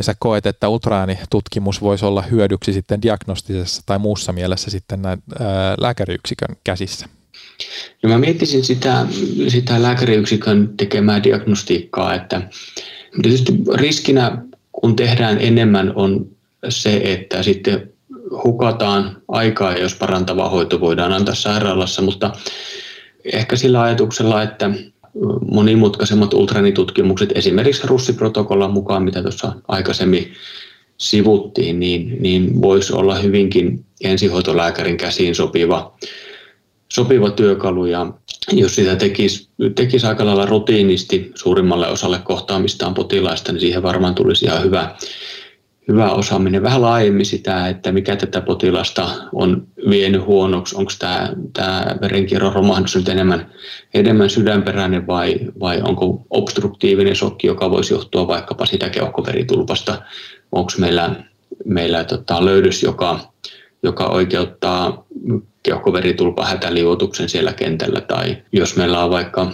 sä 0.00 0.14
koet, 0.18 0.46
että 0.46 0.68
ultraäänitutkimus 0.68 1.80
voisi 1.80 2.04
olla 2.04 2.22
hyödyksi 2.22 2.72
sitten 2.72 3.02
diagnostisessa 3.02 3.82
tai 3.86 3.98
muussa 3.98 4.32
mielessä 4.32 4.70
sitten 4.70 5.02
näin, 5.02 5.22
ää, 5.40 5.74
lääkäriyksikön 5.80 6.56
käsissä? 6.64 7.06
No 8.02 8.08
mä 8.08 8.18
miettisin 8.18 8.64
sitä, 8.64 9.06
sitä 9.48 9.82
lääkäriyksikön 9.82 10.74
tekemää 10.76 11.22
diagnostiikkaa, 11.22 12.14
että 12.14 12.48
tietysti 13.22 13.52
riskinä 13.74 14.42
kun 14.72 14.96
tehdään 14.96 15.40
enemmän 15.40 15.92
on 15.94 16.26
se, 16.68 17.00
että 17.04 17.42
sitten 17.42 17.92
hukataan 18.44 19.22
aikaa, 19.28 19.76
jos 19.76 19.94
parantava 19.94 20.48
hoito 20.48 20.80
voidaan 20.80 21.12
antaa 21.12 21.34
sairaalassa, 21.34 22.02
mutta 22.02 22.32
ehkä 23.32 23.56
sillä 23.56 23.82
ajatuksella, 23.82 24.42
että 24.42 24.70
monimutkaisemmat 25.50 26.34
ultranitutkimukset, 26.34 27.32
esimerkiksi 27.34 27.86
russiprotokollan 27.86 28.72
mukaan, 28.72 29.02
mitä 29.02 29.22
tuossa 29.22 29.52
aikaisemmin 29.68 30.32
sivuttiin, 30.98 31.80
niin, 31.80 32.16
niin 32.22 32.62
voisi 32.62 32.92
olla 32.92 33.14
hyvinkin 33.14 33.84
ensihoitolääkärin 34.04 34.96
käsiin 34.96 35.34
sopiva, 35.34 35.96
sopiva 36.92 37.30
työkalu. 37.30 37.86
Ja 37.86 38.12
jos 38.52 38.74
sitä 38.74 38.96
tekisi, 38.96 39.48
tekisi 39.74 40.06
aika 40.06 40.26
lailla 40.26 40.46
rutiinisti 40.46 41.32
suurimmalle 41.34 41.88
osalle 41.88 42.18
kohtaamistaan 42.24 42.94
potilaista, 42.94 43.52
niin 43.52 43.60
siihen 43.60 43.82
varmaan 43.82 44.14
tulisi 44.14 44.44
ihan 44.44 44.64
hyvä, 44.64 44.94
hyvä 45.92 46.10
osaaminen. 46.10 46.62
Vähän 46.62 46.82
laajemmin 46.82 47.26
sitä, 47.26 47.68
että 47.68 47.92
mikä 47.92 48.16
tätä 48.16 48.40
potilasta 48.40 49.08
on 49.32 49.66
vienyt 49.90 50.26
huonoksi, 50.26 50.76
onko 50.76 50.92
tämä, 50.98 51.28
tämä 51.52 51.96
verenkierron 52.00 52.52
romahdus 52.52 52.96
nyt 52.96 53.08
enemmän, 53.08 53.52
enemmän 53.94 54.30
sydänperäinen 54.30 55.06
vai, 55.06 55.36
vai 55.60 55.82
onko 55.82 56.26
obstruktiivinen 56.30 57.16
shokki, 57.16 57.46
joka 57.46 57.70
voisi 57.70 57.94
johtua 57.94 58.28
vaikkapa 58.28 58.66
sitä 58.66 58.90
keuhkoveritulpasta, 58.90 60.02
onko 60.52 60.72
meillä, 60.78 61.14
meillä 61.64 62.04
tota, 62.04 62.44
löydös, 62.44 62.82
joka, 62.82 63.20
joka 63.82 64.06
oikeuttaa 64.06 65.04
keuhkoveritulpa 65.62 66.44
hätäliuotuksen 66.44 67.28
siellä 67.28 67.52
kentällä? 67.52 68.00
Tai 68.00 68.36
jos 68.52 68.76
meillä 68.76 69.04
on 69.04 69.10
vaikka, 69.10 69.52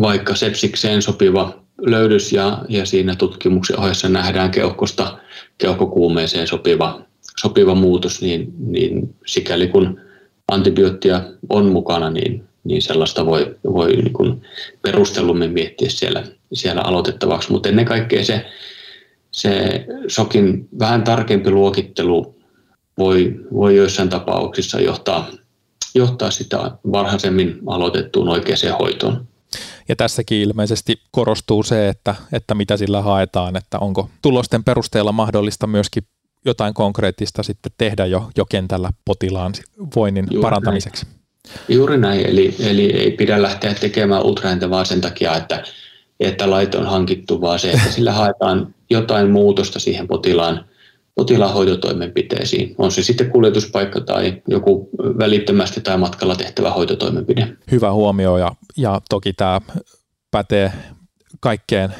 vaikka 0.00 0.34
sepsikseen 0.34 1.02
sopiva 1.02 1.65
löydös 1.78 2.32
ja, 2.32 2.62
ja 2.68 2.86
siinä 2.86 3.14
tutkimuksen 3.14 3.80
ohessa 3.80 4.08
nähdään 4.08 4.50
keuhkosta 4.50 5.18
keuhkokuumeeseen 5.58 6.46
sopiva, 6.46 7.00
sopiva 7.36 7.74
muutos, 7.74 8.22
niin, 8.22 8.52
niin 8.58 9.14
sikäli 9.26 9.68
kun 9.68 10.00
antibioottia 10.48 11.22
on 11.48 11.66
mukana, 11.66 12.10
niin, 12.10 12.44
niin 12.64 12.82
sellaista 12.82 13.26
voi, 13.26 13.56
voi 13.72 13.96
niin 13.96 14.12
kuin 14.12 14.42
perustellummin 14.82 15.52
miettiä 15.52 15.90
siellä, 15.90 16.24
siellä 16.52 16.82
aloitettavaksi. 16.82 17.52
Mutta 17.52 17.68
ennen 17.68 17.84
kaikkea 17.84 18.24
se, 18.24 18.46
se 19.30 19.84
sokin 20.08 20.68
vähän 20.78 21.04
tarkempi 21.04 21.50
luokittelu 21.50 22.34
voi, 22.98 23.34
voi 23.52 23.76
joissain 23.76 24.08
tapauksissa 24.08 24.80
johtaa, 24.80 25.30
johtaa 25.94 26.30
sitä 26.30 26.70
varhaisemmin 26.92 27.58
aloitettuun 27.66 28.28
oikeaan 28.28 28.78
hoitoon. 28.78 29.26
Ja 29.88 29.96
tässäkin 29.96 30.38
ilmeisesti 30.38 31.00
korostuu 31.10 31.62
se, 31.62 31.88
että, 31.88 32.14
että 32.32 32.54
mitä 32.54 32.76
sillä 32.76 33.02
haetaan, 33.02 33.56
että 33.56 33.78
onko 33.78 34.10
tulosten 34.22 34.64
perusteella 34.64 35.12
mahdollista 35.12 35.66
myöskin 35.66 36.02
jotain 36.44 36.74
konkreettista 36.74 37.42
sitten 37.42 37.72
tehdä 37.78 38.06
jo, 38.06 38.30
jo 38.36 38.44
kentällä 38.44 38.90
potilaan 39.04 39.52
voinnin 39.96 40.26
Juuri 40.30 40.42
parantamiseksi. 40.42 41.06
Näin. 41.06 41.16
Juuri 41.68 41.98
näin, 41.98 42.26
eli, 42.26 42.56
eli 42.60 42.92
ei 42.92 43.10
pidä 43.10 43.42
lähteä 43.42 43.74
tekemään 43.74 44.22
ultraääntä 44.22 44.70
vaan 44.70 44.86
sen 44.86 45.00
takia, 45.00 45.36
että, 45.36 45.64
että 46.20 46.50
laite 46.50 46.78
on 46.78 46.86
hankittu, 46.86 47.40
vaan 47.40 47.58
se, 47.58 47.70
että 47.70 47.90
sillä 47.90 48.12
haetaan 48.12 48.74
jotain 48.90 49.30
muutosta 49.30 49.78
siihen 49.78 50.06
potilaan, 50.06 50.64
potilaan 51.16 51.54
hoitotoimenpiteisiin. 51.54 52.74
On 52.78 52.92
se 52.92 53.02
sitten 53.02 53.30
kuljetuspaikka 53.30 54.00
tai 54.00 54.42
joku 54.48 54.90
välittömästi 54.98 55.80
tai 55.80 55.98
matkalla 55.98 56.36
tehtävä 56.36 56.70
hoitotoimenpide. 56.70 57.56
Hyvä 57.70 57.92
huomio 57.92 58.38
ja, 58.38 58.52
ja 58.76 59.00
toki 59.08 59.32
tämä 59.32 59.60
pätee 60.30 60.72
kaikkeen 61.40 61.94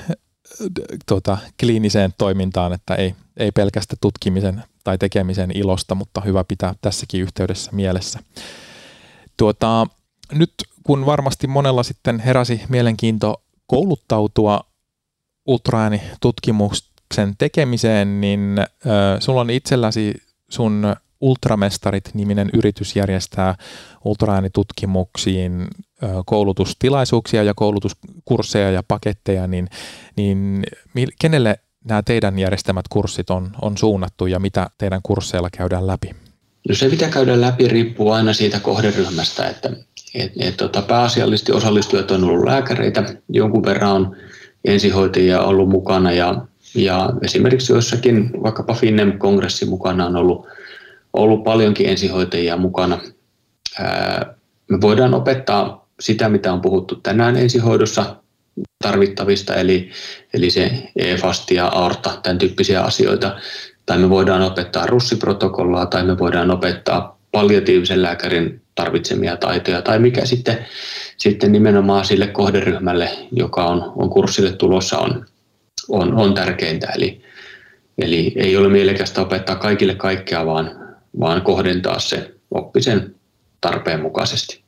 tuota, 1.08 1.38
kliiniseen 1.60 2.14
toimintaan, 2.18 2.72
että 2.72 2.94
ei, 2.94 3.14
ei 3.36 3.52
pelkästä 3.52 3.96
tutkimisen 4.00 4.62
tai 4.84 4.98
tekemisen 4.98 5.50
ilosta, 5.56 5.94
mutta 5.94 6.20
hyvä 6.20 6.44
pitää 6.44 6.74
tässäkin 6.80 7.20
yhteydessä 7.20 7.72
mielessä. 7.72 8.18
Tuota, 9.36 9.86
nyt 10.32 10.52
kun 10.82 11.06
varmasti 11.06 11.46
monella 11.46 11.82
sitten 11.82 12.20
heräsi 12.20 12.60
mielenkiinto 12.68 13.42
kouluttautua 13.66 14.60
ultraäänitutkimuksen 17.06 17.34
tekemiseen, 17.38 18.20
niin 18.20 18.58
äh, 18.58 18.66
sulla 19.18 19.40
on 19.40 19.50
itselläsi 19.50 20.14
sun 20.50 20.96
Ultramestarit-niminen 21.20 22.50
yritys 22.52 22.96
järjestää 22.96 23.54
ultraäänitutkimuksiin 24.04 25.68
koulutustilaisuuksia 26.26 27.42
ja 27.42 27.54
koulutuskursseja 27.54 28.70
ja 28.70 28.82
paketteja, 28.88 29.46
niin, 29.46 29.68
niin 30.16 30.64
kenelle 31.20 31.58
nämä 31.84 32.02
teidän 32.02 32.38
järjestämät 32.38 32.88
kurssit 32.88 33.30
on, 33.30 33.50
on 33.62 33.76
suunnattu 33.76 34.26
ja 34.26 34.38
mitä 34.38 34.70
teidän 34.78 35.00
kursseilla 35.02 35.50
käydään 35.50 35.86
läpi? 35.86 36.10
No 36.68 36.74
se, 36.74 36.88
mitä 36.88 37.08
käydään 37.08 37.40
läpi, 37.40 37.68
riippuu 37.68 38.10
aina 38.10 38.32
siitä 38.32 38.60
kohderyhmästä, 38.60 39.48
että 39.48 39.70
et, 40.14 40.32
et, 40.40 40.56
tota, 40.56 40.82
pääasiallisesti 40.82 41.52
osallistujat 41.52 42.10
on 42.10 42.24
ollut 42.24 42.44
lääkäreitä, 42.44 43.14
jonkun 43.28 43.64
verran 43.64 43.92
on 43.92 44.16
ensihoitajia 44.64 45.40
ollut 45.40 45.68
mukana 45.68 46.12
ja, 46.12 46.46
ja 46.74 47.12
esimerkiksi 47.22 47.72
joissakin 47.72 48.30
vaikkapa 48.42 48.74
Finnem-kongressi 48.74 49.66
mukana 49.66 50.06
on 50.06 50.16
ollut, 50.16 50.46
ollut 51.12 51.44
paljonkin 51.44 51.88
ensihoitajia 51.88 52.56
mukana. 52.56 52.98
Me 54.70 54.80
voidaan 54.80 55.14
opettaa 55.14 55.88
sitä, 56.00 56.28
mitä 56.28 56.52
on 56.52 56.60
puhuttu 56.60 56.94
tänään 56.94 57.36
ensihoidossa 57.36 58.16
tarvittavista, 58.82 59.54
eli, 59.54 59.90
eli 60.34 60.50
se 60.50 60.70
EFAST 60.96 61.50
ja 61.50 61.66
AORTA, 61.66 62.18
tämän 62.22 62.38
tyyppisiä 62.38 62.82
asioita 62.82 63.36
tai 63.86 63.98
me 63.98 64.10
voidaan 64.10 64.42
opettaa 64.42 64.86
russiprotokollaa, 64.86 65.86
tai 65.86 66.04
me 66.04 66.18
voidaan 66.18 66.50
opettaa 66.50 67.18
palliatiivisen 67.32 68.02
lääkärin 68.02 68.62
tarvitsemia 68.74 69.36
taitoja, 69.36 69.82
tai 69.82 69.98
mikä 69.98 70.24
sitten, 70.24 70.66
sitten 71.16 71.52
nimenomaan 71.52 72.04
sille 72.04 72.26
kohderyhmälle, 72.26 73.10
joka 73.32 73.64
on, 73.64 73.92
on 73.96 74.10
kurssille 74.10 74.52
tulossa, 74.52 74.98
on, 74.98 75.26
on, 75.88 76.14
on 76.14 76.34
tärkeintä. 76.34 76.86
Eli, 76.96 77.22
eli 77.98 78.32
ei 78.36 78.56
ole 78.56 78.68
mielekästä 78.68 79.20
opettaa 79.20 79.56
kaikille 79.56 79.94
kaikkea, 79.94 80.46
vaan, 80.46 80.70
vaan 81.20 81.42
kohdentaa 81.42 81.98
se 81.98 82.34
oppisen 82.50 83.14
tarpeen 83.60 84.00
mukaisesti. 84.00 84.66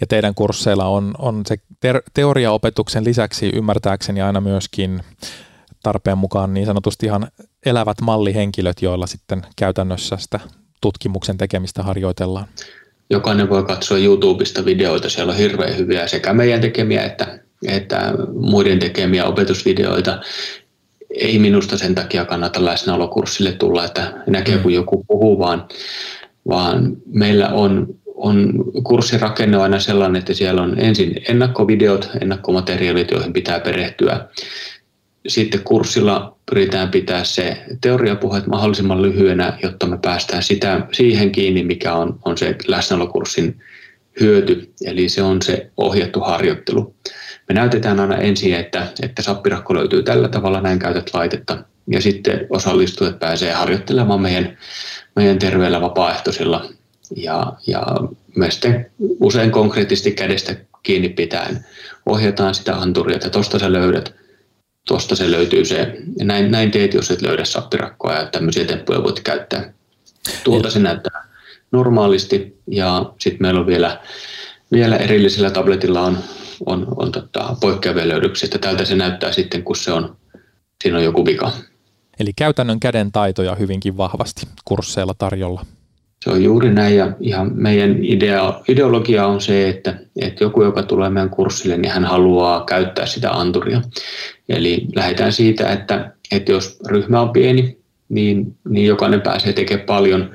Ja 0.00 0.06
teidän 0.06 0.34
kursseilla 0.34 0.84
on, 0.84 1.14
on 1.18 1.42
se 1.46 1.56
teoriaopetuksen 2.14 3.04
lisäksi 3.04 3.50
ymmärtääkseni 3.54 4.22
aina 4.22 4.40
myöskin 4.40 5.00
tarpeen 5.82 6.18
mukaan 6.18 6.54
niin 6.54 6.66
sanotusti 6.66 7.06
ihan 7.06 7.28
elävät 7.66 8.00
mallihenkilöt, 8.00 8.82
joilla 8.82 9.06
sitten 9.06 9.42
käytännössä 9.56 10.16
sitä 10.16 10.40
tutkimuksen 10.80 11.38
tekemistä 11.38 11.82
harjoitellaan. 11.82 12.46
Jokainen 13.10 13.48
voi 13.48 13.64
katsoa 13.64 13.98
YouTubesta 13.98 14.64
videoita, 14.64 15.10
siellä 15.10 15.30
on 15.30 15.38
hirveän 15.38 15.76
hyviä 15.76 16.08
sekä 16.08 16.32
meidän 16.32 16.60
tekemiä 16.60 17.04
että, 17.04 17.38
että 17.68 18.14
muiden 18.34 18.78
tekemiä 18.78 19.24
opetusvideoita. 19.24 20.20
Ei 21.14 21.38
minusta 21.38 21.78
sen 21.78 21.94
takia 21.94 22.24
kannata 22.24 22.64
läsnäolokurssille 22.64 23.52
tulla, 23.52 23.84
että 23.84 24.12
näkee 24.26 24.58
kun 24.58 24.72
joku 24.72 25.04
puhuu, 25.04 25.38
vaan, 25.38 25.68
vaan 26.48 26.96
meillä 27.06 27.48
on 27.48 27.94
on 28.14 28.64
kurssirakenne 28.84 29.56
aina 29.56 29.78
sellainen, 29.78 30.18
että 30.18 30.34
siellä 30.34 30.62
on 30.62 30.78
ensin 30.78 31.22
ennakkovideot, 31.28 32.10
ennakkomateriaalit, 32.20 33.10
joihin 33.10 33.32
pitää 33.32 33.60
perehtyä 33.60 34.28
sitten 35.26 35.60
kurssilla 35.64 36.36
pyritään 36.50 36.88
pitää 36.88 37.24
se 37.24 37.62
teoriapuheet 37.80 38.46
mahdollisimman 38.46 39.02
lyhyenä, 39.02 39.58
jotta 39.62 39.86
me 39.86 39.98
päästään 40.02 40.42
sitä, 40.42 40.86
siihen 40.92 41.32
kiinni, 41.32 41.64
mikä 41.64 41.94
on, 41.94 42.18
on 42.24 42.38
se 42.38 42.56
läsnäolokurssin 42.66 43.60
hyöty, 44.20 44.72
eli 44.84 45.08
se 45.08 45.22
on 45.22 45.42
se 45.42 45.70
ohjattu 45.76 46.20
harjoittelu. 46.20 46.94
Me 47.52 47.60
näytetään 47.60 48.00
aina 48.00 48.16
ensin, 48.16 48.54
että, 48.54 48.86
että 49.02 49.22
sappirakko 49.22 49.74
löytyy 49.74 50.02
tällä 50.02 50.28
tavalla, 50.28 50.60
näin 50.60 50.78
käytät 50.78 51.10
laitetta, 51.14 51.58
ja 51.86 52.02
sitten 52.02 52.46
osallistujat 52.50 53.18
pääsee 53.18 53.52
harjoittelemaan 53.52 54.20
meidän, 54.20 54.58
meidän 55.16 55.38
terveellä 55.38 55.80
vapaaehtoisilla, 55.80 56.70
ja, 57.16 57.52
ja 57.66 57.82
me 58.36 58.50
sitten 58.50 58.90
usein 59.20 59.50
konkreettisesti 59.50 60.10
kädestä 60.10 60.56
kiinni 60.82 61.08
pitäen 61.08 61.66
ohjataan 62.06 62.54
sitä 62.54 62.76
anturia, 62.76 63.16
että 63.16 63.30
tuosta 63.30 63.58
sä 63.58 63.72
löydät 63.72 64.14
tuosta 64.88 65.16
se 65.16 65.30
löytyy 65.30 65.64
se, 65.64 65.96
ja 66.18 66.24
näin, 66.24 66.50
näin 66.50 66.70
teet, 66.70 66.94
jos 66.94 67.10
et 67.10 67.22
löydä 67.22 67.44
sappirakkoa 67.44 68.12
ja 68.12 68.26
tämmöisiä 68.26 68.64
temppuja 68.64 69.02
voit 69.02 69.20
käyttää. 69.20 69.72
Tuolta 70.44 70.70
se 70.70 70.78
näyttää 70.78 71.28
normaalisti. 71.72 72.58
Ja 72.66 73.12
sitten 73.20 73.42
meillä 73.42 73.60
on 73.60 73.66
vielä, 73.66 74.00
vielä 74.72 74.96
erillisellä 74.96 75.50
tabletilla 75.50 76.00
on, 76.00 76.18
on, 76.66 76.86
on 76.96 77.12
tota, 77.12 77.56
poikkeavia 77.60 78.08
löydöksiä, 78.08 78.46
että 78.46 78.58
tältä 78.58 78.84
se 78.84 78.94
näyttää 78.94 79.32
sitten, 79.32 79.62
kun 79.62 79.76
se 79.76 79.92
on, 79.92 80.16
siinä 80.82 80.98
on 80.98 81.04
joku 81.04 81.26
vika. 81.26 81.50
Eli 82.20 82.32
käytännön 82.36 82.80
käden 82.80 83.12
taitoja 83.12 83.54
hyvinkin 83.54 83.96
vahvasti 83.96 84.46
kursseilla 84.64 85.14
tarjolla. 85.18 85.66
Se 86.24 86.30
on 86.30 86.42
juuri 86.44 86.72
näin 86.72 86.96
ja 86.96 87.12
ihan 87.20 87.50
meidän 87.54 88.04
idea, 88.04 88.60
ideologia 88.68 89.26
on 89.26 89.40
se, 89.40 89.68
että, 89.68 89.98
että 90.20 90.44
joku, 90.44 90.62
joka 90.62 90.82
tulee 90.82 91.10
meidän 91.10 91.30
kurssille, 91.30 91.76
niin 91.76 91.92
hän 91.92 92.04
haluaa 92.04 92.64
käyttää 92.64 93.06
sitä 93.06 93.30
anturia. 93.30 93.82
Eli 94.48 94.86
lähdetään 94.94 95.32
siitä, 95.32 95.72
että, 95.72 96.12
että 96.32 96.52
jos 96.52 96.78
ryhmä 96.88 97.20
on 97.20 97.30
pieni, 97.30 97.81
niin, 98.12 98.56
niin 98.68 98.86
jokainen 98.86 99.20
pääsee 99.20 99.52
tekemään 99.52 99.86
paljon. 99.86 100.30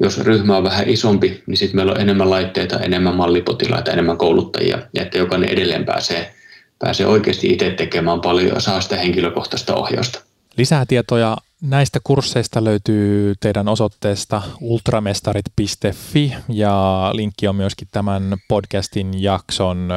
Jos 0.00 0.18
ryhmä 0.18 0.56
on 0.56 0.64
vähän 0.64 0.88
isompi, 0.88 1.42
niin 1.46 1.56
sitten 1.56 1.76
meillä 1.76 1.92
on 1.92 2.00
enemmän 2.00 2.30
laitteita, 2.30 2.80
enemmän 2.80 3.14
mallipotilaita, 3.14 3.90
enemmän 3.90 4.18
kouluttajia, 4.18 4.78
ja 4.94 5.02
että 5.02 5.18
jokainen 5.18 5.48
edelleen 5.48 5.84
pääsee, 5.84 6.34
pääsee 6.78 7.06
oikeasti 7.06 7.52
itse 7.52 7.70
tekemään 7.70 8.20
paljon 8.20 8.54
ja 8.54 8.60
saa 8.60 8.80
sitä 8.80 8.96
henkilökohtaista 8.96 9.74
ohjausta. 9.74 10.20
Lisää 10.56 10.84
tietoja 10.88 11.36
näistä 11.62 11.98
kursseista 12.04 12.64
löytyy 12.64 13.34
teidän 13.40 13.68
osoitteesta 13.68 14.42
ultramestarit.fi 14.60 16.34
ja 16.48 17.10
linkki 17.14 17.48
on 17.48 17.56
myöskin 17.56 17.88
tämän 17.90 18.36
podcastin 18.48 19.22
jakson 19.22 19.88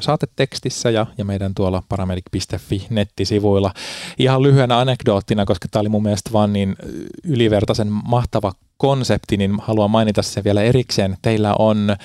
saatetekstissä 0.00 0.90
ja, 0.90 1.06
ja 1.18 1.24
meidän 1.24 1.54
tuolla 1.54 1.82
paramedic.fi 1.88 2.86
nettisivuilla. 2.90 3.72
Ihan 4.18 4.42
lyhyenä 4.42 4.78
anekdoottina, 4.78 5.44
koska 5.44 5.68
tämä 5.70 5.80
oli 5.80 5.88
mun 5.88 6.02
mielestä 6.02 6.32
vaan 6.32 6.52
niin 6.52 6.76
ylivertaisen 7.24 7.88
mahtava 7.90 8.52
konsepti, 8.76 9.36
niin 9.36 9.56
haluan 9.62 9.90
mainita 9.90 10.22
sen 10.22 10.44
vielä 10.44 10.62
erikseen. 10.62 11.16
Teillä 11.22 11.54
on 11.58 11.96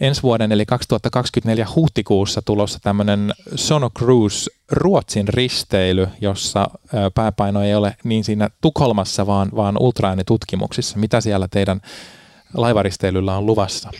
ensi 0.00 0.22
vuoden 0.22 0.52
eli 0.52 0.66
2024 0.66 1.66
huhtikuussa 1.76 2.42
tulossa 2.42 2.78
tämmöinen 2.82 3.34
Sono 3.54 3.90
Cruise 3.90 4.50
Ruotsin 4.70 5.28
risteily, 5.28 6.08
jossa 6.20 6.66
pääpaino 7.14 7.62
ei 7.62 7.74
ole 7.74 7.96
niin 8.04 8.24
siinä 8.24 8.50
Tukholmassa, 8.60 9.26
vaan, 9.26 9.48
vaan 9.56 9.76
ultraäänitutkimuksissa. 9.80 10.98
Mitä 10.98 11.20
siellä 11.20 11.48
teidän 11.48 11.80
laivaristeilyllä 12.54 13.36
on 13.36 13.46
luvassa? 13.46 13.90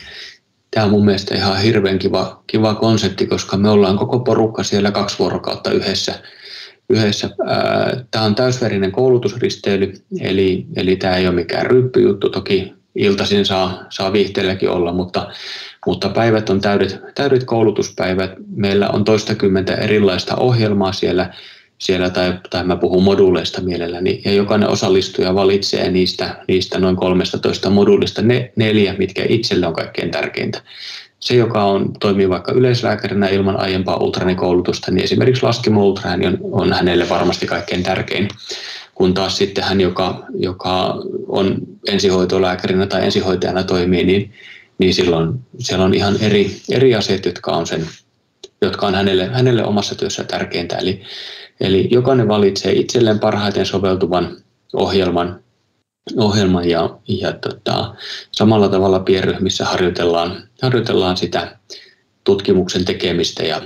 Tämä 0.71 0.85
on 0.85 0.91
mun 0.91 1.05
mielestä 1.05 1.35
ihan 1.35 1.61
hirveän 1.61 1.99
kiva, 1.99 2.43
kiva 2.47 2.75
konsepti, 2.75 3.27
koska 3.27 3.57
me 3.57 3.69
ollaan 3.69 3.97
koko 3.97 4.19
porukka 4.19 4.63
siellä 4.63 4.91
kaksi 4.91 5.19
vuorokautta 5.19 5.71
yhdessä. 5.71 6.13
yhdessä. 6.89 7.29
Tämä 8.11 8.25
on 8.25 8.35
täysverinen 8.35 8.91
koulutusristeily, 8.91 9.93
eli, 10.19 10.65
eli 10.75 10.95
tämä 10.95 11.15
ei 11.15 11.27
ole 11.27 11.35
mikään 11.35 11.65
ryppyjuttu. 11.65 12.29
Toki 12.29 12.73
iltaisin 12.95 13.45
saa, 13.45 13.83
saa 13.89 14.13
viihteelläkin 14.13 14.69
olla, 14.69 14.93
mutta 14.93 15.31
mutta 15.85 16.09
päivät 16.09 16.49
on 16.49 16.61
täydet, 16.61 17.01
täydet 17.15 17.43
koulutuspäivät. 17.43 18.31
Meillä 18.55 18.89
on 18.89 19.03
toistakymmentä 19.03 19.75
erilaista 19.75 20.35
ohjelmaa 20.35 20.93
siellä, 20.93 21.33
siellä 21.81 22.09
tai, 22.09 22.33
tai 22.49 22.63
mä 22.63 22.75
puhun 22.75 23.03
moduuleista 23.03 23.61
mielelläni, 23.61 24.21
ja 24.25 24.33
jokainen 24.33 24.69
osallistuja 24.69 25.35
valitsee 25.35 25.91
niistä, 25.91 26.35
niistä 26.47 26.79
noin 26.79 26.95
13 26.95 27.69
moduulista 27.69 28.21
ne 28.21 28.51
neljä, 28.55 28.95
mitkä 28.97 29.25
itselle 29.29 29.67
on 29.67 29.73
kaikkein 29.73 30.11
tärkeintä. 30.11 30.61
se, 31.19 31.35
joka 31.35 31.63
on, 31.63 31.93
toimii 31.99 32.29
vaikka 32.29 32.51
yleislääkärinä 32.51 33.27
ilman 33.27 33.59
aiempaa 33.59 33.97
ultranikoulutusta, 33.97 34.91
niin 34.91 35.03
esimerkiksi 35.03 35.43
laskimo 35.43 35.85
ultraääni 35.85 36.27
on, 36.27 36.37
on 36.51 36.73
hänelle 36.73 37.09
varmasti 37.09 37.45
kaikkein 37.47 37.83
tärkein. 37.83 38.27
Kun 38.95 39.13
taas 39.13 39.37
sitten 39.37 39.63
hän, 39.63 39.81
joka, 39.81 40.25
joka 40.33 40.95
on 41.27 41.57
ensihoitolääkärinä 41.87 42.87
tai 42.87 43.05
ensihoitajana 43.05 43.63
toimii, 43.63 44.03
niin, 44.03 44.33
niin 44.77 44.93
silloin 44.93 45.39
siellä 45.59 45.85
on 45.85 45.93
ihan 45.93 46.17
eri, 46.21 46.51
eri 46.71 46.95
asiat, 46.95 47.25
jotka 47.25 47.51
on, 47.51 47.67
sen, 47.67 47.87
jotka 48.61 48.87
on 48.87 48.95
hänelle, 48.95 49.25
hänelle 49.25 49.65
omassa 49.65 49.95
työssä 49.95 50.23
tärkeintä. 50.23 50.75
Eli, 50.75 51.01
eli 51.61 51.87
jokainen 51.91 52.27
valitsee 52.27 52.71
itselleen 52.71 53.19
parhaiten 53.19 53.65
soveltuvan 53.65 54.37
ohjelman, 54.73 55.39
ohjelman 56.17 56.69
ja, 56.69 56.97
ja 57.07 57.33
tota, 57.33 57.95
samalla 58.31 58.69
tavalla 58.69 58.99
pienryhmissä 58.99 59.65
harjoitellaan, 59.65 60.43
harjoitellaan 60.61 61.17
sitä 61.17 61.57
tutkimuksen 62.23 62.85
tekemistä 62.85 63.43
ja, 63.43 63.61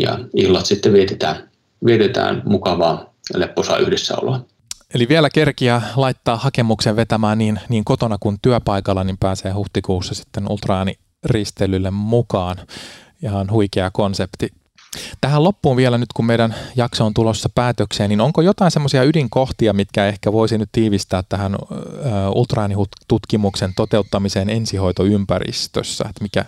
ja 0.00 0.18
illat 0.34 0.66
sitten 0.66 0.92
vietetään, 0.92 1.50
vietetään 1.84 2.42
mukavaa 2.44 3.14
lepposaa 3.34 3.78
yhdessäoloa. 3.78 4.40
Eli 4.94 5.08
vielä 5.08 5.30
kerkiä 5.30 5.82
laittaa 5.96 6.36
hakemuksen 6.36 6.96
vetämään 6.96 7.38
niin, 7.38 7.60
niin 7.68 7.84
kotona 7.84 8.16
kuin 8.20 8.36
työpaikalla, 8.42 9.04
niin 9.04 9.18
pääsee 9.20 9.52
huhtikuussa 9.52 10.14
sitten 10.14 10.44
ultraääniristelylle 10.50 11.90
mukaan. 11.90 12.56
Ihan 13.22 13.50
huikea 13.50 13.90
konsepti. 13.90 14.48
Tähän 15.20 15.44
loppuun 15.44 15.76
vielä 15.76 15.98
nyt, 15.98 16.12
kun 16.14 16.26
meidän 16.26 16.54
jakso 16.76 17.06
on 17.06 17.14
tulossa 17.14 17.48
päätökseen, 17.54 18.08
niin 18.08 18.20
onko 18.20 18.42
jotain 18.42 18.70
semmoisia 18.70 19.02
ydinkohtia, 19.02 19.72
mitkä 19.72 20.06
ehkä 20.06 20.32
voisi 20.32 20.58
nyt 20.58 20.68
tiivistää 20.72 21.22
tähän 21.28 21.56
ultraäänitutkimuksen 22.34 23.72
toteuttamiseen 23.76 24.50
ensihoitoympäristössä? 24.50 26.04
Että 26.08 26.22
mikä, 26.22 26.44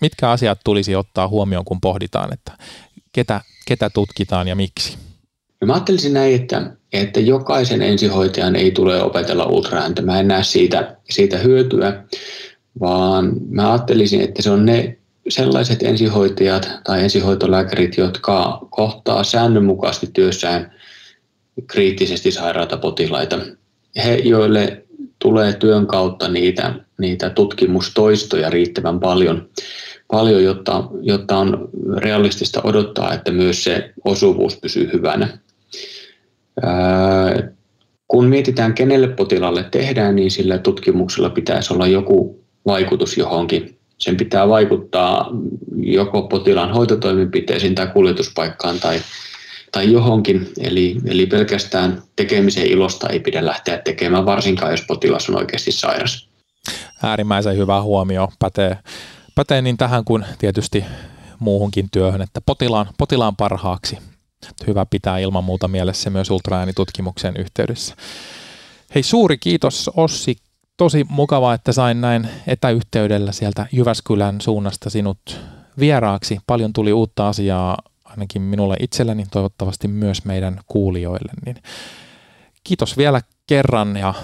mitkä 0.00 0.30
asiat 0.30 0.60
tulisi 0.64 0.96
ottaa 0.96 1.28
huomioon, 1.28 1.64
kun 1.64 1.80
pohditaan, 1.80 2.32
että 2.32 2.52
ketä, 3.12 3.40
ketä 3.66 3.90
tutkitaan 3.90 4.48
ja 4.48 4.56
miksi? 4.56 4.98
No 5.60 5.66
mä 5.66 5.72
ajattelisin 5.72 6.14
näin, 6.14 6.34
että, 6.34 6.72
että 6.92 7.20
jokaisen 7.20 7.82
ensihoitajan 7.82 8.56
ei 8.56 8.70
tule 8.70 9.02
opetella 9.02 9.44
ultraääntä. 9.44 10.02
Mä 10.02 10.20
en 10.20 10.28
näe 10.28 10.44
siitä, 10.44 10.96
siitä 11.10 11.38
hyötyä, 11.38 12.04
vaan 12.80 13.32
mä 13.50 13.72
ajattelisin, 13.72 14.20
että 14.20 14.42
se 14.42 14.50
on 14.50 14.66
ne 14.66 14.98
sellaiset 15.28 15.82
ensihoitajat 15.82 16.70
tai 16.84 17.02
ensihoitolääkärit, 17.02 17.96
jotka 17.96 18.66
kohtaa 18.70 19.24
säännönmukaisesti 19.24 20.08
työssään 20.12 20.72
kriittisesti 21.66 22.30
sairaata 22.30 22.76
potilaita. 22.76 23.38
He, 24.04 24.14
joille 24.14 24.84
tulee 25.18 25.52
työn 25.52 25.86
kautta 25.86 26.28
niitä, 26.28 26.74
niitä 26.98 27.30
tutkimustoistoja 27.30 28.50
riittävän 28.50 29.00
paljon, 29.00 29.48
paljon 30.12 30.44
jotta, 30.44 30.84
jotta 31.02 31.36
on 31.36 31.68
realistista 31.96 32.60
odottaa, 32.64 33.14
että 33.14 33.32
myös 33.32 33.64
se 33.64 33.92
osuvuus 34.04 34.56
pysyy 34.56 34.90
hyvänä. 34.92 35.38
kun 38.08 38.24
mietitään, 38.24 38.74
kenelle 38.74 39.08
potilaalle 39.08 39.64
tehdään, 39.70 40.16
niin 40.16 40.30
sillä 40.30 40.58
tutkimuksella 40.58 41.30
pitäisi 41.30 41.74
olla 41.74 41.86
joku 41.86 42.44
vaikutus 42.66 43.16
johonkin 43.16 43.77
sen 43.98 44.16
pitää 44.16 44.48
vaikuttaa 44.48 45.30
joko 45.76 46.22
potilaan 46.22 46.72
hoitotoimenpiteisiin 46.72 47.74
tai 47.74 47.86
kuljetuspaikkaan 47.86 48.80
tai, 48.80 49.00
tai 49.72 49.92
johonkin. 49.92 50.52
Eli, 50.60 50.96
eli 51.06 51.26
pelkästään 51.26 52.02
tekemisen 52.16 52.66
ilosta 52.66 53.08
ei 53.08 53.20
pidä 53.20 53.46
lähteä 53.46 53.78
tekemään, 53.78 54.26
varsinkaan 54.26 54.70
jos 54.70 54.84
potilas 54.88 55.28
on 55.28 55.36
oikeasti 55.36 55.72
sairas. 55.72 56.28
Äärimmäisen 57.02 57.56
hyvä 57.56 57.82
huomio 57.82 58.28
pätee, 58.38 58.78
pätee 59.34 59.62
niin 59.62 59.76
tähän 59.76 60.04
kuin 60.04 60.24
tietysti 60.38 60.84
muuhunkin 61.38 61.88
työhön, 61.92 62.22
että 62.22 62.40
potilaan, 62.46 62.86
potilaan 62.98 63.36
parhaaksi. 63.36 63.98
Hyvä 64.66 64.86
pitää 64.86 65.18
ilman 65.18 65.44
muuta 65.44 65.68
mielessä 65.68 66.10
myös 66.10 66.30
ultraäänitutkimuksen 66.30 67.36
yhteydessä. 67.36 67.96
Hei 68.94 69.02
suuri 69.02 69.38
kiitos 69.38 69.90
Ossi 69.96 70.36
tosi 70.78 71.06
mukavaa, 71.08 71.54
että 71.54 71.72
sain 71.72 72.00
näin 72.00 72.28
etäyhteydellä 72.46 73.32
sieltä 73.32 73.66
Jyväskylän 73.72 74.40
suunnasta 74.40 74.90
sinut 74.90 75.40
vieraaksi. 75.78 76.38
Paljon 76.46 76.72
tuli 76.72 76.92
uutta 76.92 77.28
asiaa 77.28 77.78
ainakin 78.04 78.42
minulle 78.42 78.76
itselleni, 78.80 79.26
toivottavasti 79.30 79.88
myös 79.88 80.24
meidän 80.24 80.60
kuulijoille. 80.66 81.32
Niin 81.46 81.56
kiitos 82.64 82.96
vielä 82.96 83.20
kerran 83.46 83.96
ja, 83.96 84.14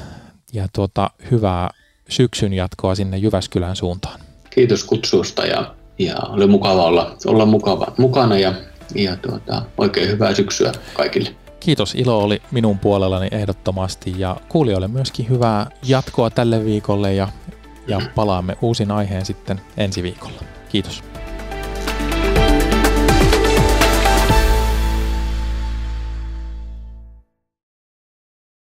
ja 0.52 0.68
tuota, 0.72 1.10
hyvää 1.30 1.70
syksyn 2.08 2.52
jatkoa 2.52 2.94
sinne 2.94 3.16
Jyväskylän 3.16 3.76
suuntaan. 3.76 4.20
Kiitos 4.50 4.84
kutsusta 4.84 5.46
ja, 5.46 5.74
ja 5.98 6.16
oli 6.16 6.46
mukava 6.46 6.84
olla, 6.84 7.16
olla 7.26 7.46
mukava, 7.46 7.86
mukana 7.98 8.38
ja, 8.38 8.54
ja 8.94 9.16
tuota, 9.16 9.62
oikein 9.78 10.08
hyvää 10.08 10.34
syksyä 10.34 10.72
kaikille. 10.94 11.43
Kiitos, 11.64 11.94
ilo 11.94 12.24
oli 12.24 12.42
minun 12.50 12.78
puolellani 12.78 13.28
ehdottomasti 13.30 14.14
ja 14.18 14.36
kuulijoille 14.48 14.88
myöskin 14.88 15.28
hyvää 15.28 15.70
jatkoa 15.82 16.30
tälle 16.30 16.64
viikolle 16.64 17.14
ja, 17.14 17.28
ja 17.86 18.00
palaamme 18.14 18.56
uusin 18.62 18.90
aiheen 18.90 19.26
sitten 19.26 19.60
ensi 19.76 20.02
viikolla. 20.02 20.40
Kiitos. 20.68 21.04